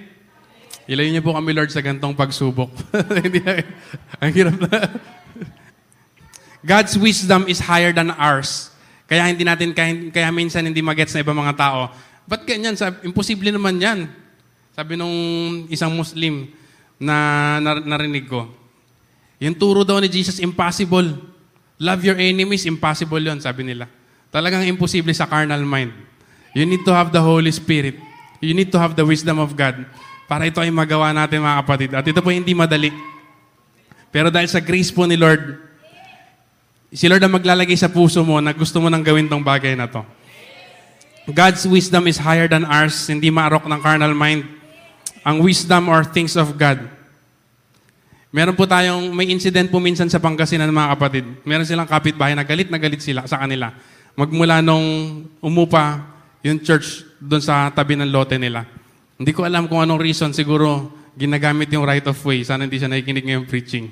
Ilayo 0.83 1.09
niyo 1.11 1.23
po 1.23 1.35
kami, 1.35 1.55
Lord, 1.55 1.71
sa 1.71 1.79
gantong 1.79 2.15
pagsubok. 2.15 2.71
Ang 4.23 4.31
hirap 4.35 4.57
na. 4.59 4.91
God's 6.63 6.95
wisdom 6.95 7.47
is 7.47 7.59
higher 7.59 7.91
than 7.91 8.11
ours. 8.15 8.71
Kaya 9.07 9.27
hindi 9.27 9.43
natin, 9.43 9.75
kaya, 9.75 10.11
kaya 10.11 10.29
minsan 10.31 10.63
hindi 10.63 10.79
magets 10.79 11.11
na 11.11 11.23
ibang 11.23 11.35
mga 11.35 11.55
tao. 11.59 11.91
Ba't 12.23 12.47
ganyan? 12.47 12.75
Sabi, 12.79 13.03
imposible 13.03 13.51
naman 13.51 13.79
yan. 13.79 14.07
Sabi 14.71 14.95
nung 14.95 15.15
isang 15.67 15.91
Muslim 15.91 16.47
na, 16.95 17.59
na 17.59 17.79
narinig 17.83 18.27
ko. 18.31 18.47
Yung 19.43 19.55
turo 19.59 19.83
daw 19.83 19.99
ni 19.99 20.07
Jesus, 20.07 20.39
impossible. 20.39 21.19
Love 21.83 22.01
your 22.07 22.15
enemies, 22.15 22.63
impossible 22.63 23.19
yon 23.19 23.43
sabi 23.43 23.67
nila. 23.67 23.91
Talagang 24.31 24.63
imposible 24.63 25.11
sa 25.11 25.27
carnal 25.27 25.61
mind. 25.67 25.91
You 26.55 26.63
need 26.63 26.87
to 26.87 26.95
have 26.95 27.11
the 27.11 27.19
Holy 27.19 27.51
Spirit. 27.51 28.12
You 28.43 28.51
need 28.51 28.75
to 28.75 28.79
have 28.83 28.91
the 28.91 29.07
wisdom 29.07 29.39
of 29.39 29.55
God 29.55 29.87
para 30.27 30.43
ito 30.43 30.59
ay 30.59 30.67
magawa 30.67 31.15
natin 31.15 31.39
mga 31.39 31.59
kapatid. 31.63 31.89
At 31.95 32.03
ito 32.03 32.19
po 32.19 32.27
hindi 32.27 32.51
madali. 32.51 32.91
Pero 34.11 34.27
dahil 34.27 34.51
sa 34.51 34.59
grace 34.59 34.91
po 34.91 35.07
ni 35.07 35.15
Lord, 35.15 35.63
si 36.91 37.07
Lord 37.07 37.23
ang 37.23 37.31
maglalagay 37.39 37.79
sa 37.79 37.87
puso 37.87 38.19
mo 38.19 38.43
na 38.43 38.51
gusto 38.51 38.83
mo 38.83 38.91
nang 38.91 38.99
gawin 38.99 39.31
tong 39.31 39.39
bagay 39.39 39.79
na 39.79 39.87
to. 39.87 40.03
God's 41.31 41.63
wisdom 41.63 42.03
is 42.11 42.19
higher 42.19 42.51
than 42.51 42.67
ours, 42.67 43.07
hindi 43.07 43.31
maarok 43.31 43.63
ng 43.63 43.79
carnal 43.79 44.11
mind. 44.11 44.43
Ang 45.23 45.39
wisdom 45.39 45.87
or 45.87 46.03
things 46.03 46.35
of 46.35 46.51
God. 46.59 46.83
Meron 48.27 48.59
po 48.59 48.67
tayong, 48.67 49.13
may 49.15 49.31
incident 49.31 49.71
po 49.71 49.79
minsan 49.79 50.11
sa 50.11 50.19
Pangasinan 50.19 50.67
mga 50.67 50.91
kapatid. 50.99 51.25
Meron 51.47 51.63
silang 51.63 51.87
kapitbahay 51.87 52.35
na 52.35 52.43
galit 52.43 52.67
na 52.67 52.81
galit 52.81 52.99
sila 52.99 53.23
sa 53.23 53.39
kanila. 53.39 53.71
Magmula 54.19 54.59
nung 54.59 55.23
umupa 55.39 56.03
yung 56.43 56.59
church 56.59 57.12
doon 57.23 57.39
sa 57.39 57.71
tabi 57.71 57.95
ng 57.95 58.11
lote 58.11 58.35
nila. 58.35 58.67
Hindi 59.15 59.31
ko 59.31 59.47
alam 59.47 59.71
kung 59.71 59.79
anong 59.79 60.03
reason. 60.03 60.35
Siguro 60.35 60.91
ginagamit 61.15 61.71
yung 61.71 61.87
right 61.87 62.03
of 62.03 62.19
way. 62.27 62.43
Sana 62.43 62.67
hindi 62.67 62.75
siya 62.75 62.91
nakikinig 62.91 63.23
ngayong 63.23 63.47
preaching. 63.47 63.87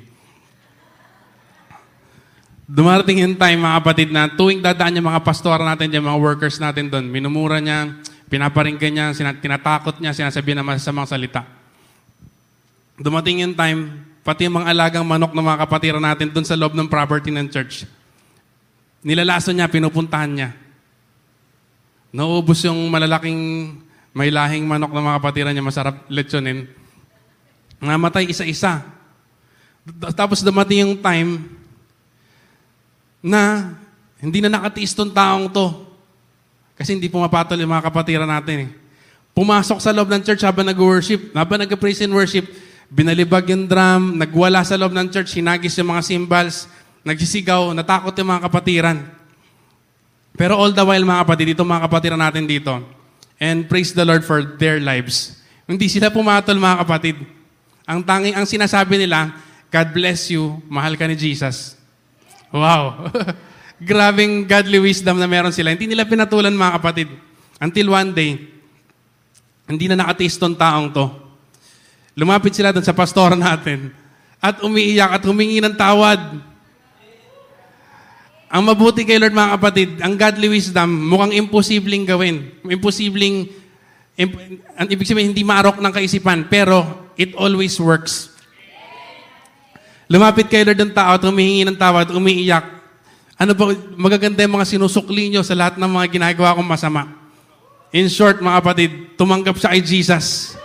Dumarating 2.72 3.24
yung 3.24 3.36
time, 3.36 3.60
mga 3.60 3.78
kapatid, 3.84 4.10
na 4.16 4.32
tuwing 4.32 4.64
dadaan 4.64 4.96
yung 4.96 5.12
mga 5.12 5.24
pastor 5.28 5.60
natin 5.60 5.92
yung 5.92 6.08
mga 6.08 6.20
workers 6.24 6.56
natin 6.56 6.88
doon, 6.88 7.04
minumura 7.04 7.60
niya, 7.60 8.00
pinaparinggan 8.32 8.92
niya, 8.96 9.06
sina- 9.12 9.36
tinatakot 9.36 10.00
niya, 10.00 10.16
sinasabi 10.16 10.56
na 10.56 10.64
masasamang 10.64 11.04
salita. 11.04 11.44
Dumating 12.96 13.44
yung 13.44 13.56
time, 13.60 14.08
pati 14.24 14.48
yung 14.48 14.64
mga 14.64 14.72
alagang 14.72 15.04
manok 15.04 15.36
ng 15.36 15.44
mga 15.44 15.60
kapatiran 15.68 16.00
natin 16.00 16.32
doon 16.32 16.48
sa 16.48 16.56
loob 16.56 16.72
ng 16.72 16.88
property 16.88 17.28
ng 17.28 17.52
church. 17.52 17.84
Nilalaso 19.04 19.52
niya, 19.52 19.68
pinupuntahan 19.68 20.32
niya. 20.32 20.50
Nauubos 22.12 22.60
yung 22.68 22.92
malalaking 22.92 23.40
may 24.12 24.28
lahing 24.28 24.68
manok 24.68 24.92
ng 24.92 25.06
mga 25.08 25.18
kapatiran 25.24 25.52
niya, 25.56 25.64
masarap 25.64 25.96
lechonin. 26.12 26.68
Namatay 27.80 28.28
isa-isa. 28.28 28.84
Tapos 30.14 30.44
dumating 30.44 30.84
yung 30.84 30.96
time 31.00 31.48
na 33.24 33.74
hindi 34.20 34.44
na 34.44 34.52
nakatiis 34.52 34.92
tong 34.92 35.10
taong 35.10 35.48
to. 35.48 35.88
Kasi 36.76 36.94
hindi 37.00 37.08
pumapatol 37.08 37.56
yung 37.56 37.72
mga 37.72 37.88
kapatiran 37.88 38.28
natin 38.28 38.68
eh. 38.68 38.70
Pumasok 39.32 39.80
sa 39.80 39.96
loob 39.96 40.12
ng 40.12 40.28
church 40.28 40.44
habang 40.44 40.68
nag-worship, 40.68 41.32
habang 41.32 41.64
nag-praise 41.64 42.04
and 42.04 42.12
worship, 42.12 42.44
binalibag 42.92 43.48
yung 43.48 43.64
drum, 43.64 44.20
nagwala 44.20 44.60
sa 44.68 44.76
loob 44.76 44.92
ng 44.92 45.08
church, 45.08 45.40
hinagis 45.40 45.80
yung 45.80 45.88
mga 45.88 46.04
cymbals, 46.04 46.68
nagsisigaw, 47.08 47.72
natakot 47.72 48.12
yung 48.20 48.28
mga 48.28 48.44
kapatiran. 48.52 48.98
Pero 50.36 50.56
all 50.56 50.72
the 50.72 50.84
while 50.84 51.04
mga 51.04 51.22
kapatid, 51.28 51.46
dito 51.56 51.64
mga 51.68 51.84
kapatiran 51.88 52.22
natin 52.22 52.48
dito, 52.48 52.80
and 53.42 53.68
praise 53.68 53.92
the 53.92 54.06
Lord 54.06 54.24
for 54.24 54.44
their 54.58 54.80
lives. 54.80 55.40
Hindi 55.66 55.88
sila 55.88 56.12
pumatol 56.12 56.60
mga 56.60 56.78
kapatid. 56.84 57.18
Ang 57.88 58.06
tanging, 58.06 58.36
ang 58.36 58.48
sinasabi 58.48 58.96
nila, 58.96 59.36
God 59.72 59.88
bless 59.96 60.32
you, 60.32 60.60
mahal 60.68 60.96
ka 61.00 61.08
ni 61.08 61.16
Jesus. 61.16 61.80
Wow. 62.52 63.08
Grabing 63.82 64.46
godly 64.46 64.78
wisdom 64.78 65.18
na 65.18 65.26
meron 65.26 65.56
sila. 65.56 65.74
Hindi 65.74 65.90
nila 65.90 66.06
pinatulan 66.06 66.54
mga 66.54 66.76
kapatid. 66.78 67.10
Until 67.58 67.96
one 67.96 68.12
day, 68.12 68.52
hindi 69.66 69.88
na 69.88 70.04
nakatiis 70.04 70.36
tong 70.36 70.54
taong 70.54 70.92
to. 70.92 71.08
Lumapit 72.20 72.52
sila 72.52 72.76
doon 72.76 72.84
sa 72.84 72.92
pastor 72.92 73.34
natin 73.40 73.96
at 74.44 74.60
umiiyak 74.60 75.22
at 75.22 75.24
humingi 75.24 75.64
ng 75.64 75.76
tawad. 75.78 76.20
Ang 78.52 78.68
mabuti 78.68 79.08
kay 79.08 79.16
Lord 79.16 79.32
mga 79.32 79.56
kapatid, 79.56 79.90
ang 80.04 80.20
godly 80.20 80.52
wisdom 80.52 80.92
mukhang 81.08 81.32
imposibleng 81.32 82.04
gawin. 82.04 82.52
Imposibleng, 82.68 83.48
imp- 84.20 84.60
ang 84.76 84.88
ibig 84.92 85.08
sabihin 85.08 85.32
hindi 85.32 85.48
maarok 85.48 85.80
ng 85.80 85.94
kaisipan, 85.96 86.52
pero 86.52 87.08
it 87.16 87.32
always 87.40 87.80
works. 87.80 88.36
Lumapit 90.12 90.52
kay 90.52 90.68
Lord 90.68 90.84
ng 90.84 90.92
tao 90.92 91.16
at 91.16 91.24
humihingi 91.24 91.64
ng 91.64 91.80
tawad, 91.80 92.12
umiiyak. 92.12 92.68
Ano 93.40 93.56
ba, 93.56 93.72
magaganda 93.96 94.44
yung 94.44 94.60
mga 94.60 94.68
sinusukli 94.68 95.32
nyo 95.32 95.48
sa 95.48 95.56
lahat 95.56 95.80
ng 95.80 95.88
mga 95.88 96.08
ginagawa 96.12 96.52
kong 96.60 96.68
masama. 96.68 97.08
In 97.96 98.12
short, 98.12 98.44
mga 98.44 98.60
kapatid, 98.60 98.92
tumanggap 99.16 99.56
siya 99.56 99.72
kay 99.72 99.80
Jesus. 99.80 100.60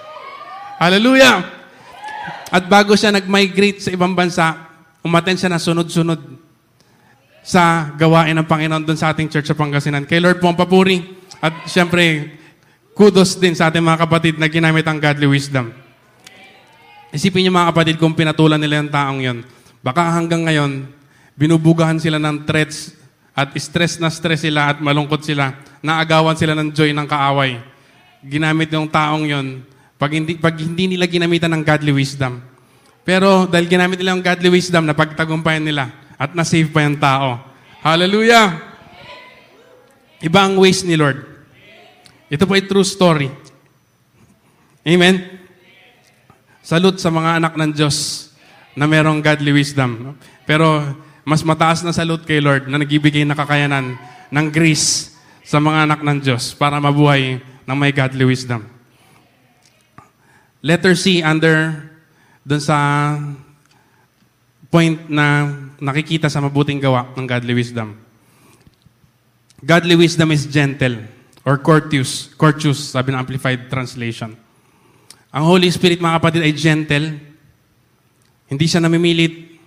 Hallelujah! 0.82 1.46
At 2.50 2.66
bago 2.66 2.98
siya 2.98 3.14
nag-migrate 3.14 3.78
sa 3.78 3.94
ibang 3.94 4.18
bansa, 4.18 4.74
umaten 5.06 5.38
siya 5.38 5.54
na 5.54 5.62
sunod-sunod 5.62 6.35
sa 7.46 7.94
gawain 7.94 8.34
ng 8.34 8.42
Panginoon 8.42 8.82
doon 8.82 8.98
sa 8.98 9.14
ating 9.14 9.30
church 9.30 9.46
sa 9.46 9.54
Pangasinan. 9.54 10.02
Kay 10.02 10.18
Lord 10.18 10.42
po 10.42 10.50
ang 10.50 10.58
papuri. 10.58 10.98
At 11.38 11.70
siyempre, 11.70 12.34
kudos 12.90 13.38
din 13.38 13.54
sa 13.54 13.70
ating 13.70 13.86
mga 13.86 14.02
kapatid 14.02 14.34
na 14.34 14.50
ginamit 14.50 14.82
ang 14.82 14.98
godly 14.98 15.30
wisdom. 15.30 15.70
Isipin 17.14 17.46
niyo 17.46 17.54
mga 17.54 17.70
kapatid 17.70 18.02
kung 18.02 18.18
pinatulan 18.18 18.58
nila 18.58 18.82
yung 18.82 18.90
taong 18.90 19.20
yon. 19.22 19.38
Baka 19.78 20.10
hanggang 20.18 20.42
ngayon, 20.42 20.90
binubugahan 21.38 22.02
sila 22.02 22.18
ng 22.18 22.42
threats 22.42 22.98
at 23.30 23.54
stress 23.62 24.02
na 24.02 24.10
stress 24.10 24.42
sila 24.42 24.74
at 24.74 24.82
malungkot 24.82 25.22
sila. 25.22 25.54
Naagawan 25.86 26.34
sila 26.34 26.58
ng 26.58 26.74
joy 26.74 26.90
ng 26.90 27.06
kaaway. 27.06 27.62
Ginamit 28.26 28.74
yung 28.74 28.90
taong 28.90 29.22
yon 29.22 29.62
pag 30.02 30.10
hindi, 30.10 30.34
pag 30.34 30.58
hindi 30.58 30.98
nila 30.98 31.06
ginamitan 31.06 31.54
ng 31.54 31.62
godly 31.62 31.94
wisdom. 31.94 32.42
Pero 33.06 33.46
dahil 33.46 33.70
ginamit 33.70 34.02
nila 34.02 34.18
yung 34.18 34.24
godly 34.26 34.50
wisdom, 34.50 34.82
napagtagumpayan 34.82 35.62
nila 35.62 36.05
at 36.16 36.32
na-save 36.32 36.72
pa 36.72 36.84
yung 36.84 36.96
tao. 36.96 37.40
Hallelujah! 37.84 38.56
Iba 40.24 40.48
ang 40.48 40.56
ways 40.56 40.82
ni 40.82 40.96
Lord. 40.96 41.22
Ito 42.32 42.48
po 42.48 42.56
ay 42.56 42.64
true 42.64 42.82
story. 42.82 43.28
Amen? 44.82 45.22
Salute 46.64 46.98
sa 46.98 47.12
mga 47.12 47.38
anak 47.38 47.54
ng 47.54 47.70
Diyos 47.70 48.28
na 48.74 48.88
merong 48.90 49.22
godly 49.22 49.54
wisdom. 49.54 50.18
Pero 50.48 50.82
mas 51.26 51.42
mataas 51.42 51.82
na 51.82 51.94
salute 51.94 52.26
kay 52.26 52.38
Lord 52.38 52.66
na 52.66 52.78
nagbibigay 52.78 53.22
na 53.22 53.34
kakayanan 53.34 53.98
ng 54.30 54.46
grace 54.50 55.14
sa 55.46 55.62
mga 55.62 55.86
anak 55.90 56.00
ng 56.02 56.18
Diyos 56.22 56.54
para 56.54 56.82
mabuhay 56.82 57.38
ng 57.66 57.76
may 57.78 57.94
godly 57.94 58.26
wisdom. 58.26 58.66
Letter 60.62 60.98
C 60.98 61.22
under 61.22 61.86
dun 62.46 62.62
sa 62.62 62.78
point 64.70 64.98
na 65.10 65.50
nakikita 65.80 66.28
sa 66.30 66.40
mabuting 66.40 66.80
gawa 66.80 67.12
ng 67.16 67.26
godly 67.26 67.54
wisdom. 67.56 67.96
Godly 69.60 69.96
wisdom 69.96 70.32
is 70.32 70.44
gentle 70.44 71.00
or 71.46 71.56
courteous, 71.56 72.32
courteous, 72.36 72.92
sabi 72.92 73.12
ng 73.14 73.20
Amplified 73.20 73.70
Translation. 73.72 74.34
Ang 75.32 75.44
Holy 75.44 75.68
Spirit, 75.68 76.00
mga 76.00 76.16
kapatid, 76.20 76.42
ay 76.42 76.52
gentle. 76.56 77.06
Hindi 78.48 78.66
siya 78.66 78.80
namimilit. 78.80 79.58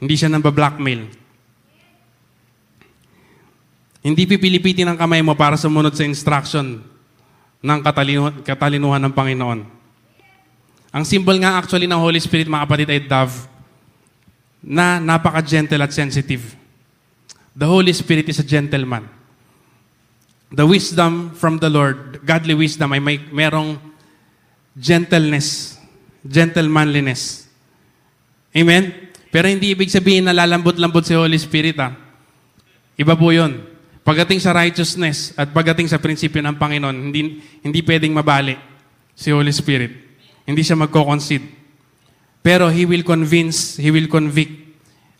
Hindi 0.00 0.14
siya 0.14 0.28
nambablackmail. 0.28 1.02
Hindi 4.04 4.22
pipilipitin 4.28 4.84
ang 4.84 5.00
kamay 5.00 5.24
mo 5.24 5.32
para 5.32 5.56
sumunod 5.56 5.96
sa 5.96 6.04
instruction 6.04 6.84
ng 7.64 7.78
katalinuhan, 7.80 8.44
katalinuhan 8.44 9.00
ng 9.00 9.14
Panginoon. 9.16 9.60
Ang 10.92 11.04
symbol 11.08 11.34
nga 11.40 11.56
actually 11.56 11.88
ng 11.88 11.96
Holy 11.96 12.20
Spirit, 12.20 12.44
mga 12.44 12.68
kapatid, 12.68 12.88
ay 12.92 13.00
dove 13.08 13.53
na 14.64 14.96
napaka-gentle 14.96 15.84
at 15.84 15.92
sensitive. 15.92 16.56
The 17.52 17.68
Holy 17.68 17.92
Spirit 17.92 18.32
is 18.32 18.40
a 18.40 18.46
gentleman. 18.46 19.06
The 20.48 20.64
wisdom 20.64 21.36
from 21.36 21.60
the 21.60 21.68
Lord, 21.68 22.24
godly 22.24 22.56
wisdom, 22.56 22.96
ay 22.96 23.00
may 23.04 23.20
merong 23.20 23.76
gentleness, 24.72 25.76
gentlemanliness. 26.24 27.44
Amen? 28.56 29.12
Pero 29.28 29.50
hindi 29.50 29.74
ibig 29.74 29.90
sabihin 29.90 30.30
na 30.30 30.34
lalambot-lambot 30.34 31.04
si 31.04 31.12
Holy 31.12 31.36
Spirit. 31.36 31.76
Ah. 31.78 31.92
Iba 32.94 33.18
po 33.18 33.34
yun. 33.34 33.66
Pagdating 34.06 34.38
sa 34.38 34.54
righteousness 34.54 35.34
at 35.34 35.50
pagdating 35.50 35.90
sa 35.90 35.98
prinsipyo 35.98 36.38
ng 36.44 36.56
Panginoon, 36.56 37.10
hindi, 37.10 37.42
hindi 37.60 37.80
pwedeng 37.82 38.14
mabali 38.14 38.54
si 39.16 39.34
Holy 39.34 39.50
Spirit. 39.50 39.90
Hindi 40.46 40.62
siya 40.62 40.78
magko-concede. 40.78 41.63
Pero 42.44 42.68
He 42.68 42.84
will 42.84 43.02
convince, 43.02 43.80
He 43.80 43.88
will 43.88 44.12
convict, 44.12 44.52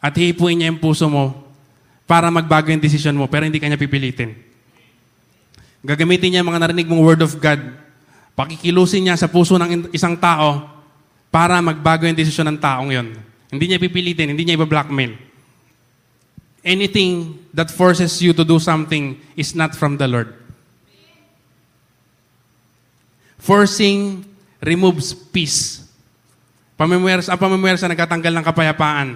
at 0.05 0.13
hihipuin 0.13 0.61
niya 0.61 0.69
yung 0.69 0.85
puso 0.85 1.09
mo 1.09 1.49
para 2.05 2.29
magbago 2.29 2.69
yung 2.69 2.85
decision 2.85 3.17
mo, 3.17 3.25
pero 3.33 3.49
hindi 3.49 3.57
kanya 3.57 3.81
pipilitin. 3.81 4.37
Gagamitin 5.81 6.37
niya 6.37 6.41
ang 6.45 6.53
mga 6.53 6.69
narinig 6.69 6.85
mong 6.85 7.01
word 7.01 7.25
of 7.25 7.33
God 7.41 7.85
Pakikilusin 8.35 9.07
niya 9.07 9.15
sa 9.15 9.31
puso 9.31 9.55
ng 9.55 9.95
isang 9.95 10.19
tao 10.19 10.67
para 11.31 11.63
magbago 11.63 12.03
yung 12.03 12.19
desisyon 12.19 12.51
ng 12.51 12.59
taong 12.59 12.91
yon. 12.91 13.09
Hindi 13.47 13.65
niya 13.71 13.79
pipilitin, 13.79 14.35
hindi 14.35 14.43
niya 14.43 14.59
iba-blackmail. 14.59 15.15
Anything 16.67 17.39
that 17.55 17.71
forces 17.71 18.19
you 18.19 18.35
to 18.35 18.43
do 18.43 18.59
something 18.59 19.15
is 19.39 19.55
not 19.55 19.79
from 19.79 19.95
the 19.95 20.11
Lord. 20.11 20.35
Forcing 23.39 24.27
removes 24.59 25.15
peace. 25.15 25.84
Pamimwersa, 26.75 27.35
ang 27.35 27.41
pamimwersa 27.41 27.87
nagkatanggal 27.87 28.35
ng 28.35 28.45
kapayapaan. 28.45 29.09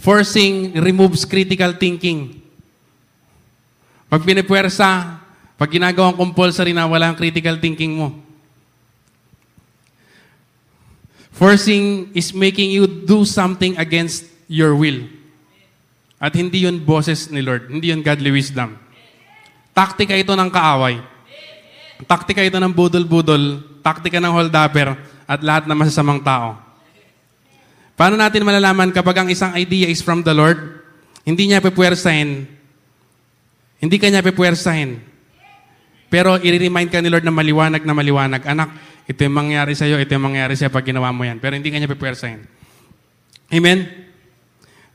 Forcing 0.00 0.76
removes 0.80 1.28
critical 1.28 1.76
thinking. 1.76 2.40
Pag 4.08 4.24
pinipwersa, 4.24 5.20
pag 5.56 5.70
ginagawang 5.72 6.16
compulsory 6.16 6.72
na 6.72 6.88
wala 6.88 7.12
ang 7.12 7.16
critical 7.16 7.60
thinking 7.60 7.96
mo. 7.96 8.08
Forcing 11.36 12.08
is 12.16 12.32
making 12.32 12.72
you 12.72 12.88
do 12.88 13.28
something 13.28 13.76
against 13.76 14.24
your 14.48 14.72
will. 14.72 15.04
At 16.16 16.32
hindi 16.32 16.64
yun 16.64 16.80
boses 16.80 17.28
ni 17.28 17.44
Lord. 17.44 17.68
Hindi 17.68 17.92
yun 17.92 18.00
godly 18.00 18.32
wisdom. 18.32 18.80
Taktika 19.76 20.16
ito 20.16 20.32
ng 20.32 20.48
kaaway. 20.48 20.96
Taktika 22.08 22.40
ito 22.40 22.56
ng 22.56 22.72
budol-budol. 22.72 23.60
Taktika 23.84 24.16
ng 24.16 24.32
holdapper 24.32 24.96
at 25.26 25.42
lahat 25.42 25.66
ng 25.66 25.76
masasamang 25.76 26.22
tao. 26.22 26.56
Paano 27.98 28.14
natin 28.14 28.46
malalaman 28.46 28.94
kapag 28.94 29.24
ang 29.24 29.28
isang 29.28 29.52
idea 29.58 29.90
is 29.90 30.00
from 30.00 30.22
the 30.22 30.32
Lord? 30.32 30.84
Hindi 31.26 31.50
niya 31.50 31.60
pepwersahin. 31.60 32.46
Hindi 33.82 33.96
ka 33.98 34.06
niya 34.06 34.22
pepwersahin. 34.22 35.02
Pero 36.06 36.38
i-remind 36.38 36.88
ka 36.88 37.02
ni 37.02 37.10
Lord 37.10 37.26
na 37.26 37.34
maliwanag 37.34 37.82
na 37.82 37.94
maliwanag. 37.96 38.42
Anak, 38.46 38.68
ito 39.10 39.20
yung 39.26 39.34
mangyari 39.34 39.74
sa'yo, 39.74 39.98
ito 39.98 40.14
yung 40.14 40.28
mangyari 40.28 40.54
sa'yo 40.54 40.70
pag 40.70 40.86
ginawa 40.86 41.10
mo 41.10 41.26
yan. 41.26 41.42
Pero 41.42 41.58
hindi 41.58 41.72
ka 41.72 41.78
niya 41.82 41.90
pepwersahin. 41.90 42.46
Amen? 43.50 44.06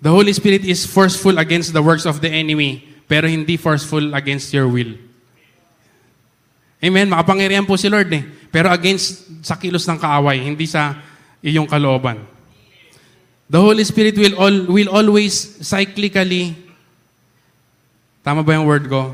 The 0.02 0.10
Holy 0.10 0.34
Spirit 0.34 0.66
is 0.66 0.88
forceful 0.88 1.38
against 1.38 1.76
the 1.78 1.84
works 1.84 2.10
of 2.10 2.26
the 2.26 2.32
enemy, 2.32 2.86
pero 3.06 3.30
hindi 3.30 3.54
forceful 3.54 4.18
against 4.18 4.50
your 4.50 4.66
will. 4.66 4.98
Amen? 6.82 7.14
Makapangyarihan 7.14 7.70
po 7.70 7.78
si 7.78 7.86
Lord 7.86 8.10
eh. 8.10 8.26
Pero 8.52 8.68
against 8.68 9.32
sa 9.42 9.56
kilos 9.56 9.88
ng 9.88 9.96
kaaway, 9.96 10.44
hindi 10.44 10.68
sa 10.68 11.00
iyong 11.40 11.66
kalooban. 11.66 12.20
The 13.52 13.60
Holy 13.60 13.84
Spirit 13.84 14.16
will, 14.16 14.36
all, 14.40 14.58
will 14.68 14.92
always 14.92 15.60
cyclically, 15.60 16.56
tama 18.24 18.44
ba 18.44 18.56
yung 18.56 18.68
word 18.68 18.88
ko? 18.88 19.12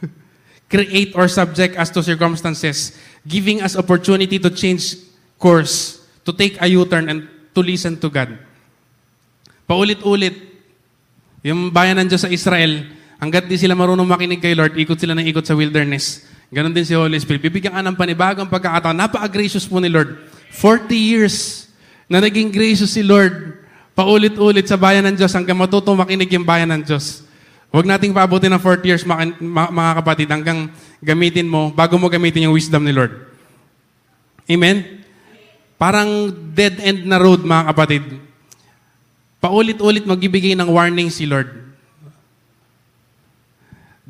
Create 0.72 1.16
or 1.16 1.28
subject 1.28 1.76
us 1.76 1.88
to 1.92 2.04
circumstances, 2.04 2.96
giving 3.24 3.64
us 3.64 3.76
opportunity 3.76 4.36
to 4.36 4.52
change 4.52 5.00
course, 5.40 6.04
to 6.28 6.32
take 6.36 6.60
a 6.60 6.68
U-turn, 6.68 7.08
and 7.08 7.24
to 7.56 7.60
listen 7.64 7.96
to 7.96 8.12
God. 8.12 8.36
Paulit-ulit, 9.64 10.36
yung 11.40 11.72
bayan 11.72 12.04
ng 12.04 12.08
Diyos 12.12 12.20
sa 12.20 12.28
Israel, 12.28 12.84
hanggat 13.16 13.48
di 13.48 13.56
sila 13.56 13.72
marunong 13.72 14.04
makinig 14.04 14.44
kay 14.44 14.52
Lord, 14.52 14.76
ikot 14.76 15.00
sila 15.00 15.16
ng 15.16 15.24
ikot 15.24 15.48
sa 15.48 15.56
wilderness. 15.56 16.28
Ganon 16.50 16.74
din 16.74 16.82
si 16.82 16.98
Holy 16.98 17.14
Spirit. 17.22 17.46
Bibigyan 17.46 17.78
ka 17.78 17.82
ng 17.82 17.94
panibagong 17.94 18.50
pagkakataon. 18.50 18.98
Napaka-gracious 18.98 19.70
po 19.70 19.78
ni 19.78 19.86
Lord. 19.86 20.18
40 20.50 20.90
years 20.98 21.70
na 22.10 22.18
naging 22.18 22.50
gracious 22.50 22.90
si 22.90 23.06
Lord. 23.06 23.62
Paulit-ulit 23.94 24.66
sa 24.66 24.74
bayan 24.74 25.06
ng 25.06 25.14
Diyos 25.14 25.30
hanggang 25.30 25.54
matutong 25.54 25.94
makinig 25.94 26.26
yung 26.34 26.42
bayan 26.42 26.74
ng 26.74 26.82
Diyos. 26.82 27.22
Huwag 27.70 27.86
nating 27.86 28.10
paabutin 28.10 28.50
ng 28.50 28.58
40 28.58 28.82
years, 28.82 29.06
mga, 29.06 29.38
mga 29.70 29.92
kapatid, 30.02 30.26
hanggang 30.26 30.74
gamitin 30.98 31.46
mo, 31.46 31.70
bago 31.70 31.94
mo 32.02 32.10
gamitin 32.10 32.50
yung 32.50 32.58
wisdom 32.58 32.82
ni 32.82 32.90
Lord. 32.90 33.30
Amen? 34.50 35.06
Parang 35.78 36.34
dead 36.50 36.82
end 36.82 37.06
na 37.06 37.22
road, 37.22 37.46
mga 37.46 37.70
kapatid. 37.70 38.02
Paulit-ulit 39.38 40.02
magbibigay 40.02 40.58
ng 40.58 40.66
warning 40.66 41.14
si 41.14 41.30
Lord. 41.30 41.69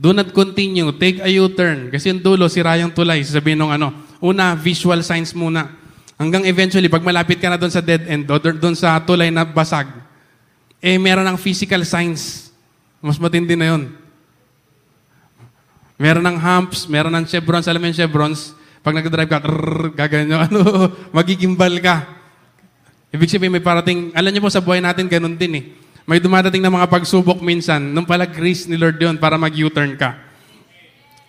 Do 0.00 0.16
not 0.16 0.32
continue. 0.32 0.88
Take 0.96 1.20
a 1.20 1.28
U-turn. 1.28 1.92
Kasi 1.92 2.08
yung 2.08 2.24
dulo, 2.24 2.48
sira 2.48 2.80
yung 2.80 2.88
tulay. 2.88 3.20
Sabihin 3.20 3.60
nung 3.60 3.68
ano, 3.68 3.92
una, 4.24 4.56
visual 4.56 5.04
signs 5.04 5.36
muna. 5.36 5.76
Hanggang 6.16 6.48
eventually, 6.48 6.88
pag 6.88 7.04
malapit 7.04 7.36
ka 7.36 7.52
na 7.52 7.60
doon 7.60 7.68
sa 7.68 7.84
dead 7.84 8.08
end, 8.08 8.24
doon 8.24 8.72
sa 8.72 8.96
tulay 9.04 9.28
na 9.28 9.44
basag, 9.44 9.92
eh, 10.80 10.96
meron 10.96 11.28
ng 11.28 11.36
physical 11.36 11.84
signs. 11.84 12.48
Mas 13.04 13.20
matindi 13.20 13.52
na 13.52 13.76
yun. 13.76 13.92
Meron 16.00 16.24
ng 16.24 16.38
humps, 16.40 16.88
meron 16.88 17.12
ng 17.20 17.28
chevrons. 17.28 17.68
Alam 17.68 17.84
mo 17.84 17.86
yung 17.92 18.00
chevrons? 18.00 18.56
Pag 18.80 18.96
nag-drive 18.96 19.28
ka, 19.28 19.44
trrrr, 19.44 19.92
gaganyo, 19.92 20.36
ano, 20.48 20.60
magigimbal 21.12 21.76
ka. 21.84 22.08
Ibig 23.12 23.28
sabihin, 23.28 23.52
may 23.52 23.60
parating, 23.60 24.16
alam 24.16 24.32
niyo 24.32 24.40
po 24.40 24.48
sa 24.48 24.64
buhay 24.64 24.80
natin, 24.80 25.12
ganun 25.12 25.36
din 25.36 25.52
eh. 25.60 25.64
May 26.10 26.18
dumadating 26.18 26.58
na 26.58 26.74
mga 26.74 26.90
pagsubok 26.90 27.38
minsan, 27.38 27.94
nung 27.94 28.02
pala 28.02 28.26
grace 28.26 28.66
ni 28.66 28.74
Lord 28.74 28.98
yun 28.98 29.14
para 29.14 29.38
mag-U-turn 29.38 29.94
ka. 29.94 30.18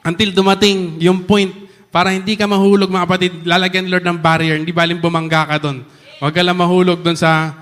Until 0.01 0.33
dumating 0.33 0.97
yung 0.97 1.21
point, 1.29 1.53
para 1.93 2.09
hindi 2.09 2.33
ka 2.33 2.49
mahulog 2.49 2.89
mga 2.89 3.05
kapatid, 3.05 3.33
lalagyan 3.45 3.93
Lord 3.93 4.01
ng 4.09 4.17
barrier, 4.17 4.57
hindi 4.57 4.73
baling 4.73 4.97
bumangga 4.97 5.53
ka 5.53 5.61
doon. 5.61 5.85
Huwag 6.17 6.33
ka 6.33 6.41
lang 6.41 6.57
mahulog 6.57 6.97
doon 7.05 7.13
sa 7.13 7.53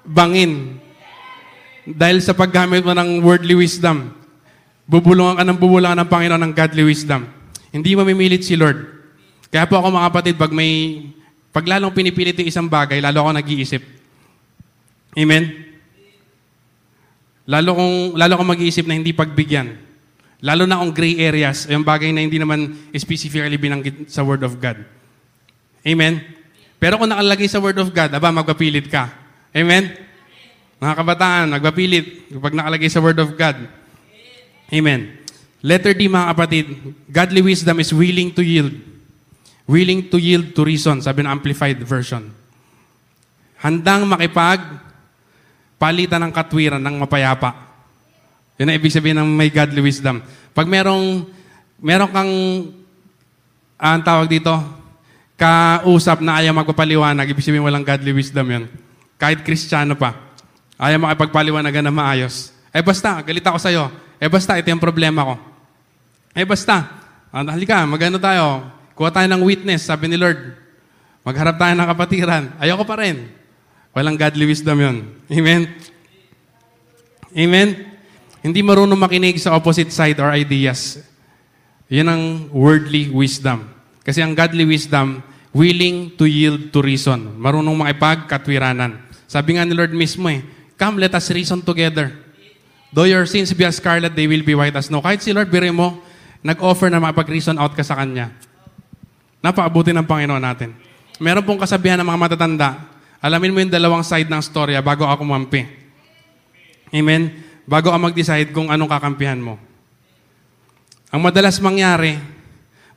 bangin. 0.00 0.80
Dahil 1.84 2.24
sa 2.24 2.32
paggamit 2.32 2.80
mo 2.80 2.96
ng 2.96 3.20
worldly 3.20 3.52
wisdom, 3.52 4.16
bubulungan 4.88 5.36
ka 5.36 5.44
ng 5.44 5.60
bubulungan 5.60 6.00
ng 6.00 6.08
Panginoon 6.08 6.40
ng 6.40 6.52
godly 6.56 6.88
wisdom. 6.88 7.28
Hindi 7.68 7.92
mamimilit 7.92 8.48
si 8.48 8.56
Lord. 8.56 8.80
Kaya 9.52 9.68
po 9.68 9.76
ako 9.76 9.92
mga 9.92 10.08
kapatid, 10.08 10.34
pag 10.40 10.56
may, 10.56 11.04
pag 11.52 11.68
lalong 11.68 11.92
pinipilit 11.92 12.32
yung 12.40 12.48
isang 12.48 12.64
bagay, 12.64 13.04
lalo 13.04 13.28
ako 13.28 13.44
nag-iisip. 13.44 13.84
Amen? 15.20 15.65
Lalo 17.46 17.78
kong, 17.78 18.18
lalo 18.18 18.32
kong 18.34 18.50
mag-iisip 18.58 18.84
na 18.90 18.98
hindi 18.98 19.14
pagbigyan. 19.14 19.78
Lalo 20.42 20.66
na 20.66 20.82
kung 20.82 20.92
gray 20.92 21.22
areas, 21.22 21.64
yung 21.70 21.86
bagay 21.86 22.10
na 22.10 22.20
hindi 22.20 22.36
naman 22.36 22.90
specifically 22.92 23.56
binanggit 23.56 24.10
sa 24.10 24.26
Word 24.26 24.42
of 24.42 24.58
God. 24.58 24.82
Amen? 25.86 26.20
Pero 26.76 27.00
kung 27.00 27.08
nakalagay 27.08 27.48
sa 27.48 27.62
Word 27.62 27.78
of 27.80 27.88
God, 27.94 28.10
aba, 28.12 28.28
magpapilit 28.34 28.90
ka. 28.90 29.08
Amen? 29.54 29.94
Mga 30.76 30.94
kabataan, 30.98 31.46
magpapilit 31.56 32.28
pag 32.36 32.52
nakalagay 32.52 32.90
sa 32.92 33.00
Word 33.00 33.16
of 33.22 33.32
God. 33.32 33.56
Amen. 34.68 35.16
Letter 35.64 35.96
D, 35.96 36.04
mga 36.10 36.26
kapatid, 36.36 36.66
godly 37.08 37.40
wisdom 37.40 37.80
is 37.80 37.94
willing 37.94 38.34
to 38.34 38.44
yield. 38.44 38.74
Willing 39.64 40.10
to 40.12 40.18
yield 40.20 40.52
to 40.52 40.62
reason, 40.62 41.00
sabi 41.00 41.24
ng 41.24 41.32
Amplified 41.32 41.80
Version. 41.80 42.28
Handang 43.56 44.04
makipag 44.04 44.85
palitan 45.76 46.20
ng 46.24 46.32
katwiran 46.32 46.80
ng 46.80 46.96
mapayapa. 47.04 47.52
Yun 48.56 48.72
ang 48.72 48.76
ibig 48.80 48.92
sabihin 48.92 49.20
ng 49.20 49.28
may 49.28 49.52
godly 49.52 49.84
wisdom. 49.84 50.24
Pag 50.56 50.64
merong, 50.64 51.28
meron 51.80 52.08
kang, 52.08 52.32
ah, 53.76 53.92
ang 53.92 54.02
tawag 54.04 54.28
dito, 54.32 54.52
kausap 55.36 56.24
na 56.24 56.40
ayaw 56.40 56.56
magpapaliwanag, 56.56 57.28
ibig 57.28 57.44
sabihin 57.44 57.64
walang 57.64 57.84
godly 57.84 58.16
wisdom 58.16 58.48
yun. 58.48 58.64
Kahit 59.20 59.44
kristyano 59.44 59.92
pa, 59.92 60.16
ayaw 60.80 60.96
makipagpaliwanagan 60.96 61.84
na 61.84 61.92
maayos. 61.92 62.56
Eh 62.72 62.80
basta, 62.80 63.20
galit 63.20 63.44
ako 63.44 63.60
sa'yo. 63.60 63.92
Eh 64.16 64.28
basta, 64.32 64.56
ito 64.56 64.72
yung 64.72 64.80
problema 64.80 65.28
ko. 65.28 65.34
Eh 66.32 66.48
basta, 66.48 66.88
ah, 67.28 67.44
halika, 67.44 67.84
magano 67.84 68.16
tayo, 68.16 68.64
kuha 68.96 69.12
tayo 69.12 69.28
ng 69.28 69.44
witness, 69.44 69.84
sabi 69.84 70.08
ni 70.08 70.16
Lord. 70.16 70.56
Magharap 71.26 71.60
tayo 71.60 71.74
ng 71.76 71.88
kapatiran. 71.90 72.44
Ayoko 72.56 72.86
pa 72.86 72.96
rin. 73.02 73.28
Walang 73.96 74.20
godly 74.20 74.44
wisdom 74.44 74.76
yun. 74.76 74.96
Amen? 75.32 75.72
Amen? 77.32 77.68
Hindi 78.44 78.60
marunong 78.60 79.00
makinig 79.00 79.40
sa 79.40 79.56
opposite 79.56 79.88
side 79.88 80.20
or 80.20 80.28
ideas. 80.36 81.00
Yan 81.88 82.12
ang 82.12 82.24
worldly 82.52 83.08
wisdom. 83.08 83.64
Kasi 84.04 84.20
ang 84.20 84.36
godly 84.36 84.68
wisdom, 84.68 85.24
willing 85.56 86.12
to 86.20 86.28
yield 86.28 86.68
to 86.76 86.84
reason. 86.84 87.40
Marunong 87.40 87.72
makipagkatwiranan. 87.72 89.00
Sabi 89.24 89.56
nga 89.56 89.64
ni 89.64 89.72
Lord 89.72 89.96
mismo 89.96 90.28
eh, 90.28 90.44
Come, 90.76 91.00
let 91.00 91.16
us 91.16 91.32
reason 91.32 91.64
together. 91.64 92.12
Though 92.92 93.08
your 93.08 93.24
sins 93.24 93.56
be 93.56 93.64
as 93.64 93.80
scarlet, 93.80 94.12
they 94.12 94.28
will 94.28 94.44
be 94.44 94.52
white 94.52 94.76
as 94.76 94.92
snow. 94.92 95.00
Kahit 95.00 95.24
si 95.24 95.32
Lord, 95.32 95.48
biro 95.48 95.72
mo, 95.72 96.04
nag-offer 96.44 96.92
na 96.92 97.00
makipag-reason 97.00 97.56
out 97.56 97.72
ka 97.72 97.80
sa 97.80 97.96
Kanya. 97.96 98.28
Napaabuti 99.40 99.96
ng 99.96 100.04
Panginoon 100.04 100.44
natin. 100.44 100.76
Meron 101.16 101.48
pong 101.48 101.56
kasabihan 101.56 101.96
ng 101.96 102.04
mga 102.04 102.20
matatanda, 102.20 102.76
alamin 103.20 103.52
mo 103.52 103.58
yung 103.62 103.72
dalawang 103.72 104.04
side 104.04 104.28
ng 104.28 104.42
storya 104.42 104.80
bago 104.84 105.04
ako 105.04 105.24
kumampi. 105.24 105.64
Amen? 106.92 107.32
Bago 107.66 107.90
ka 107.90 107.98
mag-decide 107.98 108.54
kung 108.54 108.70
anong 108.70 108.90
kakampihan 108.90 109.38
mo. 109.38 109.58
Ang 111.10 111.20
madalas 111.22 111.58
mangyari, 111.58 112.18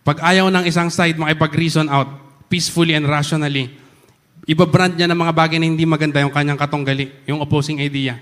pag 0.02 0.22
ayaw 0.26 0.50
ng 0.50 0.66
isang 0.66 0.90
side 0.90 1.18
makipag-reason 1.18 1.86
out, 1.90 2.10
peacefully 2.50 2.98
and 2.98 3.06
rationally, 3.06 3.70
ibabrand 4.50 4.98
niya 4.98 5.06
ng 5.06 5.20
mga 5.20 5.34
bagay 5.38 5.58
na 5.62 5.70
hindi 5.70 5.86
maganda 5.86 6.18
yung 6.22 6.34
kanyang 6.34 6.58
katunggali, 6.58 7.14
yung 7.30 7.38
opposing 7.38 7.78
idea. 7.78 8.18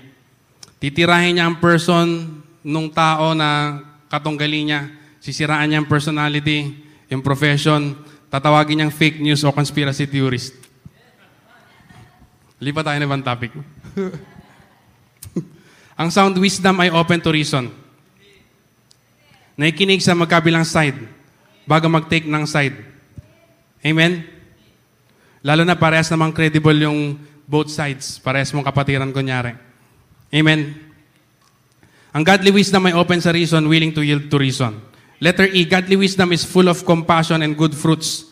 Titirahin 0.76 1.40
niya 1.40 1.48
ang 1.48 1.56
person 1.56 2.38
nung 2.60 2.92
tao 2.92 3.32
na 3.32 3.80
katunggali 4.12 4.68
niya, 4.68 4.92
sisiraan 5.24 5.72
niya 5.72 5.80
ang 5.80 5.88
personality, 5.88 6.76
yung 7.08 7.24
profession, 7.24 7.96
tatawagin 8.28 8.84
niyang 8.84 8.92
fake 8.92 9.24
news 9.24 9.40
o 9.42 9.48
conspiracy 9.48 10.04
theorist. 10.04 10.67
Lipat 12.58 12.90
tayo 12.90 12.98
na 12.98 13.06
ibang 13.06 13.22
topic. 13.22 13.54
Ang 16.00 16.10
sound 16.10 16.34
wisdom 16.38 16.74
ay 16.82 16.90
open 16.90 17.22
to 17.22 17.30
reason. 17.30 17.70
Nakikinig 19.58 20.02
sa 20.02 20.14
magkabilang 20.14 20.62
side 20.62 20.98
bago 21.66 21.90
mag-take 21.90 22.26
ng 22.26 22.46
side. 22.46 22.74
Amen? 23.82 24.26
Lalo 25.42 25.62
na 25.62 25.78
parehas 25.78 26.10
namang 26.10 26.34
credible 26.34 26.78
yung 26.78 27.18
both 27.46 27.70
sides. 27.70 28.18
Parehas 28.22 28.54
mong 28.54 28.66
kapatiran 28.66 29.10
kunyari. 29.10 29.54
Amen? 30.34 30.74
Ang 32.14 32.24
godly 32.26 32.50
wisdom 32.50 32.86
ay 32.86 32.94
open 32.94 33.22
sa 33.22 33.30
reason, 33.30 33.62
willing 33.66 33.94
to 33.94 34.02
yield 34.02 34.30
to 34.30 34.38
reason. 34.38 34.78
Letter 35.18 35.50
E, 35.50 35.66
godly 35.66 35.98
wisdom 35.98 36.30
is 36.30 36.46
full 36.46 36.70
of 36.70 36.86
compassion 36.86 37.42
and 37.42 37.58
good 37.58 37.74
fruits. 37.74 38.30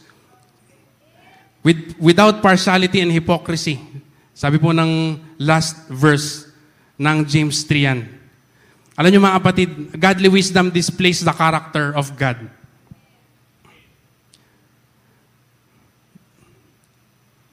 With, 1.67 1.99
without 1.99 2.43
partiality 2.43 3.03
and 3.03 3.11
hypocrisy. 3.11 3.83
Sabi 4.37 4.61
po 4.61 4.69
ng 4.69 5.17
last 5.41 5.89
verse 5.89 6.53
ng 7.01 7.25
James 7.25 7.65
3 7.65 7.89
yan. 7.89 8.01
Alam 8.93 9.09
niyo 9.09 9.25
mga 9.25 9.41
kapatid, 9.41 9.71
godly 9.97 10.29
wisdom 10.29 10.69
displays 10.69 11.25
the 11.25 11.33
character 11.33 11.97
of 11.97 12.13
God. 12.21 12.37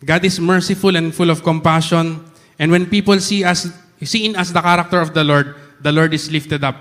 God 0.03 0.27
is 0.27 0.35
merciful 0.43 0.99
and 0.99 1.15
full 1.15 1.31
of 1.31 1.39
compassion. 1.39 2.19
And 2.59 2.67
when 2.67 2.91
people 2.91 3.15
see 3.23 3.47
us, 3.47 3.71
see 4.03 4.27
in 4.27 4.35
us 4.35 4.51
the 4.51 4.59
character 4.59 4.99
of 4.99 5.15
the 5.15 5.23
Lord, 5.23 5.55
the 5.79 5.91
Lord 5.95 6.11
is 6.11 6.27
lifted 6.27 6.67
up. 6.67 6.75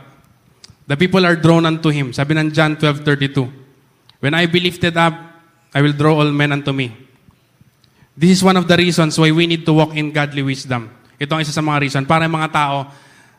The 0.91 0.99
people 0.99 1.23
are 1.23 1.39
drawn 1.39 1.63
unto 1.63 1.95
Him. 1.95 2.11
Sabi 2.11 2.35
ng 2.35 2.51
John 2.51 2.75
12.32, 2.75 4.19
When 4.19 4.35
I 4.35 4.51
be 4.51 4.59
lifted 4.59 4.99
up, 4.99 5.15
I 5.71 5.79
will 5.79 5.95
draw 5.95 6.19
all 6.19 6.31
men 6.35 6.51
unto 6.51 6.75
me. 6.75 7.02
This 8.13 8.39
is 8.39 8.41
one 8.45 8.61
of 8.61 8.69
the 8.69 8.77
reasons 8.77 9.17
why 9.17 9.33
we 9.33 9.49
need 9.49 9.65
to 9.65 9.73
walk 9.73 9.97
in 9.97 10.13
godly 10.13 10.45
wisdom. 10.45 10.93
Ito 11.17 11.33
ang 11.33 11.41
isa 11.41 11.55
sa 11.55 11.65
mga 11.65 11.81
reason. 11.81 12.05
Para 12.05 12.29
mga 12.29 12.53
tao, 12.53 12.93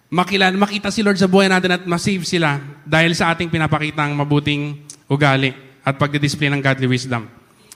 makilala, 0.09 0.57
makita 0.57 0.89
si 0.89 1.05
Lord 1.05 1.21
sa 1.21 1.29
buhay 1.29 1.45
natin 1.45 1.77
at 1.77 1.85
masave 1.85 2.25
sila 2.25 2.57
dahil 2.81 3.13
sa 3.13 3.29
ating 3.33 3.53
pinapakitang 3.53 4.17
mabuting 4.17 4.81
ugali 5.05 5.53
at 5.85 5.93
pagdidisplay 5.99 6.49
ng 6.49 6.61
godly 6.63 6.89
wisdom. 6.89 7.29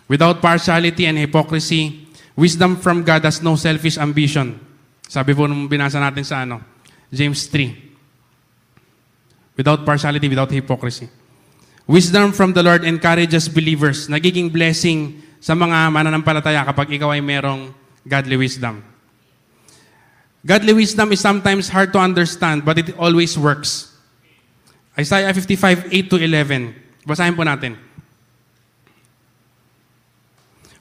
Without 0.09 0.41
partiality 0.41 1.05
and 1.05 1.21
hypocrisy, 1.21 2.09
wisdom 2.33 2.79
from 2.79 3.05
God 3.05 3.21
has 3.27 3.45
no 3.45 3.53
selfish 3.59 3.99
ambition. 3.99 4.57
Sabi 5.05 5.37
po 5.37 5.45
nung 5.45 5.69
binasa 5.69 6.01
natin 6.01 6.25
sa 6.25 6.47
ano, 6.47 6.63
James 7.13 7.45
3. 7.51 9.59
Without 9.59 9.85
partiality, 9.85 10.29
without 10.29 10.49
hypocrisy. 10.49 11.09
Wisdom 11.87 12.33
from 12.33 12.57
the 12.57 12.63
Lord 12.63 12.83
encourages 12.83 13.47
believers. 13.47 14.07
Nagiging 14.07 14.51
blessing 14.51 15.26
sa 15.47 15.55
mga 15.55 15.87
mananampalataya 15.95 16.59
kapag 16.67 16.99
ikaw 16.99 17.15
ay 17.15 17.23
merong 17.23 17.71
godly 18.03 18.35
wisdom. 18.35 18.83
Godly 20.43 20.75
wisdom 20.75 21.07
is 21.15 21.23
sometimes 21.23 21.71
hard 21.71 21.95
to 21.95 22.03
understand, 22.03 22.67
but 22.67 22.75
it 22.75 22.91
always 22.99 23.39
works. 23.39 23.95
Isaiah 24.99 25.31
55, 25.31 25.87
8 25.87 26.11
to 26.11 26.19
11. 26.19 26.75
Basahin 27.07 27.31
po 27.31 27.47
natin. 27.47 27.79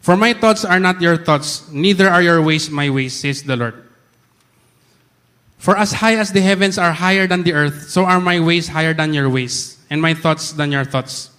For 0.03 0.19
my 0.19 0.35
thoughts 0.35 0.67
are 0.67 0.83
not 0.83 0.99
your 0.99 1.15
thoughts, 1.15 1.71
neither 1.71 2.11
are 2.11 2.23
your 2.23 2.43
ways 2.43 2.67
my 2.67 2.91
ways, 2.91 3.15
says 3.15 3.47
the 3.47 3.55
Lord. 3.55 3.87
For 5.63 5.79
as 5.79 5.95
high 5.95 6.19
as 6.19 6.35
the 6.35 6.43
heavens 6.43 6.75
are 6.75 6.91
higher 6.91 7.31
than 7.31 7.47
the 7.47 7.55
earth, 7.55 7.87
so 7.87 8.03
are 8.03 8.19
my 8.19 8.43
ways 8.43 8.67
higher 8.67 8.95
than 8.95 9.15
your 9.15 9.31
ways, 9.31 9.79
and 9.91 10.03
my 10.03 10.15
thoughts 10.15 10.59
than 10.59 10.75
your 10.75 10.83
thoughts. 10.83 11.31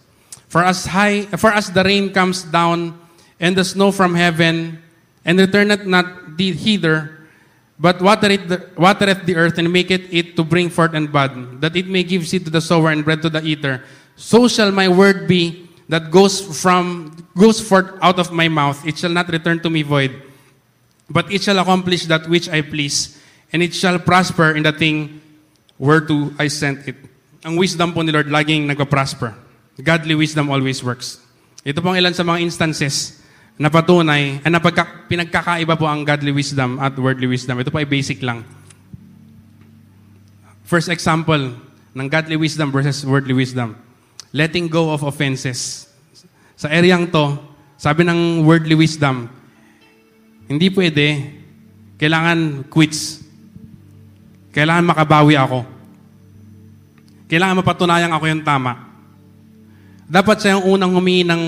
For 0.48 0.64
as 0.64 0.88
high, 0.88 1.28
for 1.36 1.52
as 1.52 1.72
the 1.76 1.84
rain 1.84 2.16
comes 2.16 2.48
down 2.48 3.07
and 3.40 3.56
the 3.56 3.64
snow 3.64 3.92
from 3.92 4.16
heaven, 4.16 4.82
and 5.26 5.40
returneth 5.40 5.86
not 5.86 6.38
the 6.38 6.52
hither, 6.54 7.28
but 7.80 8.02
watereth 8.02 8.48
the, 8.48 8.70
watereth 8.78 9.26
the 9.26 9.36
earth 9.36 9.58
and 9.58 9.72
maketh 9.72 10.08
it 10.10 10.36
to 10.36 10.44
bring 10.44 10.70
forth 10.70 10.94
and 10.94 11.12
bud, 11.12 11.62
that 11.62 11.76
it 11.76 11.88
may 11.88 12.04
give 12.04 12.28
seed 12.28 12.46
to 12.46 12.52
the 12.52 12.62
sower 12.62 12.90
and 12.90 13.06
bread 13.06 13.22
to 13.22 13.30
the 13.30 13.44
eater, 13.44 13.84
so 14.16 14.48
shall 14.48 14.72
my 14.72 14.88
word 14.88 15.28
be 15.28 15.70
that 15.90 16.10
goes 16.10 16.42
from 16.42 17.14
goes 17.38 17.62
forth 17.62 17.94
out 18.02 18.20
of 18.20 18.32
my 18.32 18.48
mouth. 18.48 18.82
It 18.86 18.98
shall 18.98 19.14
not 19.14 19.30
return 19.30 19.60
to 19.62 19.70
me 19.70 19.84
void, 19.84 20.12
but 21.10 21.32
it 21.32 21.44
shall 21.44 21.60
accomplish 21.60 22.06
that 22.08 22.28
which 22.28 22.50
I 22.50 22.62
please, 22.62 23.22
and 23.54 23.62
it 23.62 23.76
shall 23.76 24.00
prosper 24.00 24.56
in 24.56 24.64
the 24.64 24.74
thing 24.74 25.22
whereto 25.78 26.34
I 26.40 26.48
sent 26.48 26.88
it. 26.88 26.98
Ang 27.46 27.56
wisdom 27.56 27.94
po 27.94 28.02
ni 28.02 28.12
Lord 28.12 28.28
laging 28.28 28.66
nagpa-prosper. 28.68 29.36
Godly 29.84 30.18
wisdom 30.18 30.50
always 30.50 30.82
works. 30.82 31.22
Ito 31.62 31.86
pong 31.86 32.02
ilan 32.02 32.18
sa 32.18 32.26
mga 32.26 32.42
instances 32.42 33.22
na 33.58 33.74
patunay, 33.74 34.38
na 34.46 34.62
pagka, 34.62 34.86
pinagkakaiba 35.10 35.74
po 35.74 35.90
ang 35.90 36.06
godly 36.06 36.30
wisdom 36.30 36.78
at 36.78 36.94
worldly 36.94 37.26
wisdom. 37.26 37.58
Ito 37.58 37.74
po 37.74 37.82
ay 37.82 37.90
basic 37.90 38.22
lang. 38.22 38.46
First 40.62 40.94
example 40.94 41.58
ng 41.98 42.08
godly 42.08 42.38
wisdom 42.38 42.70
versus 42.70 43.02
worldly 43.02 43.34
wisdom. 43.34 43.74
Letting 44.30 44.70
go 44.70 44.94
of 44.94 45.02
offenses. 45.02 45.90
Sa 46.54 46.70
eryang 46.70 47.10
to, 47.10 47.34
sabi 47.82 48.06
ng 48.06 48.46
worldly 48.46 48.78
wisdom, 48.78 49.26
hindi 50.46 50.70
pwede, 50.70 51.34
kailangan 51.98 52.70
quits. 52.70 53.26
Kailangan 54.54 54.86
makabawi 54.86 55.34
ako. 55.34 55.66
Kailangan 57.26 57.60
mapatunayan 57.66 58.14
ako 58.14 58.26
yung 58.30 58.46
tama. 58.46 58.86
Dapat 60.08 60.38
siya 60.40 60.56
yung 60.62 60.78
unang 60.78 60.94
humingi 60.94 61.26
ng 61.26 61.42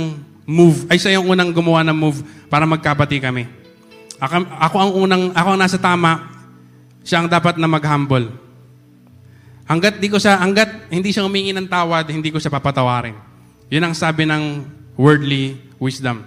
move, 0.50 0.90
ay 0.90 0.98
siya 0.98 1.22
yung 1.22 1.30
unang 1.30 1.54
gumawa 1.54 1.86
ng 1.86 1.94
move 1.94 2.26
para 2.50 2.66
magkabati 2.66 3.22
kami. 3.22 3.46
Ako, 4.18 4.50
ako 4.50 4.76
ang 4.82 4.92
unang, 4.98 5.24
ako 5.38 5.48
ang 5.54 5.60
nasa 5.62 5.78
tama, 5.78 6.26
siya 7.06 7.22
ang 7.22 7.30
dapat 7.30 7.62
na 7.62 7.70
mag-humble. 7.70 8.34
Hanggat 9.70 10.02
di 10.02 10.10
ko 10.10 10.18
siya, 10.18 10.42
hanggat 10.42 10.90
hindi 10.90 11.14
siya 11.14 11.30
humingi 11.30 11.54
ng 11.54 11.70
tawad, 11.70 12.10
hindi 12.10 12.34
ko 12.34 12.42
siya 12.42 12.50
papatawarin. 12.50 13.14
Yun 13.70 13.86
ang 13.86 13.94
sabi 13.94 14.26
ng 14.26 14.66
worldly 14.98 15.62
wisdom. 15.78 16.26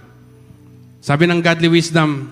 Sabi 1.03 1.27
ng 1.27 1.43
godly 1.43 1.67
wisdom, 1.67 2.31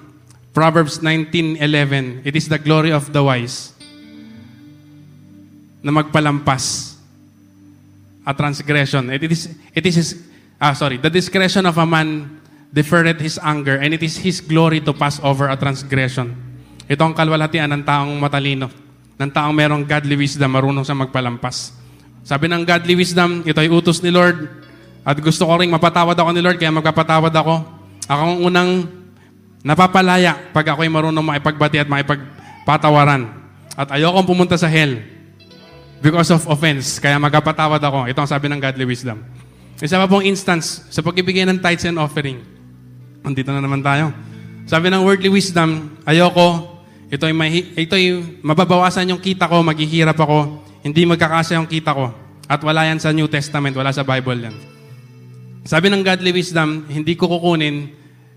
Proverbs 0.56 1.04
19:11, 1.04 2.24
it 2.24 2.40
is 2.40 2.48
the 2.48 2.56
glory 2.56 2.96
of 2.96 3.12
the 3.12 3.20
wise 3.20 3.76
na 5.84 5.92
magpalampas 5.92 6.96
a 8.24 8.32
transgression. 8.32 9.12
It 9.12 9.28
is, 9.28 9.52
it 9.76 9.84
is 9.84 9.96
his, 10.00 10.10
ah, 10.62 10.78
sorry, 10.78 11.02
the 11.02 11.10
discretion 11.10 11.66
of 11.66 11.74
a 11.82 11.88
man 11.90 12.38
deferred 12.70 13.18
his 13.18 13.42
anger, 13.42 13.82
and 13.82 13.98
it 13.98 14.06
is 14.06 14.22
his 14.22 14.40
glory 14.40 14.80
to 14.80 14.94
pass 14.94 15.18
over 15.26 15.50
a 15.50 15.58
transgression. 15.58 16.38
Ito 16.86 17.02
ang 17.02 17.18
kalwalhatian 17.18 17.68
ng 17.74 17.84
taong 17.84 18.14
matalino, 18.22 18.70
ng 19.18 19.32
taong 19.34 19.52
merong 19.58 19.84
godly 19.84 20.16
wisdom, 20.22 20.54
marunong 20.54 20.86
sa 20.86 20.94
magpalampas. 20.94 21.74
Sabi 22.22 22.46
ng 22.46 22.62
godly 22.62 22.94
wisdom, 22.94 23.42
ito 23.42 23.58
ay 23.58 23.68
utos 23.74 24.00
ni 24.06 24.14
Lord, 24.14 24.48
at 25.02 25.18
gusto 25.18 25.50
ko 25.50 25.58
rin 25.58 25.74
mapatawad 25.74 26.14
ako 26.14 26.30
ni 26.30 26.42
Lord, 26.46 26.62
kaya 26.62 26.70
magpapatawad 26.70 27.34
ako. 27.34 27.56
Ako 28.06 28.22
ang 28.22 28.38
unang 28.46 28.70
napapalaya 29.66 30.38
pag 30.54 30.66
ako'y 30.74 30.90
marunong 30.90 31.26
maipagbati 31.26 31.82
at 31.82 31.90
maipagpatawaran. 31.90 33.34
At 33.74 33.98
ayokong 33.98 34.28
pumunta 34.30 34.60
sa 34.62 34.70
hell 34.70 35.02
because 36.06 36.30
of 36.30 36.46
offense. 36.46 37.02
Kaya 37.02 37.18
magpapatawad 37.18 37.82
ako. 37.82 38.00
Ito 38.14 38.20
ang 38.22 38.30
sabi 38.30 38.46
ng 38.52 38.62
godly 38.62 38.86
wisdom. 38.86 39.26
Isa 39.82 39.98
pa 39.98 40.06
pong 40.06 40.30
instance 40.30 40.86
sa 40.94 41.02
pagbibigay 41.02 41.42
ng 41.50 41.58
tithes 41.58 41.90
and 41.90 41.98
offering. 41.98 42.38
Andito 43.26 43.50
na 43.50 43.66
naman 43.66 43.82
tayo. 43.82 44.14
Sabi 44.70 44.94
ng 44.94 45.02
worldly 45.02 45.34
wisdom, 45.34 45.98
ayoko, 46.06 46.78
ito 47.10 47.26
ay, 47.26 47.34
mahi, 47.34 47.74
ito 47.74 47.98
ay 47.98 48.22
mababawasan 48.46 49.10
yung 49.10 49.18
kita 49.18 49.50
ko, 49.50 49.66
maghihirap 49.66 50.16
ako, 50.16 50.62
hindi 50.86 51.02
magkakasya 51.10 51.58
yung 51.58 51.68
kita 51.68 51.98
ko. 51.98 52.14
At 52.46 52.62
wala 52.62 52.86
yan 52.86 53.02
sa 53.02 53.10
New 53.10 53.26
Testament, 53.26 53.74
wala 53.74 53.90
sa 53.90 54.06
Bible 54.06 54.48
yan. 54.48 54.56
Sabi 55.66 55.90
ng 55.90 56.06
godly 56.06 56.30
wisdom, 56.30 56.86
hindi 56.86 57.18
ko 57.18 57.26
kukunin 57.26 57.90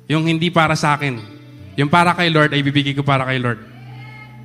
yung 0.09 0.25
hindi 0.25 0.49
para 0.49 0.73
sa 0.77 0.97
akin. 0.97 1.21
Yung 1.77 1.93
para 1.93 2.17
kay 2.17 2.33
Lord 2.33 2.57
ay 2.57 2.65
bibigay 2.65 2.97
ko 2.97 3.05
para 3.05 3.29
kay 3.29 3.37
Lord. 3.37 3.61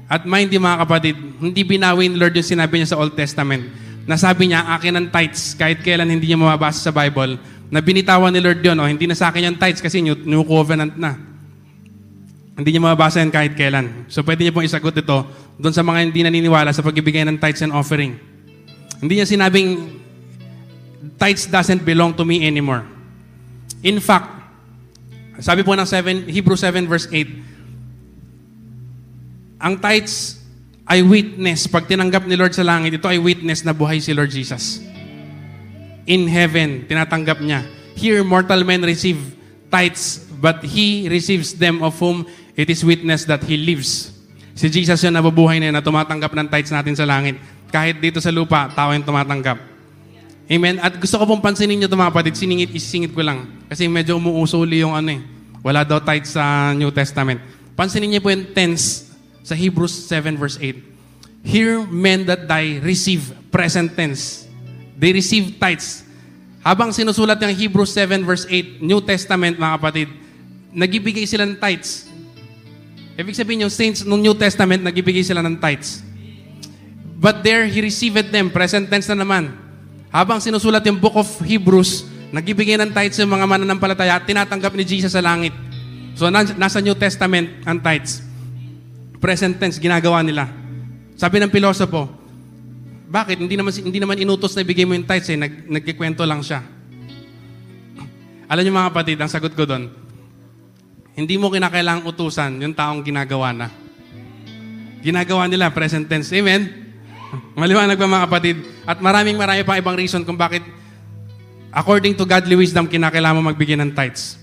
At 0.09 0.27
mind 0.27 0.51
yung 0.51 0.65
mga 0.67 0.83
kapatid, 0.83 1.15
hindi 1.39 1.61
binawi 1.63 2.11
Lord 2.11 2.35
yung 2.35 2.49
sinabi 2.49 2.81
niya 2.81 2.91
sa 2.91 2.99
Old 2.99 3.13
Testament. 3.15 3.65
Nasabi 4.05 4.51
niya, 4.51 4.63
akin 4.79 4.95
ang 4.95 5.07
tithes, 5.11 5.55
kahit 5.57 5.83
kailan 5.83 6.09
hindi 6.11 6.31
niya 6.31 6.39
mababasa 6.39 6.89
sa 6.89 6.95
Bible, 6.95 7.39
na 7.69 7.79
binitawan 7.83 8.33
ni 8.33 8.41
Lord 8.41 8.63
yun, 8.63 8.79
o 8.79 8.87
hindi 8.87 9.05
na 9.05 9.15
sa 9.17 9.29
akin 9.29 9.53
yung 9.53 9.59
tithes 9.59 9.81
kasi 9.83 10.01
new, 10.01 10.15
new 10.25 10.43
covenant 10.47 10.97
na. 10.97 11.17
Hindi 12.59 12.75
niya 12.75 12.81
mababasa 12.83 13.21
yan 13.21 13.31
kahit 13.31 13.53
kailan. 13.55 14.07
So 14.11 14.23
pwede 14.25 14.43
niya 14.43 14.51
pong 14.55 14.65
isagot 14.67 14.95
ito 14.97 15.17
doon 15.59 15.73
sa 15.75 15.83
mga 15.85 15.99
hindi 16.09 16.23
naniniwala 16.23 16.73
sa 16.73 16.81
pagbibigay 16.81 17.27
ng 17.27 17.37
tithes 17.37 17.61
and 17.63 17.75
offering. 17.75 18.17
Hindi 18.99 19.19
niya 19.19 19.27
sinabing, 19.27 19.99
tithes 21.15 21.47
doesn't 21.47 21.83
belong 21.83 22.15
to 22.15 22.23
me 22.27 22.43
anymore. 22.43 22.83
In 23.83 23.99
fact, 24.03 24.27
sabi 25.39 25.63
po 25.63 25.71
ng 25.75 25.87
7, 25.87 26.27
Hebrew 26.27 26.59
7 26.59 26.83
verse 26.83 27.07
8, 27.11 27.27
ang 29.59 29.75
tithes 29.79 30.38
ay 30.89 31.05
witness. 31.05 31.69
Pag 31.69 31.85
tinanggap 31.85 32.25
ni 32.25 32.33
Lord 32.33 32.57
sa 32.57 32.65
langit, 32.65 32.97
ito 32.97 33.05
ay 33.05 33.21
witness 33.21 33.61
na 33.61 33.77
buhay 33.77 34.01
si 34.01 34.09
Lord 34.09 34.33
Jesus. 34.33 34.81
In 36.09 36.25
heaven, 36.25 36.89
tinatanggap 36.89 37.37
niya. 37.37 37.61
Here 37.93 38.25
mortal 38.25 38.65
men 38.65 38.81
receive 38.81 39.21
tithes, 39.69 40.25
but 40.41 40.65
he 40.65 41.05
receives 41.05 41.53
them 41.53 41.85
of 41.85 41.93
whom 42.01 42.25
it 42.57 42.65
is 42.73 42.81
witness 42.81 43.29
that 43.29 43.45
he 43.45 43.53
lives. 43.53 44.09
Si 44.57 44.65
Jesus 44.67 44.97
yun 45.05 45.13
nabubuhay 45.13 45.61
na 45.61 45.69
yun 45.69 45.77
na 45.77 45.85
tumatanggap 45.85 46.33
ng 46.33 46.47
tithes 46.49 46.73
natin 46.73 46.97
sa 46.97 47.05
langit. 47.05 47.37
Kahit 47.69 48.01
dito 48.01 48.17
sa 48.17 48.33
lupa, 48.33 48.73
tao 48.73 48.89
yung 48.89 49.05
tumatanggap. 49.05 49.61
Amen. 50.49 50.81
At 50.81 50.97
gusto 50.97 51.21
ko 51.21 51.29
pong 51.29 51.45
pansinin 51.45 51.77
nyo 51.77 51.85
kapatid, 51.85 52.33
siningit, 52.33 52.73
isingit 52.73 53.13
ko 53.13 53.21
lang. 53.21 53.45
Kasi 53.69 53.85
medyo 53.85 54.17
umuusuli 54.17 54.81
yung 54.81 54.97
ano 54.97 55.13
eh. 55.13 55.21
Wala 55.61 55.85
daw 55.85 56.01
tithes 56.01 56.33
sa 56.33 56.73
New 56.73 56.89
Testament. 56.89 57.37
Pansinin 57.77 58.09
niyo 58.09 58.25
po 58.25 58.33
yung 58.33 58.49
tense 58.57 59.08
sa 59.43 59.55
Hebrews 59.55 59.93
7 60.07 60.35
verse 60.35 60.57
8. 60.61 61.45
Here 61.45 61.81
men 61.87 62.27
that 62.27 62.45
die 62.45 62.83
receive 62.83 63.31
present 63.49 63.95
tense. 63.95 64.45
They 64.99 65.15
receive 65.15 65.55
tithes. 65.55 66.03
Habang 66.59 66.91
sinusulat 66.91 67.39
yung 67.39 67.55
Hebrews 67.55 67.95
7 67.95 68.27
verse 68.27 68.43
8, 68.45 68.83
New 68.83 68.99
Testament 68.99 69.55
mga 69.55 69.73
kapatid, 69.79 70.09
nagibigay 70.75 71.23
sila 71.23 71.47
ng 71.47 71.55
tithes. 71.55 72.11
Ibig 73.19 73.35
sabihin 73.35 73.67
yung 73.67 73.73
saints 73.73 74.03
ng 74.03 74.19
New 74.19 74.35
Testament, 74.35 74.83
nagibigay 74.83 75.23
sila 75.23 75.43
ng 75.43 75.59
tithes. 75.59 76.03
But 77.19 77.43
there 77.43 77.67
he 77.67 77.83
received 77.83 78.31
them, 78.31 78.47
present 78.47 78.87
tense 78.87 79.11
na 79.11 79.23
naman. 79.23 79.51
Habang 80.07 80.39
sinusulat 80.39 80.83
yung 80.87 80.99
book 80.99 81.19
of 81.19 81.27
Hebrews, 81.43 82.07
nagbibigay 82.31 82.79
ng 82.79 82.95
tithes 82.95 83.19
yung 83.19 83.35
mga 83.35 83.43
mananampalataya 83.43 84.19
at 84.19 84.23
tinatanggap 84.23 84.71
ni 84.71 84.87
Jesus 84.87 85.11
sa 85.11 85.19
langit. 85.19 85.51
So 86.15 86.31
nas- 86.31 86.55
nasa 86.55 86.79
New 86.79 86.95
Testament 86.95 87.63
ang 87.67 87.79
tithes. 87.83 88.28
Present 89.19 89.55
tense, 89.59 89.79
ginagawa 89.79 90.23
nila. 90.23 90.47
Sabi 91.19 91.43
ng 91.43 91.51
pilosopo, 91.51 92.07
bakit? 93.09 93.41
Hindi 93.41 93.57
naman, 93.57 93.73
hindi 93.73 93.99
naman 93.99 94.15
inutos 94.21 94.53
na 94.55 94.63
ibigay 94.63 94.85
mo 94.85 94.93
yung 94.95 95.03
tithes 95.03 95.33
eh. 95.33 95.37
Nag, 95.37 95.67
nagkikwento 95.67 96.23
lang 96.23 96.39
siya. 96.45 96.61
Alam 98.47 98.61
niyo 98.63 98.73
mga 98.73 98.89
kapatid, 98.93 99.17
ang 99.17 99.29
sagot 99.29 99.53
ko 99.57 99.65
doon, 99.65 99.89
hindi 101.17 101.35
mo 101.35 101.51
kinakailangang 101.51 102.05
utusan 102.05 102.63
yung 102.63 102.71
taong 102.71 103.03
ginagawa 103.03 103.51
na. 103.51 103.67
Ginagawa 105.03 105.49
nila, 105.49 105.73
present 105.73 106.07
tense. 106.07 106.31
Amen? 106.31 106.69
Maliwanag 107.57 107.97
ba 107.97 108.07
mga 108.07 108.25
kapatid? 108.29 108.57
At 108.87 109.03
maraming 109.03 109.35
marami 109.35 109.61
pang 109.65 109.77
ibang 109.77 109.97
reason 109.97 110.23
kung 110.23 110.39
bakit 110.39 110.63
according 111.73 112.13
to 112.13 112.29
godly 112.29 112.55
wisdom, 112.55 112.85
kinakailangan 112.85 113.35
mo 113.35 113.49
magbigay 113.49 113.75
ng 113.75 113.91
tithes. 113.91 114.37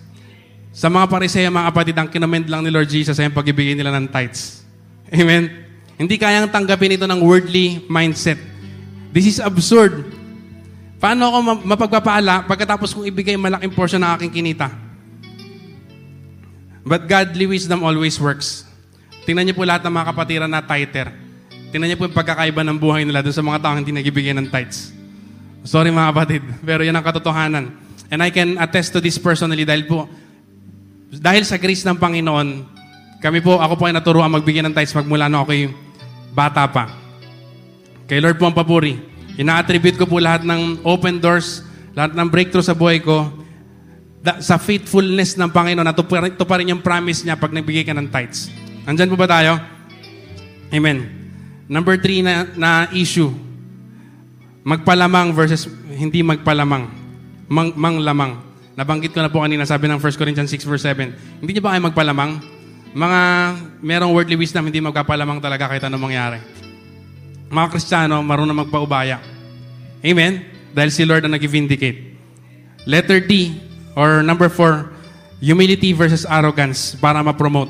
Sa 0.74 0.92
mga 0.92 1.06
pariseya, 1.08 1.48
mga 1.48 1.72
kapatid, 1.72 1.96
ang 1.96 2.08
kinamend 2.10 2.46
lang 2.50 2.60
ni 2.60 2.68
Lord 2.68 2.90
Jesus 2.90 3.16
ay 3.16 3.30
ang 3.30 3.34
pagbibigay 3.34 3.72
nila 3.72 3.94
ng 3.96 4.10
tithes. 4.10 4.65
Amen? 5.10 5.66
Hindi 5.96 6.20
kayang 6.20 6.52
tanggapin 6.52 6.98
ito 6.98 7.08
ng 7.08 7.20
worldly 7.22 7.84
mindset. 7.88 8.36
This 9.14 9.36
is 9.36 9.38
absurd. 9.40 10.12
Paano 11.00 11.32
ako 11.32 11.38
ma- 11.40 11.62
mapagpapaala 11.76 12.44
pagkatapos 12.44 12.92
kong 12.92 13.08
ibigay 13.08 13.36
malaking 13.36 13.72
portion 13.72 14.02
ng 14.02 14.10
aking 14.16 14.32
kinita? 14.32 14.68
But 16.86 17.08
godly 17.08 17.48
wisdom 17.48 17.82
always 17.82 18.20
works. 18.20 18.68
Tingnan 19.26 19.50
niyo 19.50 19.54
po 19.58 19.66
lahat 19.66 19.82
ng 19.82 19.90
mga 19.90 20.06
kapatiran 20.14 20.50
na 20.50 20.62
tither. 20.62 21.10
Tingnan 21.74 21.90
niyo 21.90 21.98
po 21.98 22.06
yung 22.06 22.14
pagkakaiba 22.14 22.62
ng 22.62 22.78
buhay 22.78 23.02
nila 23.02 23.26
doon 23.26 23.34
sa 23.34 23.42
mga 23.42 23.58
taong 23.58 23.78
hindi 23.82 23.90
nagbibigay 23.90 24.30
ng 24.36 24.46
tithes. 24.52 24.94
Sorry 25.66 25.90
mga 25.90 26.14
kapatid, 26.14 26.42
pero 26.62 26.86
yan 26.86 26.94
ang 26.94 27.02
katotohanan. 27.02 27.74
And 28.06 28.22
I 28.22 28.30
can 28.30 28.54
attest 28.62 28.94
to 28.94 29.02
this 29.02 29.18
personally 29.18 29.66
dahil 29.66 29.82
po, 29.82 30.06
dahil 31.10 31.42
sa 31.42 31.58
grace 31.58 31.82
ng 31.82 31.98
Panginoon, 31.98 32.75
kami 33.20 33.40
po, 33.40 33.56
ako 33.56 33.74
po 33.80 33.84
ay 33.88 33.94
naturuan 33.96 34.28
magbigay 34.28 34.60
ng 34.60 34.74
tithes 34.76 34.92
magmula 34.92 35.26
na 35.26 35.40
ako'y 35.40 35.72
bata 36.36 36.68
pa. 36.68 36.92
Kay 38.06 38.20
Lord 38.20 38.36
po 38.36 38.46
ang 38.46 38.56
papuri. 38.56 39.00
Ina-attribute 39.36 39.96
ko 39.96 40.04
po 40.04 40.20
lahat 40.20 40.44
ng 40.44 40.84
open 40.84 41.20
doors, 41.20 41.64
lahat 41.96 42.12
ng 42.12 42.28
breakthrough 42.28 42.64
sa 42.64 42.76
buhay 42.76 43.00
ko, 43.00 43.28
sa 44.40 44.58
faithfulness 44.58 45.38
ng 45.38 45.48
Panginoon 45.48 45.86
na 45.86 45.94
ito 45.94 46.02
pa, 46.02 46.24
ito 46.26 46.44
pa 46.44 46.56
rin 46.58 46.72
yung 46.72 46.82
promise 46.82 47.22
niya 47.22 47.38
pag 47.38 47.52
nagbigay 47.52 47.84
ka 47.86 47.94
ng 47.94 48.08
tithes. 48.10 48.50
Andyan 48.88 49.10
po 49.10 49.16
ba 49.16 49.28
tayo? 49.28 49.58
Amen. 50.72 51.06
Number 51.66 51.98
three 51.98 52.22
na, 52.22 52.46
na 52.54 52.70
issue. 52.94 53.30
Magpalamang 54.66 55.30
versus 55.30 55.70
hindi 55.94 56.26
magpalamang. 56.26 56.90
Mang, 57.46 57.70
manglamang. 57.78 58.42
Nabanggit 58.74 59.14
ko 59.14 59.22
na 59.22 59.30
po 59.30 59.40
kanina, 59.40 59.62
sabi 59.62 59.86
ng 59.86 60.02
1 60.02 60.20
Corinthians 60.20 60.50
6 60.50 60.66
verse 60.66 60.84
7. 60.90 61.42
Hindi 61.42 61.50
niyo 61.54 61.62
ba 61.62 61.74
kayo 61.74 61.86
magpalamang? 61.86 62.55
Mga 62.96 63.20
merong 63.84 64.16
worldly 64.16 64.40
wisdom, 64.40 64.72
hindi 64.72 64.80
magpapalamang 64.80 65.36
talaga 65.36 65.68
kahit 65.68 65.84
anong 65.84 66.00
mangyari. 66.00 66.40
Mga 67.52 67.68
Kristiyano, 67.68 68.24
marunong 68.24 68.64
magpaubaya. 68.64 69.20
Amen? 70.00 70.48
Dahil 70.72 70.88
si 70.88 71.04
Lord 71.04 71.28
ang 71.28 71.36
nag-vindicate. 71.36 72.16
Letter 72.88 73.20
D, 73.20 73.52
or 73.92 74.24
number 74.24 74.48
four, 74.48 74.96
humility 75.44 75.92
versus 75.92 76.24
arrogance 76.24 76.96
para 76.96 77.20
ma-promote. 77.20 77.68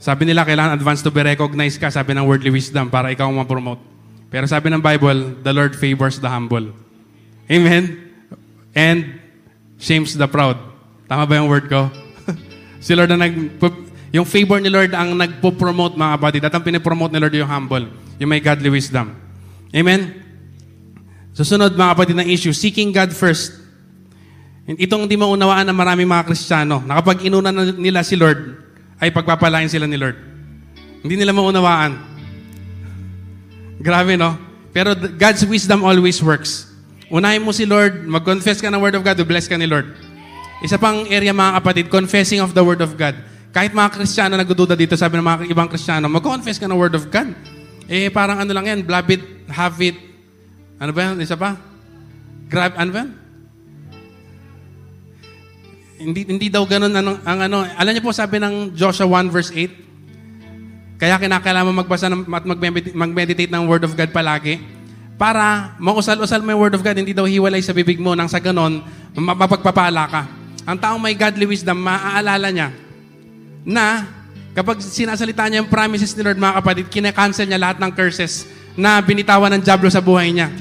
Sabi 0.00 0.24
nila, 0.24 0.48
kailangan 0.48 0.80
advance 0.80 1.04
to 1.04 1.12
be 1.12 1.20
recognized 1.20 1.76
ka, 1.76 1.92
sabi 1.92 2.16
ng 2.16 2.24
worldly 2.24 2.48
wisdom, 2.48 2.88
para 2.88 3.12
ikaw 3.12 3.28
ma-promote. 3.28 3.84
Pero 4.32 4.48
sabi 4.48 4.72
ng 4.72 4.80
Bible, 4.80 5.36
the 5.44 5.52
Lord 5.52 5.76
favors 5.76 6.16
the 6.16 6.32
humble. 6.32 6.72
Amen? 7.52 8.08
And 8.72 9.20
shames 9.76 10.16
the 10.16 10.24
proud. 10.24 10.56
Tama 11.12 11.28
ba 11.28 11.44
yung 11.44 11.52
word 11.52 11.68
ko? 11.68 11.92
si 12.80 12.96
Lord 12.96 13.12
ang 13.12 13.20
nag... 13.20 13.36
Yung 14.14 14.22
favor 14.22 14.62
ni 14.62 14.70
Lord 14.70 14.94
ang 14.94 15.18
nagpo-promote 15.18 15.98
mga 15.98 16.12
kapatid. 16.14 16.42
At 16.46 16.54
ang 16.54 16.62
pinipromote 16.62 17.10
ni 17.10 17.18
Lord 17.18 17.34
yung 17.34 17.50
humble. 17.50 17.90
Yung 18.22 18.30
may 18.30 18.38
godly 18.38 18.70
wisdom. 18.70 19.10
Amen? 19.74 20.22
Susunod 21.34 21.74
mga 21.74 21.90
kapatid 21.98 22.14
ng 22.22 22.30
issue, 22.30 22.54
seeking 22.54 22.94
God 22.94 23.10
first. 23.10 23.58
Itong 24.70 25.10
hindi 25.10 25.18
maunawaan 25.18 25.66
ng 25.66 25.74
maraming 25.74 26.06
mga 26.06 26.30
Kristiyano, 26.30 26.78
na 26.86 27.02
kapag 27.02 27.26
inuna 27.26 27.50
na 27.50 27.74
nila 27.74 28.06
si 28.06 28.14
Lord, 28.14 28.54
ay 29.02 29.10
pagpapalain 29.10 29.66
sila 29.66 29.90
ni 29.90 29.98
Lord. 29.98 30.14
Hindi 31.02 31.18
nila 31.18 31.34
maunawaan. 31.34 31.98
Grabe, 33.82 34.14
no? 34.14 34.38
Pero 34.70 34.94
God's 34.94 35.42
wisdom 35.42 35.82
always 35.82 36.22
works. 36.22 36.70
Unahin 37.10 37.42
mo 37.42 37.50
si 37.50 37.66
Lord, 37.66 38.06
mag-confess 38.06 38.62
ka 38.62 38.70
ng 38.70 38.78
Word 38.78 38.94
of 38.94 39.02
God, 39.02 39.18
bless 39.26 39.50
ka 39.50 39.58
ni 39.58 39.66
Lord. 39.66 39.90
Isa 40.62 40.78
pang 40.78 41.02
area 41.10 41.34
mga 41.34 41.60
kapatid, 41.60 41.84
confessing 41.90 42.38
of 42.38 42.54
the 42.54 42.62
Word 42.62 42.78
of 42.78 42.94
God. 42.94 43.33
Kahit 43.54 43.70
mga 43.70 43.94
Kristiyano 43.94 44.34
nagdududa 44.34 44.74
dito, 44.74 44.98
sabi 44.98 45.14
ng 45.14 45.22
mga 45.22 45.38
ibang 45.46 45.70
Kristiyano, 45.70 46.10
mag-confess 46.10 46.58
ka 46.58 46.66
ng 46.66 46.74
Word 46.74 46.98
of 46.98 47.06
God. 47.06 47.30
Eh, 47.86 48.10
parang 48.10 48.42
ano 48.42 48.50
lang 48.50 48.66
yan, 48.66 48.82
blab 48.82 49.06
it, 49.14 49.22
have 49.46 49.78
it, 49.78 49.94
ano 50.82 50.90
ba 50.90 51.06
yan? 51.06 51.22
Isa 51.22 51.38
pa? 51.38 51.54
Grab, 52.50 52.74
ano 52.74 52.90
ba 52.90 52.98
yan? 53.06 53.10
Hindi, 55.94 56.20
hindi 56.26 56.48
daw 56.50 56.66
ganun 56.66 56.90
ano, 56.90 57.22
ang 57.22 57.38
ano. 57.46 57.62
Alam 57.62 57.94
niyo 57.94 58.02
po 58.02 58.10
sabi 58.10 58.42
ng 58.42 58.74
Joshua 58.74 59.06
1 59.06 59.30
verse 59.30 59.54
8, 59.54 60.98
kaya 60.98 61.14
kinakailangan 61.22 61.78
magbasa 61.78 62.10
ng, 62.10 62.26
at 62.26 62.44
mag-meditate, 62.90 63.54
ng 63.54 63.64
Word 63.70 63.86
of 63.86 63.94
God 63.94 64.10
palagi 64.10 64.58
para 65.14 65.78
mausal-usal 65.78 66.42
mo 66.42 66.50
yung 66.50 66.62
Word 66.66 66.74
of 66.74 66.82
God, 66.82 66.98
hindi 66.98 67.14
daw 67.14 67.22
hiwalay 67.22 67.62
sa 67.62 67.70
bibig 67.70 68.02
mo 68.02 68.18
nang 68.18 68.26
sa 68.26 68.42
ganon, 68.42 68.82
ma- 69.14 69.38
mapagpapala 69.38 70.10
ka. 70.10 70.22
Ang 70.66 70.78
taong 70.82 70.98
may 70.98 71.14
godly 71.14 71.46
wisdom, 71.46 71.78
maaalala 71.78 72.50
niya 72.50 72.83
na 73.64 74.04
kapag 74.52 74.78
sinasalita 74.84 75.48
niya 75.48 75.64
yung 75.64 75.72
promises 75.72 76.12
ni 76.12 76.22
Lord, 76.22 76.38
mga 76.38 76.54
kapatid, 76.60 76.86
kinakancel 76.92 77.48
niya 77.48 77.58
lahat 77.58 77.80
ng 77.80 77.90
curses 77.96 78.44
na 78.76 79.00
binitawan 79.00 79.50
ng 79.56 79.62
Diablo 79.64 79.88
sa 79.88 80.04
buhay 80.04 80.30
niya. 80.30 80.52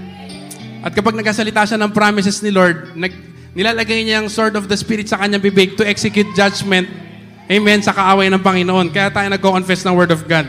At 0.81 0.95
kapag 0.95 1.13
nagkasalita 1.13 1.67
siya 1.67 1.77
ng 1.84 1.91
promises 1.91 2.39
ni 2.39 2.49
Lord, 2.49 2.95
nag, 2.95 3.13
nilalagay 3.53 4.01
niya 4.07 4.23
ang 4.23 4.31
sword 4.31 4.55
of 4.55 4.65
the 4.71 4.75
Spirit 4.80 5.11
sa 5.11 5.19
kanyang 5.19 5.43
bibig 5.43 5.75
to 5.75 5.84
execute 5.85 6.27
judgment. 6.34 6.88
Amen, 7.51 7.84
sa 7.84 7.91
kaaway 7.91 8.31
ng 8.31 8.39
Panginoon. 8.39 8.89
Kaya 8.89 9.11
tayo 9.11 9.27
nag-confess 9.27 9.84
ng 9.84 9.93
Word 9.93 10.15
of 10.15 10.23
God. 10.25 10.47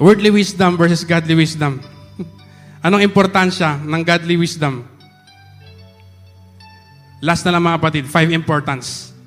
Worldly 0.00 0.32
wisdom 0.32 0.80
versus 0.80 1.04
godly 1.04 1.36
wisdom. 1.36 1.84
Anong 2.86 3.04
importansya 3.04 3.76
ng 3.82 4.02
godly 4.02 4.40
wisdom? 4.40 4.88
Last 7.18 7.42
na 7.42 7.50
lang 7.50 7.66
mga 7.66 7.76
kapatid, 7.82 8.04
five 8.06 8.30
importance 8.30 9.17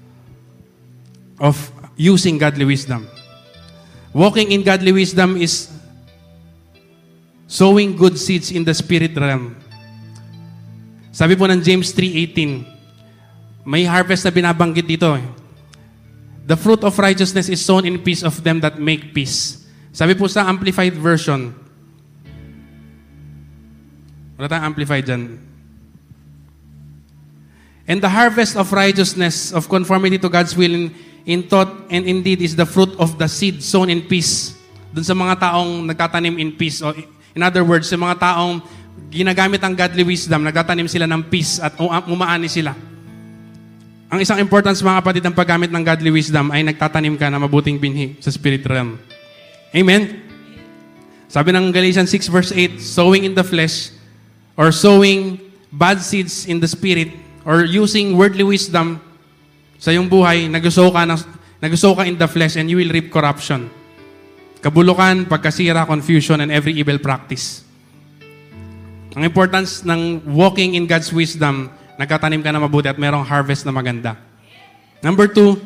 of 1.41 1.57
using 1.97 2.37
godly 2.37 2.69
wisdom. 2.69 3.09
Walking 4.13 4.53
in 4.53 4.61
godly 4.61 4.93
wisdom 4.93 5.41
is 5.41 5.73
sowing 7.49 7.97
good 7.97 8.21
seeds 8.21 8.53
in 8.53 8.61
the 8.61 8.77
spirit 8.77 9.17
realm. 9.17 9.57
Sabi 11.09 11.35
po 11.35 11.49
ng 11.49 11.59
James 11.59 11.89
3.18, 11.91 13.65
may 13.65 13.83
harvest 13.83 14.23
na 14.23 14.31
binabanggit 14.31 14.85
dito. 14.85 15.17
eh. 15.17 15.25
The 16.45 16.55
fruit 16.55 16.81
of 16.85 16.97
righteousness 16.97 17.49
is 17.49 17.59
sown 17.59 17.85
in 17.85 17.99
peace 17.99 18.23
of 18.23 18.39
them 18.45 18.61
that 18.61 18.79
make 18.79 19.11
peace. 19.11 19.65
Sabi 19.91 20.15
po 20.15 20.29
sa 20.29 20.47
Amplified 20.47 20.95
Version, 20.95 21.51
wala 24.39 24.47
tayong 24.47 24.67
Amplified 24.71 25.05
dyan. 25.05 25.37
And 27.85 27.99
the 27.99 28.09
harvest 28.09 28.55
of 28.55 28.71
righteousness, 28.71 29.51
of 29.51 29.67
conformity 29.67 30.15
to 30.17 30.31
God's 30.31 30.55
will 30.55 30.71
in, 30.71 30.95
in 31.25 31.45
thought 31.45 31.69
and 31.89 32.05
in 32.07 32.25
deed 32.25 32.41
is 32.41 32.57
the 32.57 32.65
fruit 32.65 32.93
of 32.97 33.17
the 33.17 33.29
seed 33.29 33.61
sown 33.61 33.89
in 33.89 34.05
peace. 34.05 34.57
Dun 34.91 35.05
sa 35.05 35.15
mga 35.15 35.39
taong 35.39 35.87
nagtatanim 35.87 36.35
in 36.41 36.51
peace. 36.55 36.81
O 36.83 36.91
in 37.31 37.41
other 37.41 37.63
words, 37.63 37.87
sa 37.87 37.95
mga 37.95 38.19
taong 38.19 38.59
ginagamit 39.11 39.63
ang 39.63 39.75
godly 39.75 40.03
wisdom, 40.03 40.43
nagtatanim 40.43 40.87
sila 40.87 41.07
ng 41.07 41.27
peace 41.31 41.59
at 41.59 41.75
um- 41.79 42.07
umaani 42.11 42.51
sila. 42.51 42.75
Ang 44.11 44.19
isang 44.19 44.43
importance 44.43 44.83
mga 44.83 44.99
kapatid 44.99 45.23
ng 45.23 45.35
paggamit 45.35 45.71
ng 45.71 45.83
godly 45.87 46.11
wisdom 46.11 46.51
ay 46.51 46.67
nagtatanim 46.67 47.15
ka 47.15 47.31
na 47.31 47.39
mabuting 47.39 47.79
binhi 47.79 48.19
sa 48.19 48.27
spirit 48.27 48.67
realm. 48.67 48.99
Amen? 49.71 50.19
Sabi 51.31 51.55
ng 51.55 51.71
Galatians 51.71 52.11
6 52.11 52.27
verse 52.27 52.51
8, 52.51 52.75
sowing 52.83 53.23
in 53.23 53.31
the 53.31 53.45
flesh 53.47 53.95
or 54.59 54.75
sowing 54.75 55.39
bad 55.71 56.03
seeds 56.03 56.43
in 56.43 56.59
the 56.59 56.67
spirit 56.67 57.15
or 57.47 57.63
using 57.63 58.19
worldly 58.19 58.43
wisdom 58.43 58.99
sa 59.81 59.89
iyong 59.89 60.05
buhay, 60.05 60.45
nag-sow 60.45 60.93
ka, 60.93 61.09
ng, 61.09 61.17
nag-sow 61.57 61.97
ka 61.97 62.05
in 62.05 62.13
the 62.13 62.29
flesh 62.29 62.53
and 62.53 62.69
you 62.69 62.77
will 62.77 62.93
reap 62.93 63.09
corruption. 63.09 63.65
Kabulukan, 64.61 65.25
pagkasira, 65.25 65.89
confusion, 65.89 66.37
and 66.45 66.53
every 66.53 66.77
evil 66.77 67.01
practice. 67.01 67.65
Ang 69.17 69.25
importance 69.25 69.81
ng 69.81 70.21
walking 70.37 70.77
in 70.77 70.85
God's 70.85 71.09
wisdom, 71.09 71.73
nagkatanim 71.97 72.45
ka 72.45 72.53
na 72.53 72.61
mabuti 72.61 72.93
at 72.93 73.01
merong 73.01 73.25
harvest 73.25 73.65
na 73.65 73.73
maganda. 73.73 74.21
Number 75.01 75.25
two, 75.25 75.57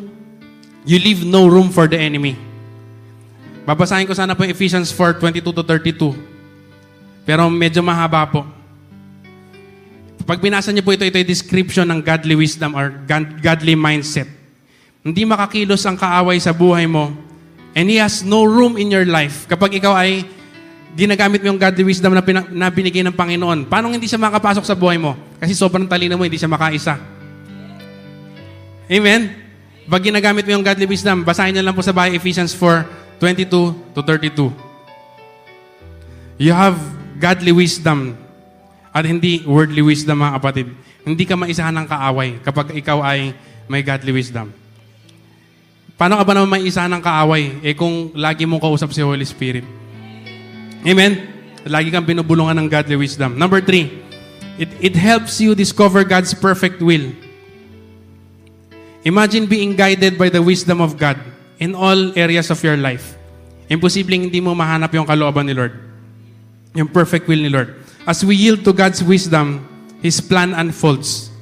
you 0.88 0.96
leave 0.96 1.28
no 1.28 1.52
room 1.52 1.68
for 1.68 1.92
the 1.92 2.00
enemy. 2.00 2.40
Babasahin 3.68 4.08
ko 4.08 4.16
sana 4.16 4.32
po 4.32 4.48
Ephesians 4.48 4.96
4, 4.96 5.20
22 5.20 5.44
to 5.52 5.60
32. 5.60 6.16
Pero 7.28 7.52
medyo 7.52 7.84
mahaba 7.84 8.24
po. 8.32 8.48
Pag 10.26 10.42
binasa 10.42 10.74
niyo 10.74 10.82
po 10.82 10.90
ito, 10.90 11.06
ito 11.06 11.22
yung 11.22 11.30
description 11.30 11.86
ng 11.86 12.02
godly 12.02 12.34
wisdom 12.34 12.74
or 12.74 12.90
god- 13.06 13.38
godly 13.46 13.78
mindset. 13.78 14.26
Hindi 15.06 15.22
makakilos 15.22 15.86
ang 15.86 16.02
kaaway 16.02 16.42
sa 16.42 16.50
buhay 16.50 16.90
mo 16.90 17.14
and 17.78 17.86
he 17.86 18.02
has 18.02 18.26
no 18.26 18.42
room 18.42 18.74
in 18.74 18.90
your 18.90 19.06
life. 19.06 19.46
Kapag 19.46 19.78
ikaw 19.78 19.94
ay 19.94 20.26
ginagamit 20.98 21.46
mo 21.46 21.54
yung 21.54 21.62
godly 21.62 21.86
wisdom 21.86 22.18
na, 22.18 22.26
pina- 22.26 22.50
na 22.50 22.74
binigay 22.74 23.06
ng 23.06 23.14
Panginoon, 23.14 23.70
paano 23.70 23.94
hindi 23.94 24.10
siya 24.10 24.18
makapasok 24.18 24.66
sa 24.66 24.74
buhay 24.74 24.98
mo? 24.98 25.14
Kasi 25.38 25.54
sobrang 25.54 25.86
talino 25.86 26.18
mo, 26.18 26.26
hindi 26.26 26.42
siya 26.42 26.50
makaisa. 26.50 26.98
Amen? 28.90 29.30
Pag 29.86 30.02
ginagamit 30.02 30.42
mo 30.50 30.58
yung 30.58 30.66
godly 30.66 30.90
wisdom, 30.90 31.22
basahin 31.22 31.54
niyo 31.54 31.62
lang 31.62 31.78
po 31.78 31.86
sa 31.86 31.94
bahay 31.94 32.18
Ephesians 32.18 32.58
4, 32.58 33.22
22 33.22 33.94
to 33.94 34.02
32. 34.02 34.50
You 36.42 36.58
have 36.58 36.82
godly 37.22 37.54
wisdom 37.54 38.18
at 38.96 39.04
hindi 39.04 39.44
worldly 39.44 39.84
wisdom, 39.84 40.24
mga 40.24 40.40
kapatid. 40.40 40.68
Hindi 41.04 41.28
ka 41.28 41.36
maisahan 41.36 41.76
ng 41.84 41.88
kaaway 41.92 42.40
kapag 42.40 42.72
ikaw 42.80 43.04
ay 43.04 43.36
may 43.68 43.84
godly 43.84 44.16
wisdom. 44.16 44.56
Paano 46.00 46.16
ka 46.16 46.24
ba 46.24 46.32
naman 46.32 46.64
maisahan 46.64 46.92
ng 46.96 47.04
kaaway 47.04 47.60
eh 47.60 47.76
kung 47.76 48.16
lagi 48.16 48.48
mong 48.48 48.64
kausap 48.64 48.96
si 48.96 49.04
Holy 49.04 49.28
Spirit? 49.28 49.68
Amen? 50.88 51.28
Lagi 51.68 51.92
kang 51.92 52.08
binubulungan 52.08 52.56
ng 52.56 52.68
godly 52.72 52.96
wisdom. 52.96 53.36
Number 53.36 53.60
three, 53.60 53.92
it, 54.56 54.72
it 54.80 54.96
helps 54.96 55.44
you 55.44 55.52
discover 55.52 56.08
God's 56.08 56.32
perfect 56.32 56.80
will. 56.80 57.12
Imagine 59.06 59.46
being 59.46 59.76
guided 59.76 60.16
by 60.16 60.32
the 60.32 60.42
wisdom 60.42 60.80
of 60.80 60.96
God 60.96 61.20
in 61.60 61.76
all 61.76 62.16
areas 62.18 62.48
of 62.48 62.58
your 62.64 62.80
life. 62.80 63.14
Imposibleng 63.70 64.32
hindi 64.32 64.40
mo 64.40 64.56
mahanap 64.56 64.90
yung 64.96 65.06
kalooban 65.06 65.46
ni 65.46 65.54
Lord. 65.54 65.74
Yung 66.74 66.90
perfect 66.90 67.30
will 67.30 67.44
ni 67.44 67.52
Lord. 67.52 67.85
As 68.06 68.22
we 68.22 68.38
yield 68.38 68.62
to 68.62 68.72
God's 68.72 69.02
wisdom, 69.02 69.66
His 70.06 70.22
plan 70.22 70.54
unfolds. 70.54 71.34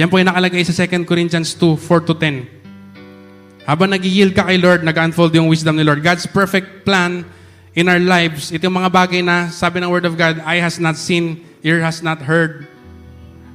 Yan 0.00 0.08
po 0.08 0.16
yung 0.16 0.32
nakalagay 0.32 0.64
sa 0.64 0.72
2 0.72 1.04
Corinthians 1.04 1.52
2, 1.52 1.76
4 1.76 2.08
to 2.08 2.16
10. 2.16 3.68
Habang 3.68 3.92
nag 3.92 4.00
ka 4.32 4.48
kay 4.48 4.56
Lord, 4.56 4.80
nag-unfold 4.80 5.36
yung 5.36 5.52
wisdom 5.52 5.76
ni 5.76 5.84
Lord. 5.84 6.00
God's 6.00 6.24
perfect 6.24 6.88
plan 6.88 7.28
in 7.76 7.86
our 7.86 8.00
lives, 8.00 8.48
ito 8.48 8.64
yung 8.64 8.80
mga 8.80 8.90
bagay 8.90 9.20
na 9.20 9.52
sabi 9.52 9.78
ng 9.78 9.92
Word 9.92 10.08
of 10.08 10.16
God, 10.16 10.40
eye 10.42 10.58
has 10.58 10.80
not 10.80 10.96
seen, 10.96 11.44
ear 11.60 11.84
has 11.84 12.00
not 12.00 12.18
heard, 12.24 12.66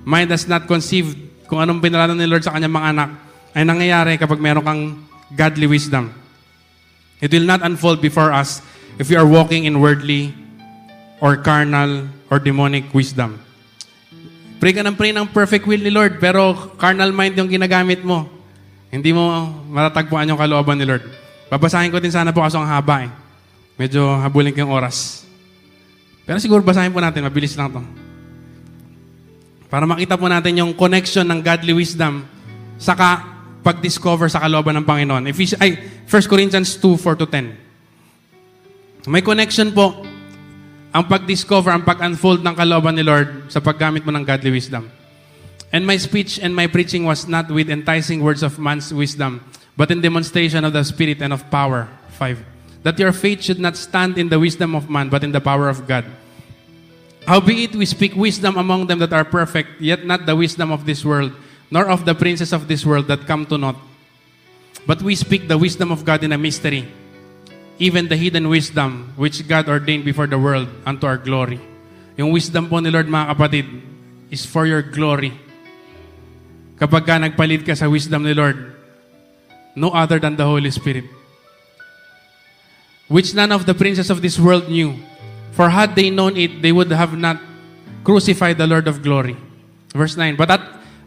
mind 0.05 0.29
has 0.29 0.45
not 0.45 0.69
conceived, 0.69 1.17
kung 1.49 1.59
anong 1.59 1.81
pinalanan 1.81 2.15
ni 2.15 2.29
Lord 2.29 2.45
sa 2.45 2.53
kanyang 2.53 2.77
mga 2.77 2.89
anak, 2.93 3.09
ay 3.57 3.63
nangyayari 3.65 4.13
kapag 4.21 4.37
meron 4.37 4.63
kang 4.63 4.81
godly 5.33 5.65
wisdom. 5.65 6.13
It 7.19 7.33
will 7.33 7.47
not 7.47 7.65
unfold 7.65 8.05
before 8.05 8.29
us 8.29 8.61
if 9.01 9.09
we 9.09 9.17
are 9.17 9.27
walking 9.27 9.65
in 9.65 9.81
worldly 9.81 10.35
or 11.23 11.39
carnal 11.39 12.07
or 12.29 12.41
demonic 12.41 12.89
wisdom. 12.91 13.37
Pray 14.57 14.71
ka 14.71 14.81
ng 14.81 14.95
pray 14.95 15.11
ng 15.11 15.27
perfect 15.29 15.67
will 15.67 15.81
ni 15.81 15.91
Lord, 15.91 16.17
pero 16.17 16.71
carnal 16.79 17.11
mind 17.11 17.37
yung 17.37 17.51
ginagamit 17.51 18.01
mo. 18.01 18.25
Hindi 18.89 19.11
mo 19.11 19.51
matatagpuan 19.67 20.29
yung 20.31 20.39
kalooban 20.39 20.79
ni 20.79 20.87
Lord. 20.87 21.03
Babasahin 21.51 21.91
ko 21.91 21.99
din 21.99 22.13
sana 22.13 22.31
po 22.31 22.41
kaso 22.41 22.57
ang 22.57 22.65
haba 22.65 23.05
eh. 23.05 23.11
Medyo 23.75 24.23
habulin 24.23 24.55
ko 24.55 24.63
yung 24.63 24.73
oras. 24.73 25.27
Pero 26.23 26.39
siguro 26.39 26.63
basahin 26.63 26.95
po 26.95 27.03
natin, 27.03 27.27
mabilis 27.27 27.53
lang 27.53 27.69
to. 27.69 27.83
Para 29.67 29.83
makita 29.83 30.15
po 30.15 30.31
natin 30.31 30.55
yung 30.55 30.71
connection 30.71 31.27
ng 31.27 31.43
godly 31.43 31.75
wisdom 31.75 32.23
saka 32.79 33.35
pag-discover 33.65 34.31
sa 34.31 34.39
kalooban 34.39 34.77
ng 34.79 34.85
Panginoon. 34.87 35.27
Ephes- 35.27 35.59
ay, 35.59 35.75
1 36.07 36.31
Corinthians 36.31 36.79
2, 36.79 36.95
4 36.95 37.19
to 37.19 37.27
10. 37.27 39.09
May 39.11 39.21
connection 39.21 39.69
po 39.69 40.01
ang 40.95 41.03
pag-discover, 41.11 41.75
ang 41.75 41.83
pag-unfold 41.83 42.39
ng 42.39 42.55
kalooban 42.55 42.95
ni 42.95 43.03
Lord 43.03 43.51
sa 43.51 43.59
paggamit 43.59 44.07
mo 44.07 44.15
ng 44.15 44.23
godly 44.23 44.55
wisdom. 44.55 44.87
And 45.75 45.83
my 45.83 45.99
speech 45.99 46.39
and 46.39 46.55
my 46.55 46.71
preaching 46.71 47.03
was 47.03 47.27
not 47.27 47.51
with 47.51 47.67
enticing 47.67 48.23
words 48.23 48.39
of 48.39 48.55
man's 48.55 48.95
wisdom, 48.95 49.43
but 49.75 49.91
in 49.91 49.99
demonstration 49.99 50.63
of 50.63 50.71
the 50.71 50.87
Spirit 50.87 51.19
and 51.19 51.35
of 51.35 51.51
power. 51.51 51.91
5. 52.15 52.87
That 52.87 52.95
your 52.95 53.11
faith 53.11 53.43
should 53.43 53.59
not 53.59 53.75
stand 53.75 54.15
in 54.15 54.31
the 54.31 54.39
wisdom 54.39 54.71
of 54.71 54.87
man, 54.87 55.11
but 55.11 55.27
in 55.27 55.35
the 55.35 55.43
power 55.43 55.67
of 55.67 55.83
God. 55.83 56.07
Howbeit 57.27 57.75
we 57.75 57.83
speak 57.83 58.15
wisdom 58.15 58.55
among 58.55 58.87
them 58.87 59.03
that 59.03 59.11
are 59.11 59.27
perfect, 59.27 59.83
yet 59.83 60.07
not 60.07 60.23
the 60.23 60.37
wisdom 60.37 60.71
of 60.71 60.87
this 60.87 61.03
world, 61.03 61.35
nor 61.67 61.91
of 61.91 62.07
the 62.07 62.15
princes 62.15 62.53
of 62.55 62.71
this 62.71 62.85
world 62.85 63.11
that 63.11 63.27
come 63.27 63.43
to 63.51 63.57
naught. 63.57 63.75
But 64.87 65.03
we 65.03 65.19
speak 65.19 65.49
the 65.51 65.57
wisdom 65.57 65.91
of 65.91 66.05
God 66.05 66.23
in 66.23 66.31
a 66.31 66.39
mystery, 66.39 66.87
even 67.77 68.07
the 68.07 68.15
hidden 68.15 68.47
wisdom 68.47 69.11
which 69.15 69.43
God 69.47 69.67
ordained 69.67 70.05
before 70.05 70.27
the 70.27 70.39
world 70.39 70.67
unto 70.85 71.07
our 71.07 71.17
glory. 71.17 71.59
Yung 72.15 72.31
wisdom 72.31 72.71
po 72.71 72.79
ni 72.79 72.87
Lord, 72.89 73.11
mga 73.11 73.35
kapatid, 73.35 73.67
is 74.31 74.47
for 74.47 74.63
your 74.63 74.81
glory. 74.81 75.35
Kapag 76.79 77.03
ka 77.03 77.19
nagpalit 77.19 77.67
ka 77.67 77.75
sa 77.75 77.91
wisdom 77.91 78.23
ni 78.23 78.31
Lord, 78.31 78.75
no 79.75 79.91
other 79.91 80.19
than 80.19 80.39
the 80.39 80.47
Holy 80.47 80.71
Spirit. 80.71 81.03
Which 83.11 83.35
none 83.35 83.51
of 83.51 83.67
the 83.67 83.75
princes 83.75 84.09
of 84.09 84.23
this 84.23 84.39
world 84.39 84.71
knew. 84.71 84.95
For 85.51 85.69
had 85.69 85.95
they 85.95 86.09
known 86.09 86.35
it, 86.35 86.63
they 86.63 86.71
would 86.71 86.91
have 86.91 87.15
not 87.15 87.39
crucified 88.03 88.57
the 88.57 88.67
Lord 88.67 88.87
of 88.87 89.03
glory. 89.03 89.35
Verse 89.91 90.17
9, 90.17 90.35
But, 90.35 90.47
that, 90.47 90.61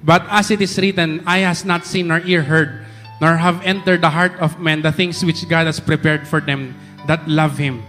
but 0.05 0.25
as 0.29 0.51
it 0.51 0.61
is 0.61 0.77
written, 0.79 1.25
eye 1.27 1.45
has 1.45 1.65
not 1.65 1.85
seen 1.85 2.09
nor 2.09 2.21
ear 2.25 2.43
heard, 2.43 2.87
nor 3.19 3.37
have 3.37 3.63
entered 3.67 4.01
the 4.01 4.11
heart 4.11 4.35
of 4.39 4.59
men 4.63 4.83
the 4.83 4.95
things 4.95 5.23
which 5.25 5.43
God 5.51 5.67
has 5.67 5.83
prepared 5.83 6.27
for 6.27 6.41
them 6.41 6.75
that 7.07 7.27
love 7.27 7.59
Him. 7.59 7.83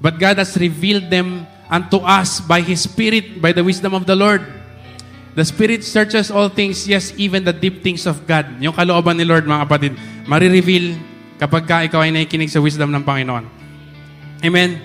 But 0.00 0.20
God 0.20 0.40
has 0.40 0.56
revealed 0.56 1.08
them 1.08 1.48
unto 1.68 2.00
us 2.04 2.40
by 2.40 2.60
His 2.60 2.84
Spirit, 2.84 3.40
by 3.40 3.52
the 3.52 3.64
wisdom 3.64 3.92
of 3.92 4.04
the 4.04 4.16
Lord. 4.16 4.44
The 5.36 5.46
Spirit 5.46 5.86
searches 5.86 6.28
all 6.28 6.50
things, 6.50 6.88
yes, 6.88 7.14
even 7.16 7.46
the 7.46 7.54
deep 7.54 7.86
things 7.86 8.04
of 8.04 8.26
God. 8.26 8.50
Yung 8.58 8.74
kalooban 8.74 9.16
ni 9.16 9.24
Lord, 9.24 9.46
mga 9.46 9.64
kapatid, 9.64 9.92
marireveal 10.26 10.98
kapag 11.40 11.64
ka 11.64 11.76
ikaw 11.86 12.04
ay 12.04 12.12
nakikinig 12.12 12.52
sa 12.52 12.60
wisdom 12.60 12.90
ng 12.92 13.00
Panginoon. 13.06 13.46
Amen? 14.44 14.82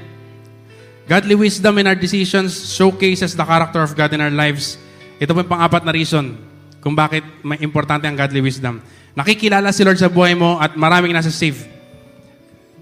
Godly 1.05 1.35
wisdom 1.35 1.77
in 1.77 1.85
our 1.85 1.97
decisions 1.97 2.55
showcases 2.73 3.37
the 3.37 3.45
character 3.45 3.81
of 3.81 3.93
God 3.93 4.13
in 4.15 4.21
our 4.21 4.33
lives. 4.33 4.79
Ito 5.21 5.33
po 5.33 5.45
yung 5.45 5.51
pang-apat 5.51 5.83
na 5.85 5.93
reason 5.93 6.37
kung 6.81 6.93
bakit 6.93 7.25
may 7.41 7.57
importante 7.61 8.05
ang 8.05 8.17
godly 8.17 8.41
wisdom. 8.41 8.81
Nakikilala 9.15 9.71
si 9.71 9.81
Lord 9.87 9.95
sa 9.95 10.11
buhay 10.11 10.35
mo 10.35 10.59
at 10.59 10.75
maraming 10.75 11.15
nasa 11.15 11.31
safe. 11.31 11.63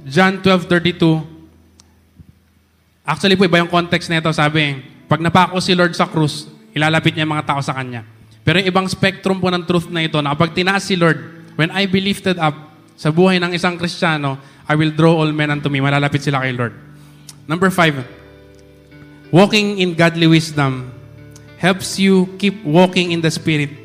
John 0.04 0.42
12.32 0.42 1.34
Actually 3.04 3.36
po, 3.36 3.44
iba 3.44 3.60
yung 3.60 3.70
context 3.70 4.08
nito. 4.08 4.32
Sabi, 4.32 4.80
pag 5.12 5.20
napako 5.20 5.60
si 5.60 5.76
Lord 5.76 5.92
sa 5.92 6.08
krus, 6.08 6.48
ilalapit 6.72 7.12
niya 7.14 7.28
mga 7.28 7.44
tao 7.44 7.60
sa 7.60 7.76
Kanya. 7.76 8.08
Pero 8.48 8.64
yung 8.64 8.72
ibang 8.72 8.88
spectrum 8.88 9.44
po 9.44 9.52
ng 9.52 9.68
truth 9.68 9.92
na 9.92 10.08
ito, 10.08 10.20
na 10.24 10.32
kapag 10.32 10.56
tinaas 10.56 10.88
si 10.88 10.96
Lord, 10.96 11.20
when 11.60 11.68
I 11.76 11.84
be 11.84 12.00
lifted 12.00 12.40
up 12.40 12.56
sa 12.96 13.12
buhay 13.12 13.44
ng 13.44 13.52
isang 13.52 13.76
Kristiyano, 13.76 14.40
I 14.64 14.80
will 14.80 14.96
draw 14.96 15.20
all 15.20 15.32
men 15.36 15.52
unto 15.52 15.68
me. 15.68 15.84
Malalapit 15.84 16.24
sila 16.24 16.40
kay 16.40 16.56
Lord. 16.56 16.72
Number 17.44 17.68
five, 17.68 18.08
walking 19.28 19.84
in 19.84 19.92
godly 20.00 20.32
wisdom 20.32 20.88
helps 21.60 22.00
you 22.00 22.32
keep 22.40 22.64
walking 22.64 23.12
in 23.12 23.20
the 23.20 23.32
Spirit. 23.32 23.83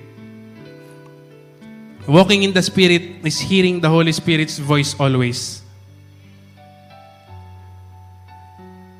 Walking 2.09 2.41
in 2.41 2.57
the 2.57 2.65
Spirit 2.65 3.21
is 3.21 3.37
hearing 3.37 3.85
the 3.85 3.91
Holy 3.93 4.17
Spirit's 4.17 4.57
voice 4.57 4.97
always. 4.97 5.61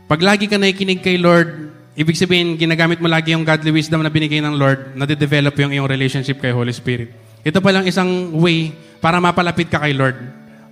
Pag 0.05 0.21
lagi 0.21 0.45
ka 0.45 0.61
nakikinig 0.61 1.01
kay 1.01 1.17
Lord, 1.17 1.73
ibig 1.97 2.21
sabihin, 2.21 2.61
ginagamit 2.61 3.01
mo 3.01 3.09
lagi 3.09 3.33
yung 3.33 3.49
godly 3.49 3.73
wisdom 3.73 4.05
na 4.05 4.13
binigay 4.13 4.45
ng 4.45 4.53
Lord, 4.53 4.93
na 4.93 5.09
develop 5.09 5.57
yung 5.57 5.73
iyong 5.73 5.89
relationship 5.89 6.37
kay 6.37 6.53
Holy 6.53 6.69
Spirit. 6.77 7.09
Ito 7.49 7.65
pa 7.65 7.73
lang 7.73 7.89
isang 7.89 8.37
way 8.37 8.77
para 9.01 9.17
mapalapit 9.25 9.73
ka 9.73 9.81
kay 9.81 9.97
Lord. 9.97 10.21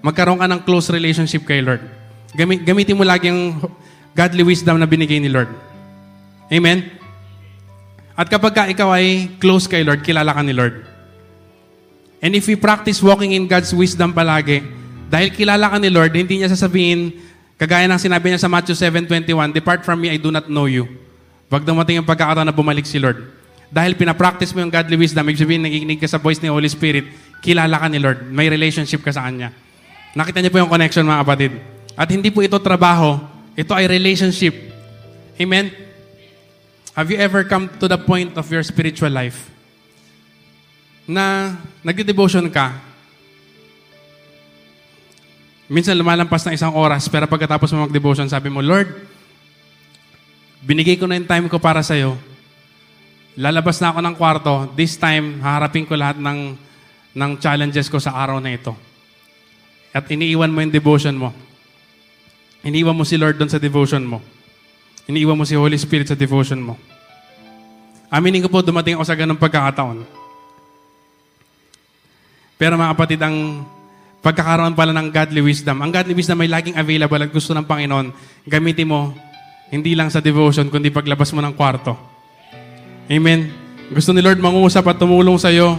Magkaroon 0.04 0.36
ka 0.36 0.44
ng 0.44 0.60
close 0.60 0.92
relationship 0.92 1.48
kay 1.48 1.64
Lord. 1.64 1.80
Gamit, 2.36 2.68
gamitin 2.68 3.00
mo 3.00 3.04
lagi 3.08 3.32
yung 3.32 3.64
godly 4.12 4.44
wisdom 4.44 4.76
na 4.76 4.84
binigay 4.84 5.24
ni 5.24 5.32
Lord. 5.32 5.48
Amen? 6.52 6.84
At 8.12 8.28
kapag 8.28 8.52
ka 8.52 8.62
ikaw 8.68 8.92
ay 8.92 9.40
close 9.40 9.64
kay 9.64 9.80
Lord, 9.80 10.04
kilala 10.04 10.36
ka 10.36 10.44
ni 10.44 10.52
Lord. 10.52 10.95
And 12.24 12.32
if 12.32 12.48
we 12.48 12.56
practice 12.56 13.05
walking 13.05 13.36
in 13.36 13.44
God's 13.44 13.72
wisdom 13.76 14.16
palagi, 14.16 14.64
dahil 15.06 15.30
kilala 15.30 15.70
ka 15.70 15.76
ni 15.78 15.93
Lord, 15.93 16.12
hindi 16.16 16.40
niya 16.43 16.51
sasabihin, 16.51 17.14
kagaya 17.60 17.86
ng 17.86 18.01
sinabi 18.01 18.32
niya 18.32 18.40
sa 18.43 18.51
Matthew 18.51 18.74
7.21, 18.74 19.55
Depart 19.55 19.84
from 19.84 20.01
me, 20.01 20.10
I 20.10 20.18
do 20.18 20.32
not 20.32 20.48
know 20.48 20.66
you. 20.66 20.88
Wag 21.47 21.62
dumating 21.62 22.02
ang 22.02 22.06
pagkakataon 22.09 22.48
na 22.48 22.55
bumalik 22.56 22.88
si 22.88 22.98
Lord. 22.98 23.22
Dahil 23.70 23.94
pinapractice 23.94 24.51
mo 24.55 24.62
yung 24.64 24.72
godly 24.72 24.98
wisdom, 24.98 25.26
ibig 25.28 25.38
sabihin, 25.38 25.62
nakikinig 25.62 25.98
ka 26.02 26.09
sa 26.10 26.18
voice 26.18 26.43
ni 26.43 26.51
Holy 26.51 26.66
Spirit, 26.66 27.06
kilala 27.44 27.78
ka 27.78 27.86
ni 27.86 28.02
Lord. 28.02 28.26
May 28.26 28.51
relationship 28.51 29.05
ka 29.05 29.14
sa 29.14 29.26
Kanya. 29.28 29.55
Nakita 30.16 30.40
niyo 30.43 30.51
po 30.51 30.59
yung 30.59 30.72
connection, 30.72 31.06
mga 31.06 31.22
kapatid. 31.22 31.52
At 31.94 32.09
hindi 32.10 32.32
po 32.32 32.43
ito 32.43 32.56
trabaho, 32.59 33.20
ito 33.55 33.72
ay 33.76 33.86
relationship. 33.86 34.55
Amen? 35.36 35.70
Have 36.97 37.12
you 37.12 37.20
ever 37.20 37.44
come 37.44 37.68
to 37.76 37.86
the 37.86 38.01
point 38.01 38.34
of 38.40 38.48
your 38.48 38.64
spiritual 38.64 39.12
life 39.12 39.56
na 41.07 41.55
nagde-devotion 41.87 42.51
ka, 42.51 42.74
minsan 45.70 45.95
lumalampas 45.95 46.43
na 46.43 46.55
isang 46.55 46.74
oras, 46.74 47.07
pero 47.07 47.31
pagkatapos 47.31 47.70
mo 47.74 47.87
mag-devotion, 47.87 48.27
sabi 48.27 48.51
mo, 48.51 48.59
Lord, 48.59 48.91
binigay 50.66 50.99
ko 50.99 51.07
na 51.07 51.15
yung 51.15 51.31
time 51.31 51.47
ko 51.47 51.62
para 51.62 51.83
sa'yo. 51.83 52.19
Lalabas 53.39 53.78
na 53.78 53.95
ako 53.95 54.01
ng 54.03 54.16
kwarto. 54.19 54.53
This 54.74 54.99
time, 54.99 55.39
haharapin 55.45 55.87
ko 55.87 55.95
lahat 55.95 56.19
ng, 56.19 56.57
ng 57.15 57.31
challenges 57.39 57.87
ko 57.87 58.03
sa 58.03 58.16
araw 58.16 58.43
na 58.43 58.57
ito. 58.57 58.73
At 59.95 60.09
iniiwan 60.11 60.51
mo 60.51 60.65
yung 60.65 60.74
devotion 60.74 61.15
mo. 61.15 61.31
Iniiwan 62.66 62.97
mo 62.97 63.05
si 63.05 63.15
Lord 63.20 63.39
doon 63.39 63.53
sa 63.53 63.62
devotion 63.62 64.03
mo. 64.03 64.19
Iniiwan 65.07 65.39
mo 65.39 65.45
si 65.47 65.55
Holy 65.55 65.78
Spirit 65.78 66.11
sa 66.11 66.19
devotion 66.19 66.59
mo. 66.59 66.74
Aminin 68.11 68.43
ko 68.43 68.49
po, 68.51 68.65
dumating 68.65 68.99
ako 68.99 69.05
sa 69.07 69.15
ganung 69.15 69.39
pagkakataon. 69.39 70.15
Pero 72.57 72.81
mga 72.81 72.93
kapatid, 72.97 73.20
ang 73.20 73.65
pagkakaroon 74.24 74.74
pala 74.74 74.91
ng 74.97 75.12
godly 75.12 75.45
wisdom, 75.45 75.78
ang 75.85 75.93
godly 75.93 76.16
wisdom 76.16 76.41
ay 76.41 76.49
laging 76.51 76.77
available 76.77 77.20
at 77.23 77.31
gusto 77.31 77.53
ng 77.53 77.69
Panginoon, 77.69 78.11
gamitin 78.49 78.89
mo 78.89 79.15
hindi 79.70 79.95
lang 79.95 80.11
sa 80.11 80.24
devotion, 80.24 80.73
kundi 80.73 80.91
paglabas 80.91 81.31
mo 81.37 81.45
ng 81.45 81.55
kwarto. 81.55 81.95
Amen. 83.07 83.51
Gusto 83.93 84.11
ni 84.11 84.19
Lord 84.19 84.43
mangusap 84.43 84.83
at 84.91 84.99
tumulong 84.99 85.39
sa 85.39 85.51
iyo 85.53 85.78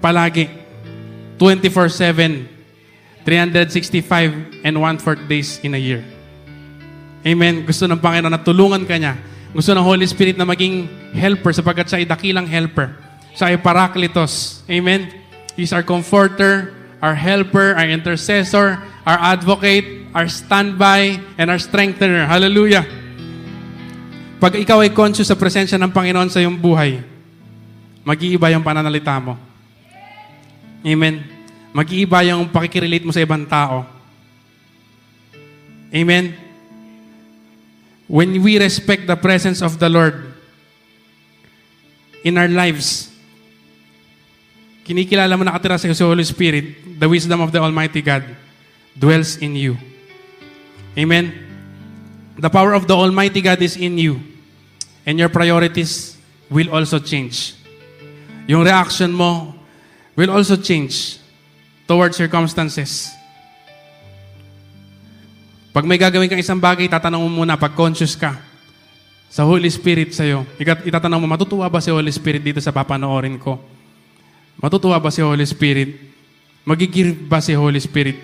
palagi. 0.00 0.48
24-7, 1.36 3.26
365 3.26 4.62
and 4.62 4.74
one-fourth 4.78 5.24
days 5.26 5.58
in 5.66 5.74
a 5.74 5.80
year. 5.80 6.04
Amen. 7.24 7.64
Gusto 7.64 7.88
ng 7.88 8.00
Panginoon 8.00 8.32
na 8.32 8.40
tulungan 8.40 8.84
ka 8.84 9.00
niya. 9.00 9.16
Gusto 9.52 9.72
ng 9.72 9.84
Holy 9.84 10.04
Spirit 10.04 10.36
na 10.36 10.44
maging 10.44 10.88
helper 11.16 11.52
sapagkat 11.56 11.88
siya 11.88 11.98
ay 12.04 12.06
dakilang 12.06 12.44
helper. 12.44 12.92
Siya 13.32 13.52
ay 13.52 13.58
parakletos. 13.58 14.62
Amen. 14.68 15.23
He's 15.54 15.70
our 15.70 15.86
comforter, 15.86 16.74
our 16.98 17.14
helper, 17.14 17.78
our 17.78 17.86
intercessor, 17.86 18.82
our 19.06 19.18
advocate, 19.20 20.10
our 20.10 20.26
standby, 20.26 21.22
and 21.38 21.46
our 21.50 21.62
strengthener. 21.62 22.26
Hallelujah. 22.26 22.82
Pag 24.42 24.58
ikaw 24.58 24.82
ay 24.82 24.90
conscious 24.90 25.30
sa 25.30 25.38
presensya 25.38 25.78
ng 25.78 25.94
Panginoon 25.94 26.28
sa 26.28 26.42
iyong 26.42 26.58
buhay, 26.58 27.00
mag-iiba 28.02 28.50
yung 28.50 28.66
pananalita 28.66 29.16
mo. 29.22 29.38
Amen. 30.84 31.24
Mag-iiba 31.72 32.20
yung 32.28 32.50
pakikirelate 32.50 33.06
mo 33.06 33.14
sa 33.14 33.22
ibang 33.24 33.46
tao. 33.48 33.88
Amen. 35.94 36.34
When 38.10 38.36
we 38.42 38.58
respect 38.60 39.06
the 39.06 39.16
presence 39.16 39.62
of 39.64 39.80
the 39.80 39.88
Lord 39.88 40.34
in 42.26 42.36
our 42.36 42.50
lives, 42.50 43.13
kinikilala 44.84 45.32
mo 45.34 45.42
nakatira 45.48 45.80
sa 45.80 45.88
Holy 46.04 46.22
Spirit, 46.22 47.00
the 47.00 47.08
wisdom 47.08 47.40
of 47.40 47.50
the 47.50 47.58
Almighty 47.58 48.04
God 48.04 48.22
dwells 48.92 49.40
in 49.40 49.56
you. 49.56 49.74
Amen. 50.94 51.32
The 52.38 52.52
power 52.52 52.76
of 52.76 52.86
the 52.86 52.94
Almighty 52.94 53.40
God 53.40 53.58
is 53.64 53.74
in 53.74 53.98
you. 53.98 54.20
And 55.08 55.18
your 55.18 55.32
priorities 55.32 56.14
will 56.52 56.70
also 56.70 57.00
change. 57.00 57.56
Yung 58.46 58.62
reaction 58.62 59.10
mo 59.10 59.56
will 60.14 60.30
also 60.30 60.54
change 60.54 61.18
towards 61.88 62.16
circumstances. 62.16 63.10
Pag 65.74 65.88
may 65.90 65.98
gagawin 65.98 66.30
kang 66.30 66.38
isang 66.38 66.62
bagay, 66.62 66.86
tatanong 66.86 67.26
mo 67.26 67.42
muna, 67.42 67.58
pag 67.58 67.74
conscious 67.74 68.14
ka, 68.14 68.38
sa 69.26 69.42
Holy 69.42 69.66
Spirit 69.66 70.14
sa'yo, 70.14 70.46
itatanong 70.86 71.18
mo, 71.18 71.26
matutuwa 71.26 71.66
ba 71.66 71.82
si 71.82 71.90
Holy 71.90 72.14
Spirit 72.14 72.46
dito 72.46 72.62
sa 72.62 72.70
papanoorin 72.70 73.34
ko? 73.42 73.58
Matutuwa 74.58 75.00
ba 75.02 75.10
si 75.10 75.20
Holy 75.22 75.46
Spirit? 75.46 75.96
Magigir 76.64 77.12
ba 77.12 77.42
si 77.42 77.52
Holy 77.52 77.80
Spirit 77.82 78.16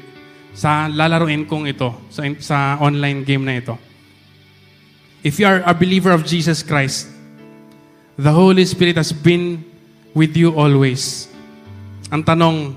sa 0.56 0.88
lalaruin 0.88 1.46
kong 1.46 1.70
ito, 1.70 1.92
sa, 2.10 2.26
sa 2.40 2.58
online 2.80 3.22
game 3.22 3.44
na 3.44 3.58
ito? 3.58 3.74
If 5.20 5.36
you 5.36 5.44
are 5.44 5.60
a 5.68 5.76
believer 5.76 6.16
of 6.16 6.24
Jesus 6.24 6.64
Christ, 6.64 7.12
the 8.16 8.32
Holy 8.32 8.64
Spirit 8.64 8.96
has 8.96 9.12
been 9.12 9.60
with 10.16 10.32
you 10.32 10.56
always. 10.56 11.28
Ang 12.08 12.24
tanong, 12.24 12.72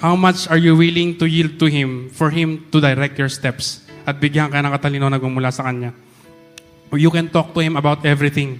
how 0.00 0.16
much 0.16 0.48
are 0.48 0.56
you 0.56 0.72
willing 0.72 1.20
to 1.20 1.28
yield 1.28 1.60
to 1.60 1.68
Him 1.68 2.08
for 2.08 2.32
Him 2.32 2.64
to 2.72 2.80
direct 2.80 3.20
your 3.20 3.28
steps 3.28 3.84
at 4.08 4.16
bigyan 4.16 4.48
ka 4.48 4.58
ng 4.64 4.72
katalino 4.72 5.06
na 5.12 5.20
gumula 5.20 5.52
sa 5.52 5.68
Kanya? 5.68 5.92
You 6.96 7.12
can 7.12 7.28
talk 7.28 7.52
to 7.54 7.60
Him 7.60 7.76
about 7.76 8.02
everything. 8.08 8.58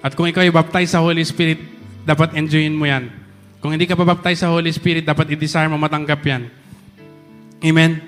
At 0.00 0.16
kung 0.16 0.30
ikaw 0.30 0.46
ay 0.46 0.54
baptize 0.54 0.96
sa 0.96 1.04
Holy 1.04 1.26
Spirit, 1.26 1.60
dapat 2.04 2.36
enjoyin 2.36 2.74
mo 2.74 2.88
yan. 2.88 3.08
Kung 3.60 3.76
hindi 3.76 3.84
ka 3.84 3.92
pa 3.92 4.08
baptize 4.08 4.40
sa 4.40 4.48
Holy 4.48 4.72
Spirit, 4.72 5.04
dapat 5.04 5.36
i-desire 5.36 5.68
mo 5.68 5.76
matanggap 5.76 6.24
yan. 6.24 6.48
Amen? 7.60 8.00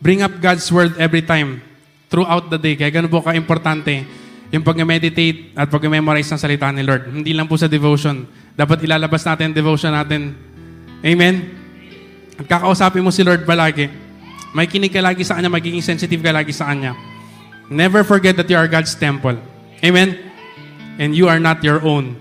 Bring 0.00 0.20
up 0.20 0.32
God's 0.40 0.68
Word 0.68 0.96
every 1.00 1.24
time, 1.24 1.64
throughout 2.12 2.52
the 2.52 2.60
day. 2.60 2.76
Kaya 2.76 2.92
ganun 2.92 3.08
po 3.12 3.24
ka-importante 3.24 4.04
yung 4.50 4.64
pag-meditate 4.66 5.56
at 5.56 5.70
pag-memorize 5.70 6.28
ng 6.28 6.40
salita 6.40 6.68
ni 6.74 6.84
Lord. 6.84 7.08
Hindi 7.08 7.32
lang 7.32 7.46
po 7.46 7.56
sa 7.56 7.70
devotion. 7.70 8.26
Dapat 8.52 8.84
ilalabas 8.84 9.22
natin 9.24 9.56
devotion 9.56 9.94
natin. 9.94 10.36
Amen? 11.00 11.34
At 12.36 12.44
kakausapin 12.48 13.00
mo 13.00 13.12
si 13.14 13.24
Lord 13.24 13.48
palagi. 13.48 13.88
May 14.50 14.66
kinig 14.66 14.90
ka 14.90 15.00
lagi 15.00 15.22
sa 15.22 15.38
Kanya, 15.38 15.48
magiging 15.48 15.80
sensitive 15.80 16.20
ka 16.20 16.34
lagi 16.34 16.50
sa 16.50 16.68
Kanya. 16.68 16.92
Never 17.70 18.02
forget 18.02 18.34
that 18.36 18.50
you 18.50 18.58
are 18.58 18.66
God's 18.66 18.92
temple. 18.98 19.38
Amen? 19.80 20.18
And 20.98 21.14
you 21.14 21.30
are 21.30 21.38
not 21.38 21.62
your 21.62 21.80
own. 21.80 22.18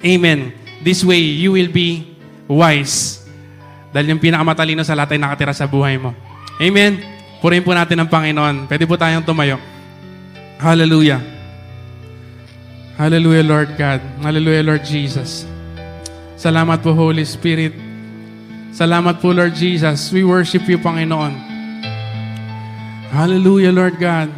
Amen. 0.00 0.56
This 0.80 1.04
way, 1.04 1.20
you 1.20 1.52
will 1.52 1.68
be 1.68 2.16
wise. 2.48 3.20
Dahil 3.92 4.16
yung 4.16 4.22
pinakamatalino 4.22 4.80
sa 4.80 4.96
lahat 4.96 5.14
ay 5.14 5.20
nakatira 5.20 5.52
sa 5.52 5.68
buhay 5.68 6.00
mo. 6.00 6.16
Amen. 6.56 7.04
Purihin 7.40 7.64
po 7.64 7.72
natin 7.76 8.00
ang 8.00 8.08
Panginoon. 8.08 8.68
Pwede 8.68 8.84
po 8.88 8.96
tayong 8.96 9.24
tumayo. 9.24 9.60
Hallelujah. 10.60 11.20
Hallelujah, 13.00 13.44
Lord 13.44 13.70
God. 13.80 14.00
Hallelujah, 14.20 14.60
Lord 14.60 14.84
Jesus. 14.84 15.48
Salamat 16.36 16.84
po, 16.84 16.92
Holy 16.92 17.24
Spirit. 17.24 17.72
Salamat 18.76 19.24
po, 19.24 19.32
Lord 19.32 19.56
Jesus. 19.56 20.12
We 20.12 20.20
worship 20.20 20.68
you, 20.68 20.76
Panginoon. 20.76 21.32
Hallelujah, 23.08 23.72
Lord 23.72 23.96
God. 23.96 24.28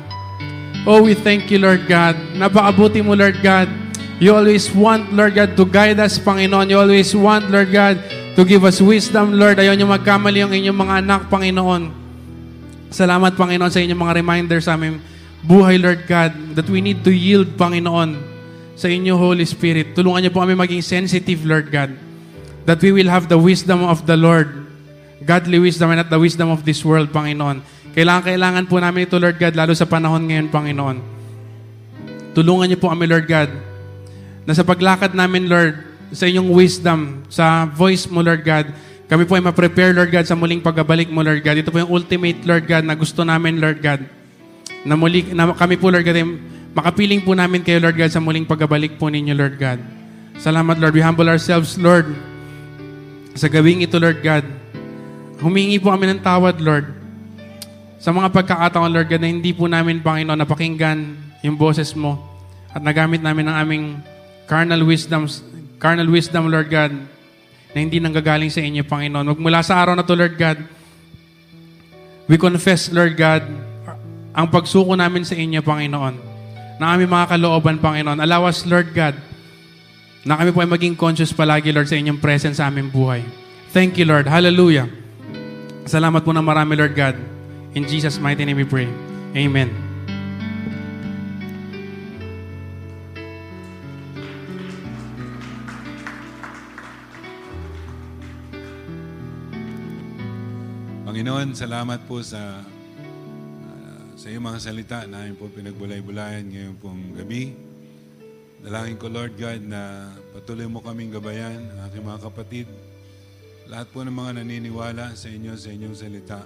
Oh, 0.87 1.03
we 1.03 1.19
thank 1.19 1.51
you, 1.51 1.59
Lord 1.59 1.91
God. 1.91 2.15
Napakabuti 2.39 3.03
mo, 3.03 3.19
Lord 3.19 3.39
God. 3.43 3.82
You 4.19 4.37
always 4.37 4.69
want, 4.73 5.13
Lord 5.13 5.35
God, 5.35 5.57
to 5.57 5.65
guide 5.65 6.01
us, 6.01 6.19
Panginoon. 6.21 6.69
You 6.69 6.79
always 6.83 7.11
want, 7.17 7.49
Lord 7.49 7.73
God, 7.73 7.97
to 8.37 8.43
give 8.45 8.65
us 8.65 8.81
wisdom, 8.81 9.37
Lord. 9.37 9.61
Ayaw 9.61 9.77
niyo 9.77 9.89
magkamali 9.89 10.41
ang 10.45 10.53
inyong 10.53 10.79
mga 10.79 10.95
anak, 11.05 11.23
Panginoon. 11.29 11.83
Salamat, 12.93 13.33
Panginoon, 13.35 13.73
sa 13.73 13.81
inyong 13.81 14.01
mga 14.01 14.15
reminders 14.21 14.69
sa 14.69 14.77
aming 14.77 15.01
buhay, 15.43 15.81
Lord 15.81 16.07
God, 16.07 16.33
that 16.55 16.69
we 16.71 16.79
need 16.79 17.03
to 17.03 17.11
yield, 17.11 17.59
Panginoon, 17.59 18.21
sa 18.79 18.87
inyo, 18.87 19.19
Holy 19.19 19.45
Spirit. 19.49 19.97
Tulungan 19.97 20.29
niyo 20.29 20.33
po 20.33 20.45
kami 20.45 20.55
maging 20.55 20.85
sensitive, 20.85 21.43
Lord 21.43 21.73
God, 21.73 21.91
that 22.69 22.79
we 22.79 22.95
will 22.95 23.11
have 23.11 23.27
the 23.27 23.39
wisdom 23.39 23.83
of 23.83 24.07
the 24.07 24.15
Lord, 24.15 24.49
godly 25.27 25.59
wisdom 25.59 25.91
and 25.91 25.99
not 26.03 26.11
the 26.11 26.21
wisdom 26.21 26.53
of 26.53 26.63
this 26.63 26.85
world, 26.87 27.11
Panginoon. 27.11 27.65
Kailangan, 27.93 28.23
kailangan 28.25 28.65
po 28.71 28.79
namin 28.79 29.05
ito, 29.05 29.19
Lord 29.19 29.37
God, 29.37 29.55
lalo 29.59 29.75
sa 29.75 29.85
panahon 29.85 30.31
ngayon, 30.31 30.49
Panginoon. 30.49 30.97
Tulungan 32.33 32.71
niyo 32.71 32.79
po 32.81 32.89
kami, 32.89 33.05
Lord 33.05 33.27
God, 33.29 33.72
na 34.43 34.53
sa 34.53 34.67
paglakad 34.67 35.15
namin, 35.15 35.47
Lord, 35.47 35.75
sa 36.13 36.29
inyong 36.29 36.51
wisdom, 36.53 37.25
sa 37.33 37.65
voice 37.65 38.05
mo, 38.11 38.21
Lord 38.21 38.45
God, 38.45 38.69
kami 39.09 39.29
po 39.29 39.37
ay 39.37 39.45
ma-prepare, 39.45 39.93
Lord 39.93 40.09
God, 40.09 40.25
sa 40.25 40.37
muling 40.37 40.65
pagbabalik 40.65 41.13
mo, 41.13 41.21
Lord 41.21 41.45
God. 41.45 41.57
Ito 41.61 41.69
po 41.69 41.81
yung 41.81 41.93
ultimate, 41.93 42.41
Lord 42.49 42.65
God, 42.65 42.85
na 42.85 42.97
gusto 42.97 43.25
namin, 43.25 43.61
Lord 43.61 43.81
God. 43.85 44.01
Na, 44.89 44.97
muli, 44.97 45.29
na 45.37 45.53
kami 45.53 45.77
po, 45.77 45.93
Lord 45.93 46.05
God, 46.05 46.17
ay 46.17 46.27
makapiling 46.73 47.21
po 47.21 47.37
namin 47.37 47.61
kayo, 47.61 47.81
Lord 47.81 47.97
God, 47.97 48.09
sa 48.09 48.25
muling 48.25 48.49
pagbabalik 48.49 48.97
po 48.97 49.13
ninyo, 49.13 49.37
Lord 49.37 49.61
God. 49.61 49.79
Salamat, 50.41 50.81
Lord. 50.81 50.97
We 50.97 51.05
humble 51.05 51.29
ourselves, 51.29 51.77
Lord, 51.77 52.09
sa 53.37 53.53
gawing 53.53 53.85
ito, 53.85 54.01
Lord 54.01 54.25
God. 54.25 54.49
Humingi 55.45 55.77
po 55.77 55.93
kami 55.93 56.09
ng 56.09 56.23
tawad, 56.25 56.57
Lord, 56.63 57.03
Sa 58.03 58.11
mga 58.11 58.35
pagkakataon, 58.35 58.91
Lord 58.91 59.07
God, 59.15 59.23
na 59.23 59.31
hindi 59.31 59.55
po 59.55 59.71
namin, 59.71 60.03
Panginoon, 60.03 60.35
napakinggan 60.35 61.15
yung 61.47 61.55
boses 61.55 61.95
mo 61.95 62.19
at 62.75 62.83
nagamit 62.83 63.23
namin 63.23 63.47
ang 63.47 63.57
aming 63.63 63.85
carnal 64.47 64.83
wisdom, 64.85 65.27
carnal 65.79 66.09
wisdom, 66.09 66.51
Lord 66.51 66.69
God, 66.69 66.93
na 67.73 67.79
hindi 67.81 67.99
nanggagaling 67.99 68.53
sa 68.53 68.61
inyo, 68.61 68.85
Panginoon. 68.85 69.33
Magmula 69.33 69.65
sa 69.65 69.81
araw 69.81 69.97
na 69.97 70.05
to, 70.05 70.13
Lord 70.13 70.37
God, 70.37 70.59
we 72.29 72.37
confess, 72.37 72.93
Lord 72.93 73.17
God, 73.17 73.43
ang 74.33 74.47
pagsuko 74.49 74.97
namin 74.97 75.25
sa 75.25 75.37
inyo, 75.37 75.61
Panginoon, 75.61 76.15
na 76.81 76.85
aming 76.97 77.11
mga 77.11 77.37
kalooban, 77.37 77.77
Panginoon. 77.81 78.21
Allow 78.21 78.49
us, 78.49 78.65
Lord 78.69 78.93
God, 78.93 79.17
na 80.23 80.39
kami 80.39 80.55
po 80.55 80.63
ay 80.63 80.71
maging 80.71 80.95
conscious 80.95 81.35
palagi, 81.35 81.75
Lord, 81.75 81.91
sa 81.91 81.99
inyong 81.99 82.21
presence 82.23 82.63
sa 82.63 82.71
aming 82.71 82.89
buhay. 82.89 83.27
Thank 83.75 83.99
you, 83.99 84.07
Lord. 84.07 84.29
Hallelujah. 84.29 84.87
Salamat 85.89 86.23
po 86.23 86.31
na 86.31 86.45
marami, 86.45 86.79
Lord 86.79 86.95
God. 86.95 87.17
In 87.73 87.89
Jesus' 87.89 88.21
mighty 88.21 88.45
name 88.45 88.61
we 88.61 88.69
pray. 88.69 88.87
Amen. 89.33 89.92
Panginoon, 101.23 101.55
salamat 101.55 102.03
po 102.11 102.19
sa 102.19 102.67
ah, 102.67 104.03
sa 104.19 104.27
iyong 104.27 104.43
mga 104.43 104.59
salita 104.59 104.99
na 105.07 105.23
aming 105.23 105.39
po 105.39 105.47
pinagbulay-bulayan 105.55 106.51
ngayon 106.51 106.75
pong 106.83 107.15
gabi. 107.15 107.55
Dalangin 108.59 108.99
ko, 108.99 109.07
Lord 109.07 109.39
God, 109.39 109.63
na 109.63 110.11
patuloy 110.35 110.67
mo 110.67 110.83
kaming 110.83 111.15
gabayan, 111.15 111.63
ang 111.63 111.87
aking 111.87 112.03
mga 112.03 112.27
kapatid, 112.27 112.67
lahat 113.71 113.87
po 113.95 114.03
ng 114.03 114.11
mga 114.11 114.43
naniniwala 114.43 115.15
sa 115.15 115.31
inyo, 115.31 115.55
sa 115.55 115.71
inyong 115.71 115.95
salita. 115.95 116.43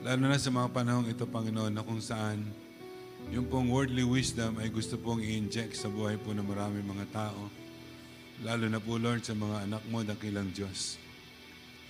Lalo 0.00 0.32
na 0.32 0.40
sa 0.40 0.48
mga 0.48 0.72
panahong 0.72 1.12
ito, 1.12 1.28
Panginoon, 1.28 1.76
na 1.76 1.84
kung 1.84 2.00
saan 2.00 2.40
yung 3.36 3.52
pong 3.52 3.68
worldly 3.68 4.08
wisdom 4.08 4.64
ay 4.64 4.72
gusto 4.72 4.96
pong 4.96 5.20
i-inject 5.20 5.76
sa 5.76 5.92
buhay 5.92 6.16
po 6.16 6.32
ng 6.32 6.48
maraming 6.48 6.88
mga 6.88 7.04
tao. 7.12 7.52
Lalo 8.48 8.64
na 8.64 8.80
po, 8.80 8.96
Lord, 8.96 9.28
sa 9.28 9.36
mga 9.36 9.68
anak 9.68 9.84
mo, 9.92 10.00
dakilang 10.00 10.48
Diyos. 10.56 11.03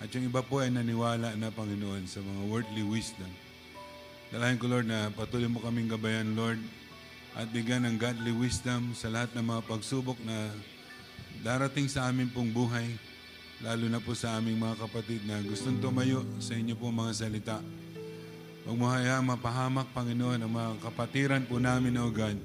At 0.04 0.12
yung 0.12 0.28
iba 0.28 0.44
po 0.44 0.60
ay 0.60 0.68
naniwala 0.68 1.32
na, 1.32 1.48
Panginoon, 1.48 2.04
sa 2.04 2.20
mga 2.20 2.42
worldly 2.52 2.84
wisdom. 2.84 3.32
Dalahin 4.28 4.60
ko, 4.60 4.68
Lord, 4.68 4.84
na 4.84 5.08
patuloy 5.08 5.48
mo 5.48 5.64
kaming 5.64 5.88
gabayan, 5.88 6.36
Lord, 6.36 6.60
at 7.32 7.48
bigyan 7.48 7.88
ng 7.88 7.96
godly 7.96 8.36
wisdom 8.36 8.92
sa 8.92 9.08
lahat 9.08 9.32
ng 9.32 9.48
mga 9.48 9.64
pagsubok 9.64 10.20
na 10.20 10.52
darating 11.40 11.88
sa 11.88 12.12
amin 12.12 12.28
pong 12.28 12.52
buhay, 12.52 12.84
lalo 13.64 13.88
na 13.88 13.96
po 13.96 14.12
sa 14.12 14.36
aming 14.36 14.60
mga 14.60 14.76
kapatid 14.84 15.24
na 15.24 15.40
gustong 15.40 15.80
tumayo 15.80 16.20
sa 16.36 16.52
inyo 16.52 16.76
po 16.76 16.92
mga 16.92 17.24
salita. 17.24 17.58
Huwag 18.68 18.76
mo 18.76 18.84
hayaang 18.92 19.24
mapahamak, 19.24 19.88
Panginoon, 19.96 20.44
ang 20.44 20.52
mga 20.52 20.70
kapatiran 20.84 21.48
po 21.48 21.56
namin, 21.56 21.96
O 21.96 22.12
God. 22.12 22.36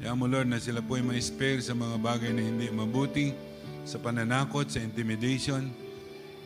Hayaan 0.00 0.16
mo, 0.16 0.24
Lord, 0.24 0.48
na 0.48 0.56
sila 0.56 0.80
po 0.80 0.96
ay 0.96 1.04
ma-spare 1.04 1.60
sa 1.60 1.76
mga 1.76 2.00
bagay 2.00 2.32
na 2.32 2.40
hindi 2.40 2.72
mabuti, 2.72 3.36
sa 3.84 4.00
pananakot, 4.00 4.72
sa 4.72 4.80
intimidation. 4.80 5.85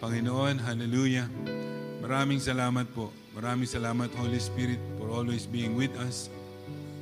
Panginoon, 0.00 0.56
hallelujah. 0.64 1.28
Maraming 2.00 2.40
salamat 2.40 2.88
po. 2.96 3.12
Maraming 3.36 3.68
salamat, 3.68 4.08
Holy 4.16 4.40
Spirit, 4.40 4.80
for 4.96 5.12
always 5.12 5.44
being 5.44 5.76
with 5.76 5.92
us. 6.00 6.32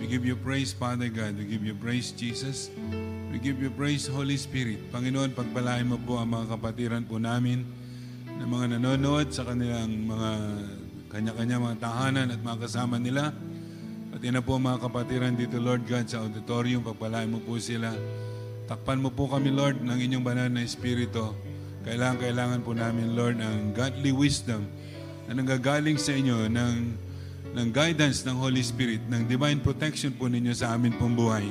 We 0.03 0.11
give 0.11 0.27
you 0.27 0.35
praise, 0.35 0.75
Father 0.75 1.07
God. 1.07 1.39
We 1.39 1.47
give 1.47 1.63
you 1.63 1.79
praise, 1.79 2.11
Jesus. 2.11 2.75
We 3.31 3.39
give 3.39 3.63
you 3.63 3.71
praise, 3.71 4.11
Holy 4.11 4.35
Spirit. 4.35 4.91
Panginoon, 4.91 5.31
pagpalain 5.39 5.87
mo 5.87 6.03
po 6.03 6.19
ang 6.19 6.35
mga 6.35 6.59
kapatiran 6.59 7.07
po 7.07 7.23
namin 7.23 7.63
na 8.35 8.51
mga 8.51 8.83
nanonood 8.83 9.31
sa 9.31 9.47
kanilang 9.47 9.95
mga 10.03 10.31
kanya-kanya 11.15 11.57
mga 11.63 11.79
tahanan 11.79 12.35
at 12.35 12.41
mga 12.43 12.59
kasama 12.67 12.99
nila. 12.99 13.31
Pati 14.11 14.35
na 14.35 14.43
po 14.43 14.59
mga 14.59 14.83
kapatiran 14.83 15.39
dito, 15.39 15.63
Lord 15.63 15.87
God, 15.87 16.11
sa 16.11 16.27
auditorium. 16.27 16.83
Pagpalain 16.83 17.31
mo 17.31 17.39
po 17.47 17.63
sila. 17.63 17.95
Takpan 18.67 18.99
mo 18.99 19.15
po 19.15 19.31
kami, 19.31 19.55
Lord, 19.55 19.87
ng 19.87 19.99
inyong 20.03 20.25
banal 20.27 20.51
na 20.51 20.67
Espiritu. 20.67 21.47
Kailangan, 21.89 22.21
kailangan 22.21 22.61
po 22.61 22.77
namin, 22.77 23.17
Lord, 23.17 23.41
ang 23.41 23.73
godly 23.73 24.13
wisdom 24.13 24.69
na 25.25 25.33
nanggagaling 25.33 25.97
sa 25.97 26.13
inyo 26.13 26.45
ng, 26.45 26.77
ng 27.57 27.69
guidance 27.73 28.29
ng 28.29 28.37
Holy 28.37 28.61
Spirit, 28.61 29.01
ng 29.09 29.25
divine 29.25 29.57
protection 29.57 30.13
po 30.13 30.29
ninyo 30.29 30.53
sa 30.53 30.77
amin 30.77 30.93
pong 31.01 31.17
buhay. 31.17 31.49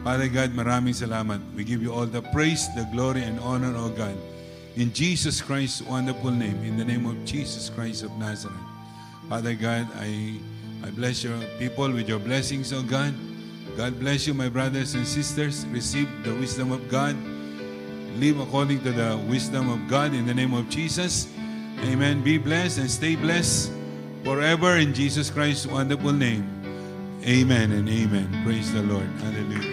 Father 0.00 0.32
God, 0.32 0.56
maraming 0.56 0.96
salamat. 0.96 1.44
We 1.52 1.60
give 1.60 1.84
you 1.84 1.92
all 1.92 2.08
the 2.08 2.24
praise, 2.32 2.64
the 2.72 2.88
glory, 2.88 3.20
and 3.20 3.36
honor, 3.44 3.76
O 3.76 3.92
God. 3.92 4.16
In 4.80 4.96
Jesus 4.96 5.44
Christ's 5.44 5.84
wonderful 5.84 6.32
name, 6.32 6.56
in 6.64 6.80
the 6.80 6.86
name 6.88 7.04
of 7.04 7.20
Jesus 7.28 7.68
Christ 7.68 8.00
of 8.00 8.16
Nazareth. 8.16 8.56
Father 9.28 9.52
God, 9.52 9.84
I, 10.00 10.40
I 10.80 10.88
bless 10.96 11.20
your 11.20 11.36
people 11.60 11.92
with 11.92 12.08
your 12.08 12.22
blessings, 12.22 12.72
O 12.72 12.80
God. 12.80 13.12
God 13.76 14.00
bless 14.00 14.24
you, 14.24 14.32
my 14.32 14.48
brothers 14.48 14.96
and 14.96 15.04
sisters. 15.04 15.68
Receive 15.68 16.08
the 16.24 16.32
wisdom 16.32 16.72
of 16.72 16.80
God. 16.88 17.12
Live 18.16 18.40
according 18.40 18.82
to 18.82 18.92
the 18.92 19.20
wisdom 19.28 19.68
of 19.68 19.88
God 19.90 20.14
in 20.14 20.26
the 20.26 20.32
name 20.32 20.54
of 20.54 20.70
Jesus. 20.70 21.28
Amen. 21.84 22.24
Be 22.24 22.38
blessed 22.38 22.78
and 22.78 22.90
stay 22.90 23.14
blessed 23.14 23.70
forever 24.24 24.76
in 24.76 24.94
Jesus 24.94 25.28
Christ's 25.28 25.66
wonderful 25.66 26.12
name. 26.12 26.48
Amen 27.26 27.72
and 27.72 27.86
amen. 27.86 28.42
Praise 28.42 28.72
the 28.72 28.82
Lord. 28.82 29.06
Hallelujah. 29.20 29.66